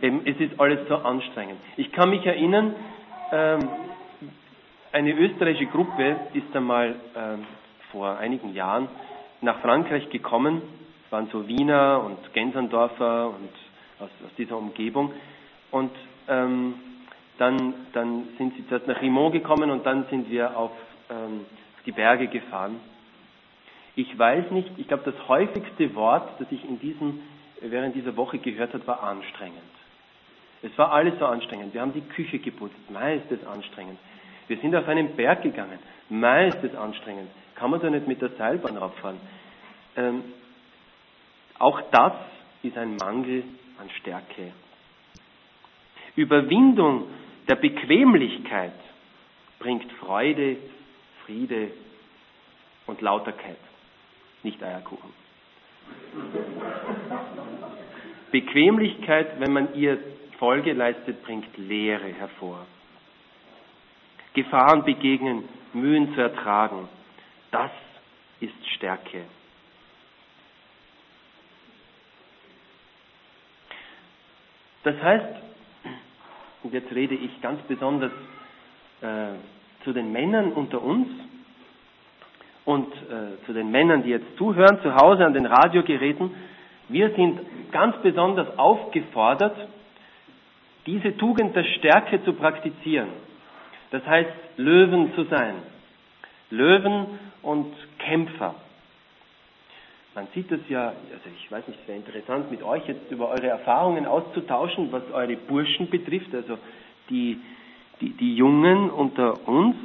Eben, 0.00 0.22
es 0.26 0.36
ist 0.40 0.58
alles 0.60 0.86
so 0.88 0.96
anstrengend. 0.96 1.60
Ich 1.76 1.92
kann 1.92 2.10
mich 2.10 2.24
erinnern, 2.24 2.74
ähm, 3.32 3.68
eine 4.92 5.12
österreichische 5.12 5.66
Gruppe 5.66 6.16
ist 6.34 6.54
einmal 6.54 6.94
ähm, 7.16 7.46
vor 7.92 8.18
einigen 8.18 8.54
Jahren 8.54 8.88
nach 9.40 9.60
Frankreich 9.60 10.08
gekommen, 10.10 10.62
es 11.06 11.12
waren 11.12 11.28
so 11.30 11.46
Wiener 11.46 12.02
und 12.04 12.32
Gensendorfer 12.32 13.28
und 13.28 13.50
aus, 14.00 14.10
aus 14.24 14.34
dieser 14.36 14.56
Umgebung. 14.56 15.12
Und 15.70 15.90
ähm, 16.28 16.74
dann, 17.38 17.74
dann 17.92 18.28
sind 18.38 18.54
sie 18.56 18.66
zuerst 18.68 18.86
nach 18.86 19.00
Rimont 19.00 19.32
gekommen 19.32 19.70
und 19.70 19.84
dann 19.84 20.06
sind 20.10 20.30
wir 20.30 20.56
auf 20.56 20.72
ähm, 21.10 21.44
die 21.86 21.92
Berge 21.92 22.28
gefahren. 22.28 22.80
Ich 23.94 24.18
weiß 24.18 24.50
nicht, 24.52 24.70
ich 24.78 24.88
glaube, 24.88 25.10
das 25.10 25.28
häufigste 25.28 25.94
Wort, 25.94 26.40
das 26.40 26.48
ich 26.50 26.66
in 26.66 26.78
diesem, 26.78 27.20
während 27.60 27.94
dieser 27.94 28.16
Woche 28.16 28.38
gehört 28.38 28.72
habe, 28.72 28.86
war 28.86 29.02
anstrengend. 29.02 29.58
Es 30.62 30.76
war 30.78 30.92
alles 30.92 31.18
so 31.18 31.26
anstrengend. 31.26 31.74
Wir 31.74 31.80
haben 31.80 31.92
die 31.92 32.00
Küche 32.00 32.38
geputzt, 32.38 32.90
meist 32.90 33.30
ist 33.30 33.44
anstrengend. 33.46 33.98
Wir 34.48 34.58
sind 34.58 34.74
auf 34.74 34.86
einen 34.88 35.14
Berg 35.16 35.42
gegangen, 35.42 35.78
meist 36.08 36.62
ist 36.62 36.74
anstrengend. 36.74 37.28
Kann 37.54 37.70
man 37.70 37.80
da 37.80 37.90
nicht 37.90 38.08
mit 38.08 38.20
der 38.20 38.30
Seilbahn 38.30 38.76
rauffahren? 38.76 39.20
Ähm, 39.96 40.22
auch 41.58 41.80
das 41.90 42.12
ist 42.62 42.76
ein 42.76 42.96
Mangel 42.96 43.44
an 43.80 43.90
Stärke. 44.00 44.52
Überwindung 46.16 47.06
der 47.48 47.56
Bequemlichkeit 47.56 48.72
bringt 49.58 49.90
Freude, 49.92 50.56
Friede 51.24 51.70
und 52.86 53.00
Lauterkeit, 53.00 53.58
nicht 54.42 54.62
Eierkuchen. 54.62 55.10
Bequemlichkeit, 58.30 59.40
wenn 59.40 59.52
man 59.52 59.74
ihr 59.74 59.98
Folge 60.38 60.72
leistet, 60.72 61.22
bringt 61.22 61.56
Leere 61.56 62.08
hervor. 62.08 62.66
Gefahren 64.34 64.84
begegnen, 64.84 65.48
Mühen 65.72 66.14
zu 66.14 66.20
ertragen, 66.20 66.88
das 67.52 67.70
ist 68.40 68.68
Stärke. 68.74 69.22
Das 74.82 75.00
heißt, 75.00 75.24
und 76.64 76.72
jetzt 76.74 76.92
rede 76.92 77.14
ich 77.14 77.40
ganz 77.40 77.60
besonders 77.62 78.10
äh, 79.00 79.84
zu 79.84 79.92
den 79.92 80.10
Männern 80.12 80.52
unter 80.52 80.82
uns 80.82 81.08
und 82.64 82.92
äh, 82.92 83.44
zu 83.46 83.52
den 83.52 83.70
Männern, 83.70 84.02
die 84.02 84.10
jetzt 84.10 84.36
zuhören, 84.36 84.80
zu 84.82 84.94
Hause 84.94 85.24
an 85.24 85.34
den 85.34 85.46
Radiogeräten, 85.46 86.34
wir 86.88 87.10
sind 87.14 87.40
ganz 87.70 87.96
besonders 88.02 88.58
aufgefordert, 88.58 89.56
diese 90.86 91.16
Tugend 91.16 91.54
der 91.54 91.64
Stärke 91.64 92.24
zu 92.24 92.32
praktizieren. 92.32 93.08
Das 93.90 94.04
heißt, 94.06 94.30
Löwen 94.56 95.14
zu 95.14 95.24
sein. 95.24 95.54
Löwen 96.52 97.06
und 97.40 97.72
Kämpfer. 97.98 98.54
Man 100.14 100.28
sieht 100.34 100.50
das 100.50 100.60
ja, 100.68 100.88
also 100.88 101.30
ich 101.34 101.50
weiß 101.50 101.66
nicht, 101.66 101.80
es 101.80 101.88
wäre 101.88 101.96
interessant, 101.98 102.50
mit 102.50 102.62
euch 102.62 102.86
jetzt 102.86 103.10
über 103.10 103.30
eure 103.30 103.46
Erfahrungen 103.46 104.06
auszutauschen, 104.06 104.92
was 104.92 105.02
eure 105.12 105.36
Burschen 105.36 105.88
betrifft, 105.88 106.34
also 106.34 106.58
die, 107.08 107.40
die, 108.02 108.10
die 108.10 108.36
Jungen 108.36 108.90
unter 108.90 109.48
uns. 109.48 109.76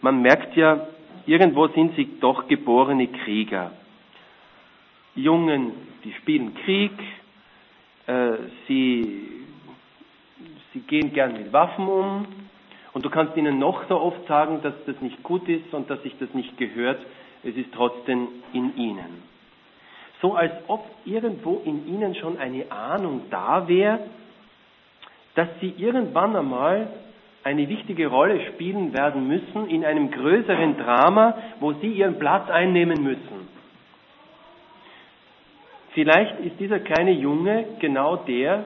Man 0.00 0.22
merkt 0.22 0.56
ja, 0.56 0.86
irgendwo 1.26 1.66
sind 1.68 1.96
sie 1.96 2.08
doch 2.20 2.46
geborene 2.46 3.08
Krieger. 3.08 3.72
Jungen, 5.16 5.72
die 6.04 6.12
spielen 6.12 6.54
Krieg, 6.54 6.92
äh, 8.06 8.34
sie, 8.68 9.26
sie 10.72 10.80
gehen 10.80 11.12
gern 11.12 11.32
mit 11.32 11.52
Waffen 11.52 11.88
um 11.88 12.26
und 12.94 13.04
du 13.04 13.10
kannst 13.10 13.36
ihnen 13.36 13.58
noch 13.58 13.88
so 13.88 13.98
oft 13.98 14.26
sagen, 14.26 14.60
dass 14.62 14.74
das 14.86 15.00
nicht 15.00 15.22
gut 15.22 15.48
ist 15.48 15.72
und 15.72 15.88
dass 15.88 16.02
sich 16.02 16.14
das 16.18 16.32
nicht 16.34 16.56
gehört, 16.58 17.00
es 17.42 17.56
ist 17.56 17.72
trotzdem 17.74 18.28
in 18.52 18.76
ihnen. 18.76 19.22
So 20.20 20.34
als 20.34 20.52
ob 20.68 20.84
irgendwo 21.04 21.62
in 21.64 21.86
ihnen 21.88 22.14
schon 22.14 22.38
eine 22.38 22.70
Ahnung 22.70 23.22
da 23.30 23.66
wäre, 23.66 24.00
dass 25.34 25.48
sie 25.60 25.74
irgendwann 25.76 26.36
einmal 26.36 26.88
eine 27.44 27.68
wichtige 27.68 28.06
Rolle 28.06 28.46
spielen 28.52 28.92
werden 28.92 29.26
müssen 29.26 29.68
in 29.68 29.84
einem 29.84 30.10
größeren 30.10 30.76
Drama, 30.76 31.34
wo 31.58 31.72
sie 31.72 31.88
ihren 31.88 32.18
Platz 32.18 32.48
einnehmen 32.50 33.02
müssen. 33.02 33.48
Vielleicht 35.94 36.38
ist 36.40 36.60
dieser 36.60 36.78
kleine 36.78 37.12
Junge 37.12 37.64
genau 37.80 38.16
der, 38.16 38.64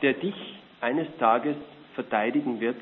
der 0.00 0.14
dich 0.14 0.34
eines 0.80 1.06
Tages 1.18 1.56
verteidigen 1.94 2.60
wird 2.60 2.76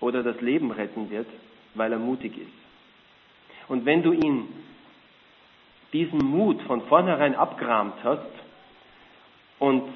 oder 0.00 0.22
das 0.22 0.40
Leben 0.40 0.70
retten 0.70 1.10
wird 1.10 1.28
weil 1.74 1.92
er 1.92 1.98
mutig 1.98 2.36
ist. 2.36 3.68
Und 3.68 3.84
wenn 3.84 4.02
du 4.02 4.12
ihn 4.12 4.48
diesen 5.92 6.18
Mut 6.18 6.60
von 6.62 6.82
vornherein 6.82 7.34
abgerammt 7.34 7.94
hast 8.02 8.26
und 9.58 9.88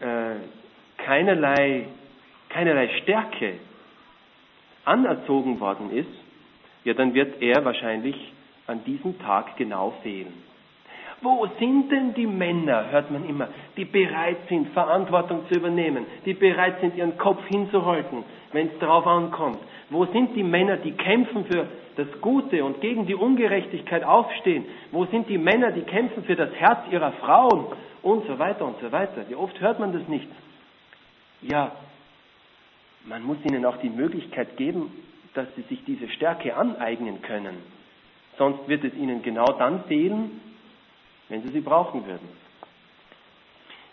äh, 0.00 0.36
keinerlei, 0.98 1.86
keinerlei 2.48 2.88
Stärke 3.02 3.54
anerzogen 4.84 5.60
worden 5.60 5.90
ist, 5.90 6.08
ja, 6.84 6.94
dann 6.94 7.12
wird 7.14 7.42
er 7.42 7.64
wahrscheinlich 7.64 8.32
an 8.66 8.84
diesem 8.84 9.18
Tag 9.18 9.56
genau 9.56 9.98
fehlen. 10.02 10.32
Wo 11.20 11.48
sind 11.58 11.90
denn 11.90 12.14
die 12.14 12.26
Männer, 12.26 12.90
hört 12.90 13.10
man 13.10 13.28
immer, 13.28 13.48
die 13.76 13.84
bereit 13.84 14.36
sind, 14.48 14.68
Verantwortung 14.68 15.48
zu 15.48 15.58
übernehmen, 15.58 16.06
die 16.24 16.34
bereit 16.34 16.80
sind, 16.80 16.96
ihren 16.96 17.18
Kopf 17.18 17.44
hinzuhalten, 17.48 18.22
wenn 18.52 18.68
es 18.68 18.78
darauf 18.78 19.06
ankommt? 19.06 19.58
Wo 19.90 20.04
sind 20.06 20.36
die 20.36 20.44
Männer, 20.44 20.76
die 20.76 20.92
kämpfen 20.92 21.44
für 21.46 21.66
das 21.96 22.06
Gute 22.20 22.64
und 22.64 22.80
gegen 22.80 23.06
die 23.06 23.16
Ungerechtigkeit 23.16 24.04
aufstehen? 24.04 24.64
Wo 24.92 25.06
sind 25.06 25.28
die 25.28 25.38
Männer, 25.38 25.72
die 25.72 25.82
kämpfen 25.82 26.22
für 26.22 26.36
das 26.36 26.54
Herz 26.54 26.78
ihrer 26.92 27.12
Frauen 27.12 27.66
und 28.02 28.26
so 28.28 28.38
weiter 28.38 28.64
und 28.64 28.76
so 28.80 28.92
weiter? 28.92 29.24
Wie 29.28 29.34
oft 29.34 29.60
hört 29.60 29.80
man 29.80 29.92
das 29.92 30.06
nicht? 30.06 30.28
Ja, 31.42 31.72
man 33.04 33.24
muss 33.24 33.38
ihnen 33.44 33.64
auch 33.64 33.78
die 33.78 33.90
Möglichkeit 33.90 34.56
geben, 34.56 34.92
dass 35.34 35.46
sie 35.56 35.62
sich 35.62 35.84
diese 35.84 36.08
Stärke 36.10 36.56
aneignen 36.56 37.22
können. 37.22 37.56
Sonst 38.36 38.68
wird 38.68 38.84
es 38.84 38.94
ihnen 38.94 39.22
genau 39.22 39.46
dann 39.58 39.84
fehlen, 39.84 40.40
wenn 41.28 41.42
Sie 41.42 41.48
sie 41.52 41.60
brauchen 41.60 42.06
würden. 42.06 42.28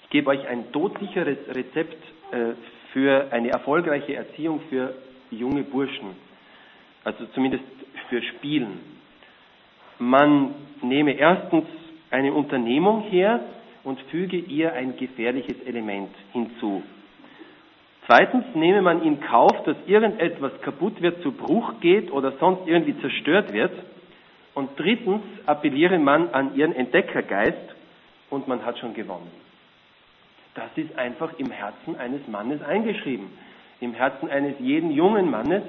Ich 0.04 0.10
gebe 0.10 0.30
euch 0.30 0.48
ein 0.48 0.72
todsicheres 0.72 1.38
Rezept 1.50 1.98
äh, 2.32 2.54
für 2.94 3.28
eine 3.32 3.50
erfolgreiche 3.50 4.16
Erziehung 4.16 4.62
für 4.70 4.94
junge 5.32 5.64
Burschen, 5.64 6.16
also 7.04 7.26
zumindest 7.34 7.64
für 8.10 8.22
Spielen. 8.22 8.80
Man 10.00 10.56
nehme 10.82 11.14
erstens 11.14 11.66
eine 12.12 12.34
Unternehmung 12.34 13.02
her 13.02 13.42
und 13.84 14.00
füge 14.12 14.38
ihr 14.38 14.74
ein 14.74 14.98
gefährliches 14.98 15.56
Element 15.66 16.10
hinzu. 16.34 16.84
Zweitens 18.08 18.46
nehme 18.54 18.82
man 18.82 19.02
in 19.02 19.20
Kauf, 19.22 19.52
dass 19.66 19.78
irgendetwas 19.88 20.52
kaputt 20.62 21.02
wird, 21.02 21.22
zu 21.24 21.32
Bruch 21.32 21.80
geht 21.80 22.12
oder 22.12 22.34
sonst 22.40 22.68
irgendwie 22.68 23.00
zerstört 23.02 23.52
wird. 23.52 23.72
Und 24.56 24.70
drittens 24.80 25.22
appelliere 25.46 26.00
man 26.00 26.30
an 26.30 26.56
ihren 26.56 26.74
Entdeckergeist 26.74 27.76
und 28.30 28.48
man 28.48 28.66
hat 28.66 28.80
schon 28.80 28.94
gewonnen. 28.94 29.30
Das 30.56 30.70
ist 30.76 30.98
einfach 30.98 31.38
im 31.38 31.52
Herzen 31.52 31.98
eines 31.98 32.26
Mannes 32.28 32.64
eingeschrieben, 32.64 33.28
im 33.82 33.94
Herzen 33.94 34.30
eines 34.30 34.58
jeden 34.60 34.92
jungen 34.92 35.30
Mannes 35.30 35.64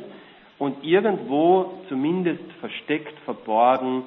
und 0.59 0.85
irgendwo 0.85 1.83
zumindest 1.89 2.45
versteckt, 2.61 3.19
verborgen, 3.25 4.05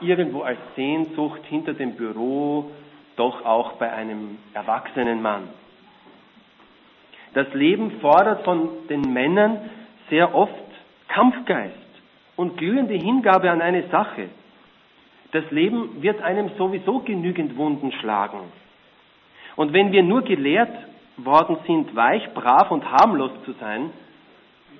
irgendwo 0.00 0.40
als 0.40 0.58
Sehnsucht 0.74 1.42
hinter 1.44 1.74
dem 1.74 1.96
Büro, 1.96 2.70
doch 3.16 3.44
auch 3.44 3.72
bei 3.72 3.92
einem 3.92 4.38
erwachsenen 4.54 5.20
Mann. 5.20 5.48
Das 7.34 7.52
Leben 7.52 8.00
fordert 8.00 8.44
von 8.44 8.70
den 8.88 9.12
Männern 9.12 9.68
sehr 10.08 10.34
oft 10.34 10.54
Kampfgeist 11.08 11.85
und 12.36 12.56
glühende 12.56 12.94
Hingabe 12.94 13.50
an 13.50 13.62
eine 13.62 13.88
Sache. 13.88 14.28
Das 15.32 15.50
Leben 15.50 16.02
wird 16.02 16.22
einem 16.22 16.50
sowieso 16.56 17.00
genügend 17.00 17.56
Wunden 17.56 17.92
schlagen. 17.92 18.40
Und 19.56 19.72
wenn 19.72 19.90
wir 19.90 20.02
nur 20.02 20.22
gelehrt 20.22 20.74
worden 21.16 21.56
sind, 21.66 21.96
weich, 21.96 22.32
brav 22.34 22.70
und 22.70 22.90
harmlos 22.90 23.32
zu 23.44 23.52
sein, 23.52 23.90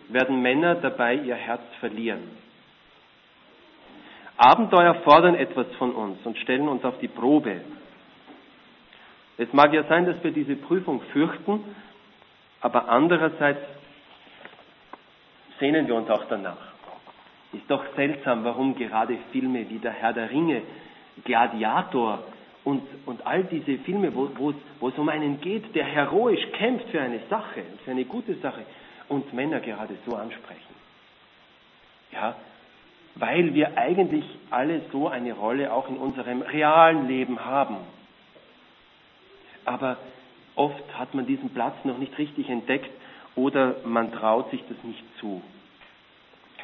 werden 0.08 0.42
Männer 0.42 0.76
dabei 0.76 1.14
ihr 1.14 1.34
Herz 1.34 1.62
verlieren. 1.80 2.20
Abenteuer 4.36 4.94
fordern 4.96 5.34
etwas 5.34 5.66
von 5.78 5.92
uns 5.92 6.18
und 6.24 6.36
stellen 6.38 6.68
uns 6.68 6.84
auf 6.84 6.98
die 6.98 7.08
Probe. 7.08 7.62
Es 9.38 9.52
mag 9.52 9.72
ja 9.72 9.84
sein, 9.84 10.06
dass 10.06 10.22
wir 10.22 10.30
diese 10.30 10.56
Prüfung 10.56 11.00
fürchten, 11.12 11.60
aber 12.60 12.88
andererseits 12.88 13.60
sehnen 15.58 15.86
wir 15.86 15.94
uns 15.94 16.08
auch 16.10 16.24
danach. 16.28 16.65
Ist 17.52 17.68
doch 17.68 17.84
seltsam, 17.94 18.44
warum 18.44 18.74
gerade 18.74 19.16
Filme 19.32 19.68
wie 19.70 19.78
Der 19.78 19.92
Herr 19.92 20.12
der 20.12 20.30
Ringe, 20.30 20.62
Gladiator 21.24 22.24
und, 22.64 22.82
und 23.06 23.24
all 23.24 23.44
diese 23.44 23.78
Filme, 23.84 24.12
wo, 24.14 24.88
es 24.88 24.98
um 24.98 25.08
einen 25.08 25.40
geht, 25.40 25.74
der 25.74 25.84
heroisch 25.84 26.44
kämpft 26.52 26.88
für 26.90 27.00
eine 27.00 27.20
Sache, 27.30 27.62
für 27.84 27.92
eine 27.92 28.04
gute 28.04 28.34
Sache, 28.36 28.62
uns 29.08 29.32
Männer 29.32 29.60
gerade 29.60 29.94
so 30.04 30.16
ansprechen. 30.16 30.74
Ja, 32.12 32.34
weil 33.14 33.54
wir 33.54 33.78
eigentlich 33.78 34.24
alle 34.50 34.82
so 34.92 35.08
eine 35.08 35.32
Rolle 35.32 35.72
auch 35.72 35.88
in 35.88 35.96
unserem 35.96 36.42
realen 36.42 37.08
Leben 37.08 37.44
haben. 37.44 37.76
Aber 39.64 39.96
oft 40.54 40.98
hat 40.98 41.14
man 41.14 41.26
diesen 41.26 41.50
Platz 41.50 41.76
noch 41.84 41.98
nicht 41.98 42.16
richtig 42.18 42.48
entdeckt 42.50 42.90
oder 43.34 43.76
man 43.84 44.12
traut 44.12 44.50
sich 44.50 44.62
das 44.68 44.82
nicht 44.82 45.04
zu. 45.20 45.40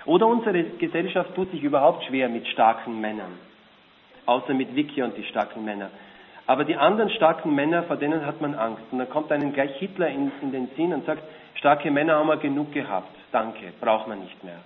Oder 0.05 0.27
unsere 0.27 0.63
Gesellschaft 0.65 1.35
tut 1.35 1.51
sich 1.51 1.63
überhaupt 1.63 2.05
schwer 2.05 2.29
mit 2.29 2.47
starken 2.49 3.01
Männern. 3.01 3.39
Außer 4.27 4.55
mit 4.55 4.75
Vicky 4.75 5.03
und 5.03 5.17
die 5.17 5.25
starken 5.25 5.65
Männer. 5.65 5.91
Aber 6.47 6.65
die 6.65 6.77
anderen 6.77 7.11
starken 7.11 7.55
Männer, 7.55 7.85
vor 7.85 7.97
denen 7.97 8.27
hat 8.27 8.41
man 8.41 8.55
Angst. 8.55 8.83
Und 8.91 8.99
dann 8.99 9.09
kommt 9.11 9.31
einem 9.31 9.53
gleich 9.53 9.77
Hitler 9.77 10.09
in, 10.09 10.33
in 10.43 10.53
den 10.53 10.69
Sinn 10.77 10.93
und 10.93 11.07
sagt, 11.07 11.23
starke 11.55 11.91
Männer 11.91 12.17
haben 12.17 12.27
wir 12.27 12.37
genug 12.37 12.73
gehabt. 12.73 13.15
Danke, 13.31 13.73
braucht 13.81 14.09
man 14.09 14.21
nicht 14.21 14.43
mehr. 14.43 14.59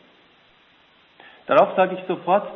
Darauf 1.46 1.76
sage 1.76 1.96
ich 2.00 2.06
sofort, 2.08 2.50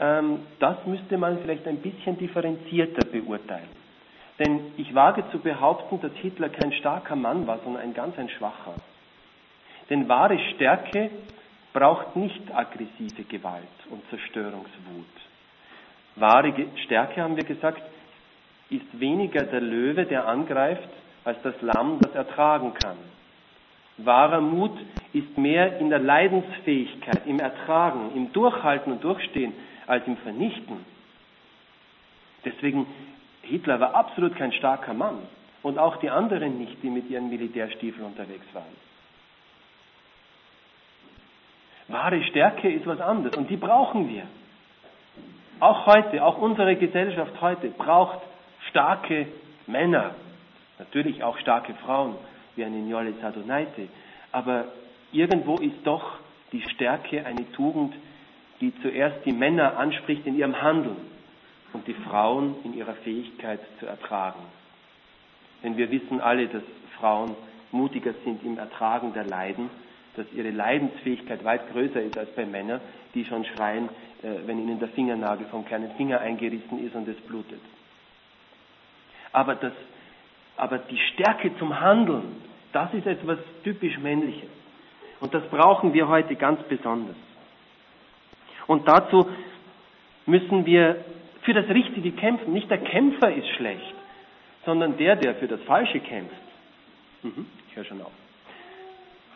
ähm, 0.00 0.40
das 0.58 0.76
müsste 0.86 1.18
man 1.18 1.38
vielleicht 1.38 1.66
ein 1.66 1.78
bisschen 1.78 2.18
differenzierter 2.18 3.06
beurteilen. 3.06 3.68
Denn 4.38 4.72
ich 4.76 4.94
wage 4.94 5.24
zu 5.30 5.38
behaupten, 5.40 6.00
dass 6.00 6.12
Hitler 6.12 6.48
kein 6.48 6.72
starker 6.72 7.16
Mann 7.16 7.46
war, 7.46 7.58
sondern 7.64 7.82
ein 7.82 7.94
ganz 7.94 8.16
ein 8.18 8.28
schwacher. 8.28 8.74
Denn 9.90 10.08
wahre 10.08 10.38
Stärke 10.54 11.10
braucht 11.78 12.16
nicht 12.16 12.42
aggressive 12.52 13.22
Gewalt 13.28 13.62
und 13.90 14.02
Zerstörungswut. 14.10 15.14
Wahre 16.16 16.52
Stärke, 16.84 17.22
haben 17.22 17.36
wir 17.36 17.44
gesagt, 17.44 17.80
ist 18.68 18.98
weniger 18.98 19.44
der 19.44 19.60
Löwe, 19.60 20.04
der 20.04 20.26
angreift, 20.26 20.88
als 21.24 21.40
das 21.42 21.54
Lamm, 21.62 22.00
das 22.00 22.12
ertragen 22.16 22.74
kann. 22.74 22.96
Wahrer 23.98 24.40
Mut 24.40 24.76
ist 25.12 25.38
mehr 25.38 25.78
in 25.78 25.88
der 25.88 26.00
Leidensfähigkeit, 26.00 27.24
im 27.26 27.38
Ertragen, 27.38 28.10
im 28.16 28.32
Durchhalten 28.32 28.92
und 28.92 29.04
Durchstehen, 29.04 29.52
als 29.86 30.04
im 30.08 30.16
Vernichten. 30.16 30.84
Deswegen, 32.44 32.86
Hitler 33.42 33.78
war 33.78 33.94
absolut 33.94 34.34
kein 34.34 34.52
starker 34.52 34.94
Mann 34.94 35.18
und 35.62 35.78
auch 35.78 35.98
die 35.98 36.10
anderen 36.10 36.58
nicht, 36.58 36.82
die 36.82 36.90
mit 36.90 37.08
ihren 37.08 37.28
Militärstiefeln 37.28 38.04
unterwegs 38.04 38.46
waren. 38.52 38.87
Wahre 41.88 42.22
Stärke 42.24 42.70
ist 42.70 42.86
was 42.86 43.00
anderes 43.00 43.36
und 43.36 43.48
die 43.48 43.56
brauchen 43.56 44.08
wir. 44.08 44.24
Auch 45.60 45.86
heute, 45.86 46.24
auch 46.24 46.38
unsere 46.38 46.76
Gesellschaft 46.76 47.40
heute 47.40 47.68
braucht 47.68 48.20
starke 48.68 49.26
Männer, 49.66 50.14
natürlich 50.78 51.22
auch 51.24 51.38
starke 51.38 51.74
Frauen, 51.74 52.14
wie 52.56 52.64
eine 52.64 52.76
Njole 52.76 53.14
Sadonaite, 53.20 53.88
aber 54.32 54.66
irgendwo 55.12 55.56
ist 55.56 55.84
doch 55.84 56.18
die 56.52 56.62
Stärke 56.74 57.24
eine 57.24 57.50
Tugend, 57.52 57.94
die 58.60 58.72
zuerst 58.82 59.24
die 59.24 59.32
Männer 59.32 59.78
anspricht 59.78 60.26
in 60.26 60.36
ihrem 60.36 60.60
Handeln 60.60 60.96
und 61.72 61.86
die 61.86 61.94
Frauen 61.94 62.56
in 62.64 62.74
ihrer 62.74 62.94
Fähigkeit 62.94 63.60
zu 63.80 63.86
ertragen. 63.86 64.40
Denn 65.62 65.76
wir 65.76 65.90
wissen 65.90 66.20
alle, 66.20 66.46
dass 66.48 66.62
Frauen 66.98 67.34
mutiger 67.72 68.14
sind 68.24 68.44
im 68.44 68.58
Ertragen 68.58 69.12
der 69.12 69.24
Leiden 69.24 69.70
dass 70.18 70.26
ihre 70.32 70.50
Leidensfähigkeit 70.50 71.44
weit 71.44 71.70
größer 71.72 72.02
ist 72.02 72.18
als 72.18 72.30
bei 72.34 72.44
Männern, 72.44 72.80
die 73.14 73.24
schon 73.24 73.44
schreien, 73.44 73.88
äh, 74.22 74.46
wenn 74.46 74.58
ihnen 74.58 74.78
der 74.78 74.88
Fingernagel 74.88 75.46
vom 75.46 75.64
kleinen 75.64 75.92
Finger 75.92 76.20
eingerissen 76.20 76.84
ist 76.84 76.94
und 76.94 77.06
es 77.08 77.16
blutet. 77.22 77.60
Aber, 79.32 79.54
das, 79.54 79.72
aber 80.56 80.78
die 80.78 80.98
Stärke 81.12 81.56
zum 81.58 81.80
Handeln, 81.80 82.42
das 82.72 82.92
ist 82.94 83.06
etwas 83.06 83.38
typisch 83.62 83.98
Männliches. 83.98 84.50
Und 85.20 85.34
das 85.34 85.44
brauchen 85.48 85.94
wir 85.94 86.08
heute 86.08 86.36
ganz 86.36 86.62
besonders. 86.64 87.16
Und 88.66 88.86
dazu 88.86 89.28
müssen 90.26 90.66
wir 90.66 91.04
für 91.42 91.54
das 91.54 91.68
Richtige 91.68 92.12
kämpfen. 92.12 92.52
Nicht 92.52 92.70
der 92.70 92.78
Kämpfer 92.78 93.32
ist 93.32 93.48
schlecht, 93.56 93.94
sondern 94.64 94.96
der, 94.96 95.16
der 95.16 95.34
für 95.36 95.48
das 95.48 95.60
Falsche 95.62 96.00
kämpft. 96.00 96.34
Mhm, 97.22 97.46
ich 97.68 97.76
höre 97.76 97.84
schon 97.84 98.02
auf. 98.02 98.12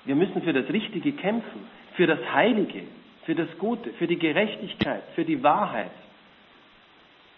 Wir 0.05 0.17
müssen 0.17 0.43
für 0.43 0.53
das 0.53 0.69
Richtige 0.69 1.13
kämpfen, 1.13 1.67
für 1.95 2.07
das 2.07 2.19
Heilige, 2.33 2.83
für 3.25 3.35
das 3.35 3.49
Gute, 3.59 3.91
für 3.95 4.07
die 4.07 4.19
Gerechtigkeit, 4.19 5.03
für 5.15 5.25
die 5.25 5.43
Wahrheit 5.43 5.91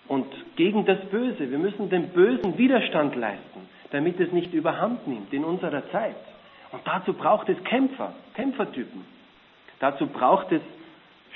und 0.08 0.26
gegen 0.56 0.84
das 0.86 1.00
Böse. 1.10 1.50
Wir 1.50 1.58
müssen 1.58 1.90
dem 1.90 2.08
Bösen 2.08 2.56
Widerstand 2.56 3.16
leisten, 3.16 3.68
damit 3.90 4.18
es 4.20 4.32
nicht 4.32 4.52
überhand 4.54 5.06
nimmt 5.06 5.32
in 5.32 5.44
unserer 5.44 5.90
Zeit. 5.90 6.16
Und 6.72 6.80
dazu 6.86 7.12
braucht 7.12 7.48
es 7.48 7.62
Kämpfer, 7.64 8.14
Kämpfertypen. 8.34 9.04
Dazu 9.80 10.06
braucht 10.06 10.50
es 10.52 10.62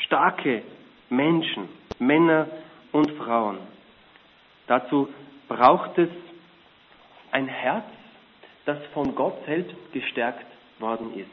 starke 0.04 0.62
Menschen, 1.10 1.68
Männer 1.98 2.46
und 2.92 3.10
Frauen. 3.12 3.58
Dazu 4.66 5.08
braucht 5.48 5.98
es 5.98 6.08
ein 7.32 7.48
Herz, 7.48 7.84
das 8.64 8.78
von 8.94 9.14
Gott 9.14 9.44
selbst 9.46 9.76
gestärkt 9.92 10.46
worden 10.80 11.18
ist. 11.18 11.28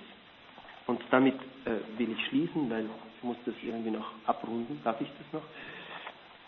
Und 0.87 1.01
damit 1.11 1.35
äh, 1.65 1.99
will 1.99 2.11
ich 2.11 2.27
schließen, 2.27 2.69
weil 2.69 2.85
ich 3.17 3.23
muss 3.23 3.37
das 3.45 3.55
irgendwie 3.63 3.91
noch 3.91 4.11
abrunden. 4.25 4.79
Darf 4.83 5.01
ich 5.01 5.07
das 5.07 5.41
noch? 5.41 5.47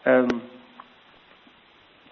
Ähm, 0.06 0.42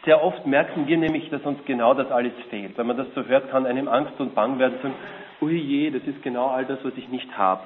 sehr 0.05 0.23
oft 0.23 0.45
merken 0.45 0.87
wir 0.87 0.97
nämlich, 0.97 1.29
dass 1.29 1.41
uns 1.43 1.59
genau 1.65 1.93
das 1.93 2.11
alles 2.11 2.33
fehlt. 2.49 2.77
Wenn 2.77 2.87
man 2.87 2.97
das 2.97 3.07
so 3.15 3.25
hört, 3.25 3.49
kann 3.49 3.65
einem 3.65 3.87
Angst 3.87 4.19
und 4.19 4.35
Bang 4.35 4.59
werden, 4.59 4.77
sagen, 4.81 4.95
ui 5.41 5.55
je, 5.55 5.89
das 5.89 6.03
ist 6.03 6.21
genau 6.23 6.47
all 6.47 6.65
das, 6.65 6.79
was 6.83 6.93
ich 6.95 7.07
nicht 7.09 7.37
habe. 7.37 7.63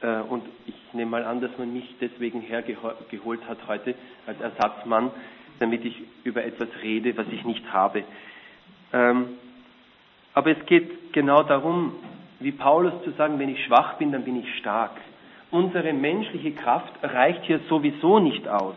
Äh, 0.00 0.20
und 0.28 0.44
ich 0.66 0.74
nehme 0.92 1.10
mal 1.10 1.24
an, 1.24 1.40
dass 1.40 1.56
man 1.58 1.72
mich 1.72 1.94
deswegen 2.00 2.40
hergeholt 2.40 3.48
hat 3.48 3.58
heute 3.66 3.94
als 4.26 4.40
Ersatzmann, 4.40 5.10
damit 5.58 5.84
ich 5.84 6.02
über 6.24 6.44
etwas 6.44 6.68
rede, 6.82 7.16
was 7.16 7.26
ich 7.28 7.44
nicht 7.44 7.72
habe. 7.72 8.04
Ähm, 8.92 9.28
aber 10.34 10.50
es 10.50 10.66
geht 10.66 11.12
genau 11.12 11.42
darum, 11.42 11.94
wie 12.42 12.52
Paulus 12.52 12.92
zu 13.04 13.10
sagen, 13.12 13.38
wenn 13.38 13.48
ich 13.48 13.64
schwach 13.64 13.94
bin, 13.98 14.12
dann 14.12 14.24
bin 14.24 14.40
ich 14.40 14.58
stark. 14.58 14.92
Unsere 15.50 15.92
menschliche 15.92 16.52
Kraft 16.52 16.92
reicht 17.02 17.44
hier 17.44 17.60
sowieso 17.68 18.18
nicht 18.18 18.48
aus. 18.48 18.74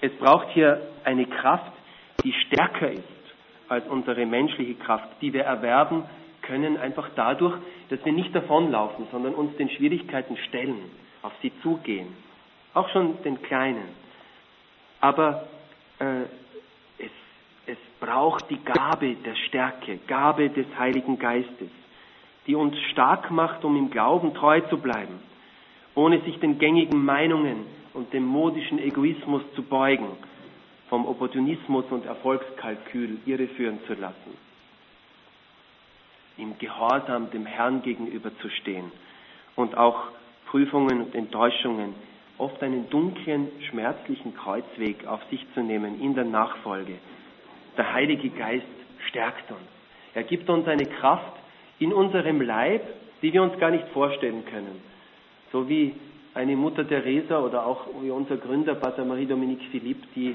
Es 0.00 0.12
braucht 0.12 0.48
hier 0.50 0.80
eine 1.04 1.26
Kraft, 1.26 1.72
die 2.24 2.32
stärker 2.32 2.90
ist 2.90 3.02
als 3.68 3.86
unsere 3.88 4.26
menschliche 4.26 4.74
Kraft, 4.74 5.08
die 5.20 5.32
wir 5.32 5.44
erwerben 5.44 6.04
können 6.42 6.76
einfach 6.76 7.08
dadurch, 7.14 7.54
dass 7.88 8.04
wir 8.04 8.12
nicht 8.12 8.34
davonlaufen, 8.34 9.06
sondern 9.10 9.34
uns 9.34 9.56
den 9.56 9.70
Schwierigkeiten 9.70 10.36
stellen, 10.48 10.90
auf 11.22 11.32
sie 11.40 11.52
zugehen. 11.62 12.08
Auch 12.74 12.88
schon 12.90 13.22
den 13.22 13.40
Kleinen. 13.42 13.88
Aber 15.00 15.46
äh, 15.98 16.22
es, 16.98 17.10
es 17.66 17.78
braucht 18.00 18.50
die 18.50 18.62
Gabe 18.62 19.14
der 19.16 19.36
Stärke, 19.46 19.98
Gabe 20.06 20.50
des 20.50 20.66
Heiligen 20.78 21.18
Geistes, 21.18 21.70
die 22.46 22.54
uns 22.54 22.76
stark 22.90 23.30
macht, 23.30 23.64
um 23.64 23.76
im 23.76 23.90
Glauben 23.90 24.34
treu 24.34 24.60
zu 24.62 24.78
bleiben, 24.78 25.20
ohne 25.94 26.20
sich 26.22 26.38
den 26.40 26.58
gängigen 26.58 27.04
Meinungen 27.04 27.66
und 27.94 28.12
dem 28.12 28.24
modischen 28.24 28.78
Egoismus 28.78 29.42
zu 29.54 29.62
beugen, 29.62 30.08
vom 30.88 31.06
Opportunismus 31.06 31.84
und 31.90 32.04
Erfolgskalkül 32.04 33.18
irreführen 33.26 33.78
zu 33.86 33.94
lassen 33.94 34.36
im 36.38 36.58
Gehorsam 36.58 37.30
dem 37.30 37.46
Herrn 37.46 37.82
gegenüber 37.82 38.30
zu 38.38 38.48
stehen 38.50 38.90
und 39.56 39.76
auch 39.76 40.04
Prüfungen 40.46 41.00
und 41.02 41.14
Enttäuschungen, 41.14 41.94
oft 42.38 42.62
einen 42.62 42.88
dunklen, 42.90 43.48
schmerzlichen 43.70 44.34
Kreuzweg 44.34 45.06
auf 45.06 45.20
sich 45.30 45.46
zu 45.54 45.62
nehmen 45.62 46.00
in 46.00 46.14
der 46.14 46.24
Nachfolge. 46.24 46.98
Der 47.76 47.92
Heilige 47.92 48.30
Geist 48.30 48.66
stärkt 49.08 49.50
uns. 49.50 49.60
Er 50.14 50.24
gibt 50.24 50.48
uns 50.50 50.66
eine 50.66 50.86
Kraft 50.86 51.32
in 51.82 51.92
unserem 51.92 52.40
Leib, 52.40 52.82
die 53.22 53.32
wir 53.32 53.42
uns 53.42 53.58
gar 53.58 53.70
nicht 53.70 53.86
vorstellen 53.88 54.44
können. 54.44 54.80
So 55.52 55.68
wie 55.68 55.94
eine 56.34 56.56
Mutter 56.56 56.86
Teresa 56.86 57.40
oder 57.40 57.66
auch 57.66 57.86
wie 58.00 58.10
unser 58.10 58.36
Gründer 58.36 58.74
Pater 58.74 59.04
Marie-Dominique 59.04 59.68
Philippe, 59.70 60.06
die 60.14 60.34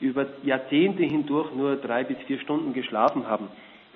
über 0.00 0.26
Jahrzehnte 0.42 1.02
hindurch 1.04 1.52
nur 1.54 1.76
drei 1.76 2.04
bis 2.04 2.18
vier 2.26 2.38
Stunden 2.40 2.72
geschlafen 2.72 3.26
haben 3.26 3.48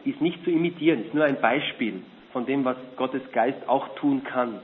ist 0.04 0.20
nicht 0.20 0.42
zu 0.44 0.50
imitieren, 0.50 1.04
ist 1.04 1.14
nur 1.14 1.24
ein 1.24 1.40
Beispiel 1.40 2.02
von 2.32 2.46
dem, 2.46 2.64
was 2.64 2.76
Gottes 2.96 3.22
Geist 3.32 3.68
auch 3.68 3.94
tun 3.96 4.24
kann. 4.24 4.60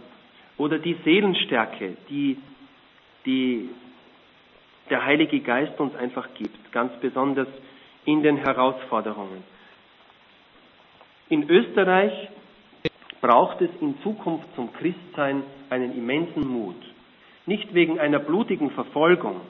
Oder 0.56 0.78
die 0.78 0.96
Seelenstärke, 1.04 1.96
die, 2.08 2.38
die 3.24 3.68
der 4.90 5.04
Heilige 5.04 5.40
Geist 5.40 5.78
uns 5.78 5.94
einfach 5.94 6.28
gibt, 6.34 6.72
ganz 6.72 6.92
besonders 7.00 7.48
in 8.04 8.22
den 8.22 8.38
Herausforderungen. 8.38 9.44
In 11.28 11.48
Österreich 11.48 12.12
braucht 13.20 13.60
es 13.60 13.70
in 13.80 14.00
Zukunft 14.02 14.46
zum 14.54 14.72
Christsein 14.72 15.42
einen 15.70 15.96
immensen 15.96 16.46
Mut. 16.46 16.76
Nicht 17.46 17.74
wegen 17.74 17.98
einer 17.98 18.18
blutigen 18.18 18.70
Verfolgung, 18.70 19.40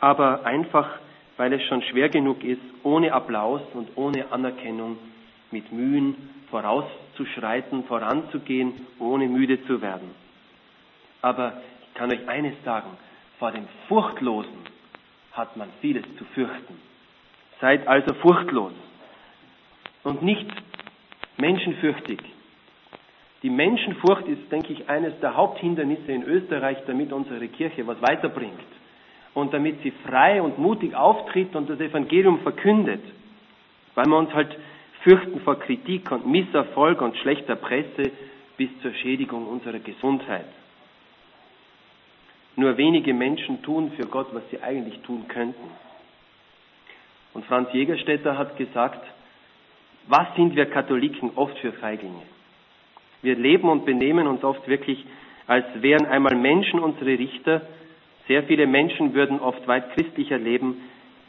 aber 0.00 0.44
einfach 0.44 0.98
weil 1.40 1.54
es 1.54 1.62
schon 1.68 1.80
schwer 1.84 2.10
genug 2.10 2.44
ist, 2.44 2.60
ohne 2.82 3.14
Applaus 3.14 3.62
und 3.72 3.96
ohne 3.96 4.30
Anerkennung 4.30 4.98
mit 5.50 5.72
Mühen 5.72 6.14
vorauszuschreiten, 6.50 7.84
voranzugehen, 7.84 8.74
ohne 8.98 9.26
müde 9.26 9.64
zu 9.64 9.80
werden. 9.80 10.10
Aber 11.22 11.62
ich 11.80 11.94
kann 11.94 12.12
euch 12.12 12.28
eines 12.28 12.52
sagen, 12.62 12.90
vor 13.38 13.52
dem 13.52 13.66
Furchtlosen 13.88 14.52
hat 15.32 15.56
man 15.56 15.70
vieles 15.80 16.04
zu 16.18 16.26
fürchten. 16.34 16.74
Seid 17.58 17.88
also 17.88 18.12
furchtlos 18.16 18.74
und 20.02 20.22
nicht 20.22 20.46
menschenfürchtig. 21.40 22.20
Die 23.42 23.50
Menschenfurcht 23.50 24.26
ist, 24.28 24.52
denke 24.52 24.72
ich, 24.72 24.88
eines 24.88 25.18
der 25.20 25.34
Haupthindernisse 25.34 26.12
in 26.12 26.22
Österreich, 26.24 26.78
damit 26.86 27.12
unsere 27.12 27.48
Kirche 27.48 27.86
was 27.86 28.00
weiterbringt 28.02 28.58
und 29.34 29.54
damit 29.54 29.82
sie 29.82 29.92
frei 30.06 30.42
und 30.42 30.58
mutig 30.58 30.94
auftritt 30.94 31.54
und 31.56 31.70
das 31.70 31.80
Evangelium 31.80 32.40
verkündet, 32.40 33.02
weil 33.94 34.06
wir 34.06 34.18
uns 34.18 34.32
halt 34.34 34.56
fürchten 35.02 35.40
vor 35.40 35.58
Kritik 35.58 36.10
und 36.10 36.26
Misserfolg 36.26 37.00
und 37.00 37.16
schlechter 37.16 37.56
Presse 37.56 38.10
bis 38.58 38.68
zur 38.82 38.92
Schädigung 38.92 39.46
unserer 39.46 39.78
Gesundheit. 39.78 40.44
Nur 42.56 42.76
wenige 42.76 43.14
Menschen 43.14 43.62
tun 43.62 43.92
für 43.96 44.06
Gott, 44.06 44.28
was 44.32 44.42
sie 44.50 44.62
eigentlich 44.62 45.00
tun 45.00 45.26
könnten. 45.28 45.70
Und 47.32 47.46
Franz 47.46 47.72
Jägerstätter 47.72 48.36
hat 48.36 48.58
gesagt, 48.58 49.02
was 50.08 50.34
sind 50.36 50.56
wir 50.56 50.66
Katholiken 50.66 51.30
oft 51.36 51.56
für 51.58 51.72
Feiglinge? 51.72 52.22
Wir 53.22 53.36
leben 53.36 53.68
und 53.68 53.84
benehmen 53.84 54.26
uns 54.26 54.42
oft 54.42 54.66
wirklich, 54.66 55.04
als 55.46 55.66
wären 55.82 56.06
einmal 56.06 56.34
Menschen 56.36 56.80
unsere 56.80 57.18
Richter, 57.18 57.62
sehr 58.28 58.44
viele 58.44 58.66
Menschen 58.66 59.14
würden 59.14 59.40
oft 59.40 59.66
weit 59.66 59.92
christlicher 59.94 60.38
leben, 60.38 60.76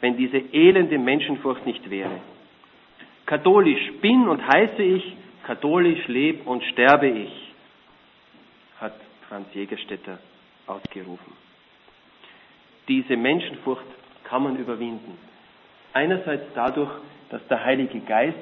wenn 0.00 0.16
diese 0.16 0.38
elende 0.38 0.98
Menschenfurcht 0.98 1.66
nicht 1.66 1.90
wäre. 1.90 2.20
Katholisch 3.26 3.92
bin 4.00 4.28
und 4.28 4.46
heiße 4.46 4.82
ich, 4.82 5.16
katholisch 5.44 6.06
lebe 6.08 6.48
und 6.48 6.62
sterbe 6.64 7.08
ich, 7.08 7.52
hat 8.80 8.94
Franz 9.28 9.46
Jägerstätter 9.54 10.18
ausgerufen. 10.66 11.32
Diese 12.88 13.16
Menschenfurcht 13.16 13.86
kann 14.24 14.42
man 14.44 14.56
überwinden. 14.56 15.18
Einerseits 15.92 16.44
dadurch, 16.54 16.90
dass 17.30 17.46
der 17.48 17.64
Heilige 17.64 18.00
Geist 18.00 18.38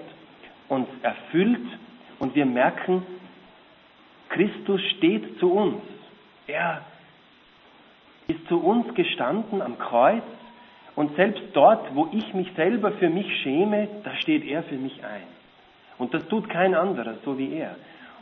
uns 0.71 0.89
erfüllt 1.03 1.67
und 2.19 2.35
wir 2.35 2.47
merken, 2.47 3.03
Christus 4.31 4.81
steht 4.97 5.39
zu 5.41 5.53
uns. 5.53 5.83
Er 6.47 6.83
ist 8.29 8.47
zu 8.49 8.59
uns 8.59 8.95
gestanden 8.95 9.61
am 9.61 9.79
Kreuz 9.79 10.23
und 10.95 11.15
selbst 11.17 11.43
dort, 11.53 11.95
wo 11.95 12.09
ich 12.13 12.33
mich 12.35 12.51
selber 12.55 12.93
für 12.93 13.11
mich 13.11 13.27
schäme, 13.43 13.89
da 14.05 14.15
steht 14.17 14.45
er 14.45 14.63
für 14.63 14.77
mich 14.77 15.05
ein. 15.05 15.27
Und 15.99 16.15
das 16.15 16.27
tut 16.29 16.49
kein 16.49 16.75
anderer, 16.75 17.17
so 17.25 17.37
wie 17.37 17.53
er. 17.53 17.77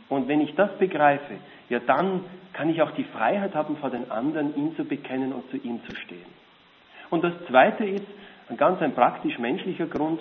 Und 0.09 0.27
wenn 0.27 0.41
ich 0.41 0.55
das 0.55 0.75
begreife, 0.79 1.35
ja 1.69 1.79
dann 1.79 2.25
kann 2.53 2.69
ich 2.69 2.81
auch 2.81 2.91
die 2.91 3.03
Freiheit 3.03 3.53
haben, 3.53 3.77
vor 3.77 3.91
den 3.91 4.09
anderen 4.09 4.55
ihn 4.55 4.75
zu 4.75 4.83
bekennen 4.83 5.33
und 5.33 5.49
zu 5.51 5.57
ihm 5.57 5.81
zu 5.87 5.95
stehen. 5.95 6.25
Und 7.11 7.23
das 7.23 7.33
Zweite 7.47 7.85
ist, 7.85 8.07
ein 8.49 8.57
ganz 8.57 8.81
ein 8.81 8.95
praktisch 8.95 9.37
menschlicher 9.37 9.85
Grund, 9.85 10.19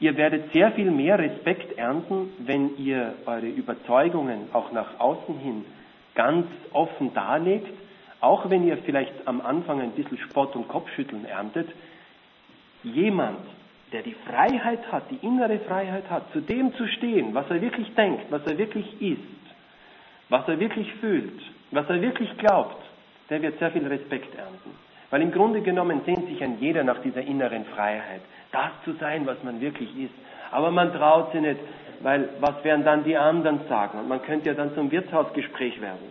ihr 0.00 0.16
werdet 0.16 0.52
sehr 0.52 0.72
viel 0.72 0.90
mehr 0.90 1.18
Respekt 1.18 1.76
ernten, 1.78 2.32
wenn 2.38 2.76
ihr 2.76 3.14
eure 3.26 3.48
Überzeugungen 3.48 4.48
auch 4.52 4.72
nach 4.72 4.98
außen 5.00 5.38
hin 5.38 5.64
ganz 6.14 6.46
offen 6.72 7.14
darlegt, 7.14 7.72
auch 8.20 8.48
wenn 8.50 8.66
ihr 8.66 8.78
vielleicht 8.78 9.12
am 9.26 9.40
Anfang 9.40 9.80
ein 9.80 9.92
bisschen 9.92 10.18
Spott 10.18 10.56
und 10.56 10.68
Kopfschütteln 10.68 11.24
erntet, 11.26 11.68
jemand, 12.82 13.40
der 13.92 14.02
die 14.02 14.16
Freiheit 14.26 14.90
hat, 14.90 15.04
die 15.10 15.24
innere 15.24 15.58
Freiheit 15.60 16.10
hat, 16.10 16.32
zu 16.32 16.40
dem 16.40 16.74
zu 16.74 16.86
stehen, 16.88 17.34
was 17.34 17.48
er 17.50 17.60
wirklich 17.60 17.94
denkt, 17.94 18.24
was 18.30 18.44
er 18.46 18.58
wirklich 18.58 19.00
ist, 19.00 19.20
was 20.28 20.46
er 20.48 20.58
wirklich 20.58 20.92
fühlt, 20.94 21.40
was 21.70 21.88
er 21.88 22.00
wirklich 22.00 22.36
glaubt, 22.38 22.82
der 23.30 23.42
wird 23.42 23.58
sehr 23.58 23.70
viel 23.70 23.86
Respekt 23.86 24.34
ernten. 24.34 24.70
Weil 25.10 25.22
im 25.22 25.30
Grunde 25.32 25.60
genommen 25.60 26.00
sehnt 26.04 26.28
sich 26.28 26.42
ein 26.42 26.58
jeder 26.60 26.82
nach 26.84 27.00
dieser 27.00 27.22
inneren 27.22 27.64
Freiheit, 27.66 28.22
das 28.52 28.70
zu 28.84 28.92
sein, 28.94 29.26
was 29.26 29.42
man 29.44 29.60
wirklich 29.60 29.96
ist. 29.96 30.14
Aber 30.50 30.70
man 30.70 30.92
traut 30.92 31.32
sich 31.32 31.40
nicht, 31.40 31.60
weil 32.00 32.28
was 32.40 32.62
werden 32.64 32.84
dann 32.84 33.04
die 33.04 33.16
anderen 33.16 33.60
sagen? 33.68 34.00
Und 34.00 34.08
man 34.08 34.22
könnte 34.22 34.48
ja 34.48 34.54
dann 34.54 34.74
zum 34.74 34.90
Wirtshausgespräch 34.90 35.80
werden. 35.80 36.10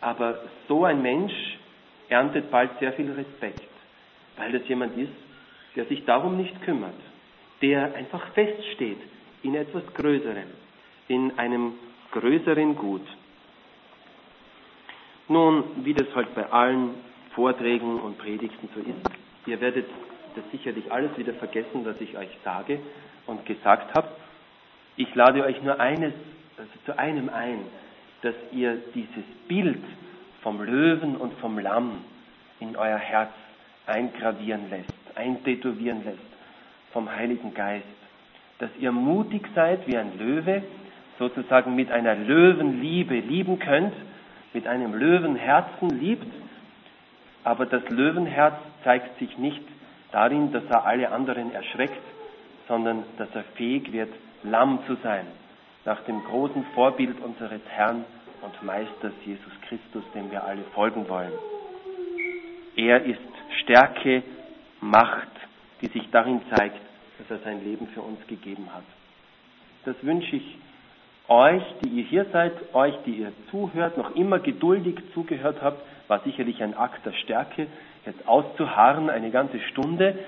Aber 0.00 0.38
so 0.68 0.84
ein 0.84 1.02
Mensch 1.02 1.32
erntet 2.08 2.50
bald 2.50 2.70
sehr 2.78 2.92
viel 2.92 3.10
Respekt, 3.12 3.62
weil 4.36 4.52
das 4.52 4.66
jemand 4.68 4.96
ist, 4.98 5.12
der 5.76 5.86
sich 5.86 6.04
darum 6.04 6.36
nicht 6.36 6.62
kümmert, 6.62 6.94
der 7.62 7.94
einfach 7.94 8.26
feststeht 8.32 9.00
in 9.42 9.54
etwas 9.54 9.82
Größerem, 9.94 10.48
in 11.08 11.38
einem 11.38 11.74
größeren 12.12 12.76
Gut. 12.76 13.06
Nun, 15.28 15.64
wie 15.84 15.94
das 15.94 16.06
halt 16.14 16.34
bei 16.34 16.50
allen 16.50 16.94
Vorträgen 17.34 17.98
und 18.00 18.18
Predigten 18.18 18.68
so 18.74 18.80
ist, 18.80 19.10
ihr 19.46 19.60
werdet 19.60 19.86
das 20.36 20.44
sicherlich 20.50 20.90
alles 20.92 21.16
wieder 21.16 21.32
vergessen, 21.34 21.84
was 21.84 22.00
ich 22.00 22.16
euch 22.18 22.28
sage 22.44 22.78
und 23.26 23.46
gesagt 23.46 23.94
habe. 23.94 24.08
Ich 24.96 25.14
lade 25.14 25.44
euch 25.44 25.62
nur 25.62 25.80
eines, 25.80 26.12
also 26.58 26.70
zu 26.84 26.98
einem 26.98 27.30
ein, 27.30 27.60
dass 28.22 28.34
ihr 28.52 28.78
dieses 28.94 29.24
Bild 29.48 29.82
vom 30.42 30.62
Löwen 30.62 31.16
und 31.16 31.32
vom 31.34 31.58
Lamm 31.58 32.04
in 32.60 32.76
euer 32.76 32.98
Herz 32.98 33.32
eingravieren 33.86 34.68
lässt, 34.70 34.92
eintätowieren 35.14 36.04
lässt 36.04 36.18
vom 36.92 37.10
Heiligen 37.10 37.54
Geist. 37.54 37.86
Dass 38.58 38.70
ihr 38.78 38.92
mutig 38.92 39.46
seid 39.54 39.86
wie 39.86 39.96
ein 39.96 40.18
Löwe, 40.18 40.62
sozusagen 41.18 41.74
mit 41.74 41.90
einer 41.90 42.14
Löwenliebe 42.14 43.18
lieben 43.18 43.58
könnt, 43.58 43.94
mit 44.54 44.66
einem 44.66 44.94
Löwenherzen 44.94 45.90
liebt, 45.90 46.32
aber 47.42 47.66
das 47.66 47.86
Löwenherz 47.90 48.54
zeigt 48.84 49.18
sich 49.18 49.36
nicht 49.36 49.62
darin, 50.12 50.52
dass 50.52 50.64
er 50.70 50.86
alle 50.86 51.10
anderen 51.10 51.52
erschreckt, 51.52 52.02
sondern 52.68 53.04
dass 53.18 53.28
er 53.34 53.44
fähig 53.56 53.92
wird, 53.92 54.12
Lamm 54.44 54.80
zu 54.86 54.96
sein, 55.02 55.26
nach 55.84 56.00
dem 56.04 56.22
großen 56.22 56.64
Vorbild 56.74 57.20
unseres 57.20 57.62
Herrn 57.68 58.04
und 58.42 58.62
Meisters 58.62 59.12
Jesus 59.24 59.52
Christus, 59.68 60.04
dem 60.14 60.30
wir 60.30 60.44
alle 60.44 60.62
folgen 60.74 61.08
wollen. 61.08 61.32
Er 62.76 63.02
ist 63.04 63.20
Stärke, 63.62 64.22
Macht, 64.80 65.28
die 65.80 65.88
sich 65.88 66.10
darin 66.10 66.42
zeigt, 66.54 66.80
dass 67.18 67.30
er 67.30 67.42
sein 67.44 67.64
Leben 67.64 67.88
für 67.88 68.02
uns 68.02 68.18
gegeben 68.26 68.68
hat. 68.74 68.84
Das 69.86 69.96
wünsche 70.02 70.36
ich 70.36 70.58
euch, 71.28 71.62
die 71.82 71.88
ihr 71.88 72.04
hier 72.04 72.26
seid, 72.32 72.52
euch, 72.74 72.94
die 73.06 73.12
ihr 73.12 73.32
zuhört, 73.50 73.96
noch 73.96 74.14
immer 74.14 74.38
geduldig 74.38 74.96
zugehört 75.14 75.62
habt, 75.62 75.82
war 76.08 76.20
sicherlich 76.20 76.62
ein 76.62 76.76
Akt 76.76 77.04
der 77.06 77.12
Stärke, 77.12 77.66
jetzt 78.04 78.26
auszuharren 78.28 79.08
eine 79.08 79.30
ganze 79.30 79.58
Stunde 79.60 80.18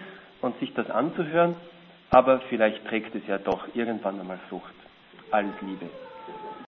und 0.40 0.58
sich 0.58 0.72
das 0.74 0.88
anzuhören, 0.90 1.54
aber 2.10 2.40
vielleicht 2.48 2.86
trägt 2.86 3.14
es 3.14 3.26
ja 3.26 3.38
doch 3.38 3.66
irgendwann 3.74 4.18
einmal 4.20 4.38
Frucht. 4.48 4.74
Alles 5.30 5.54
Liebe. 5.60 5.86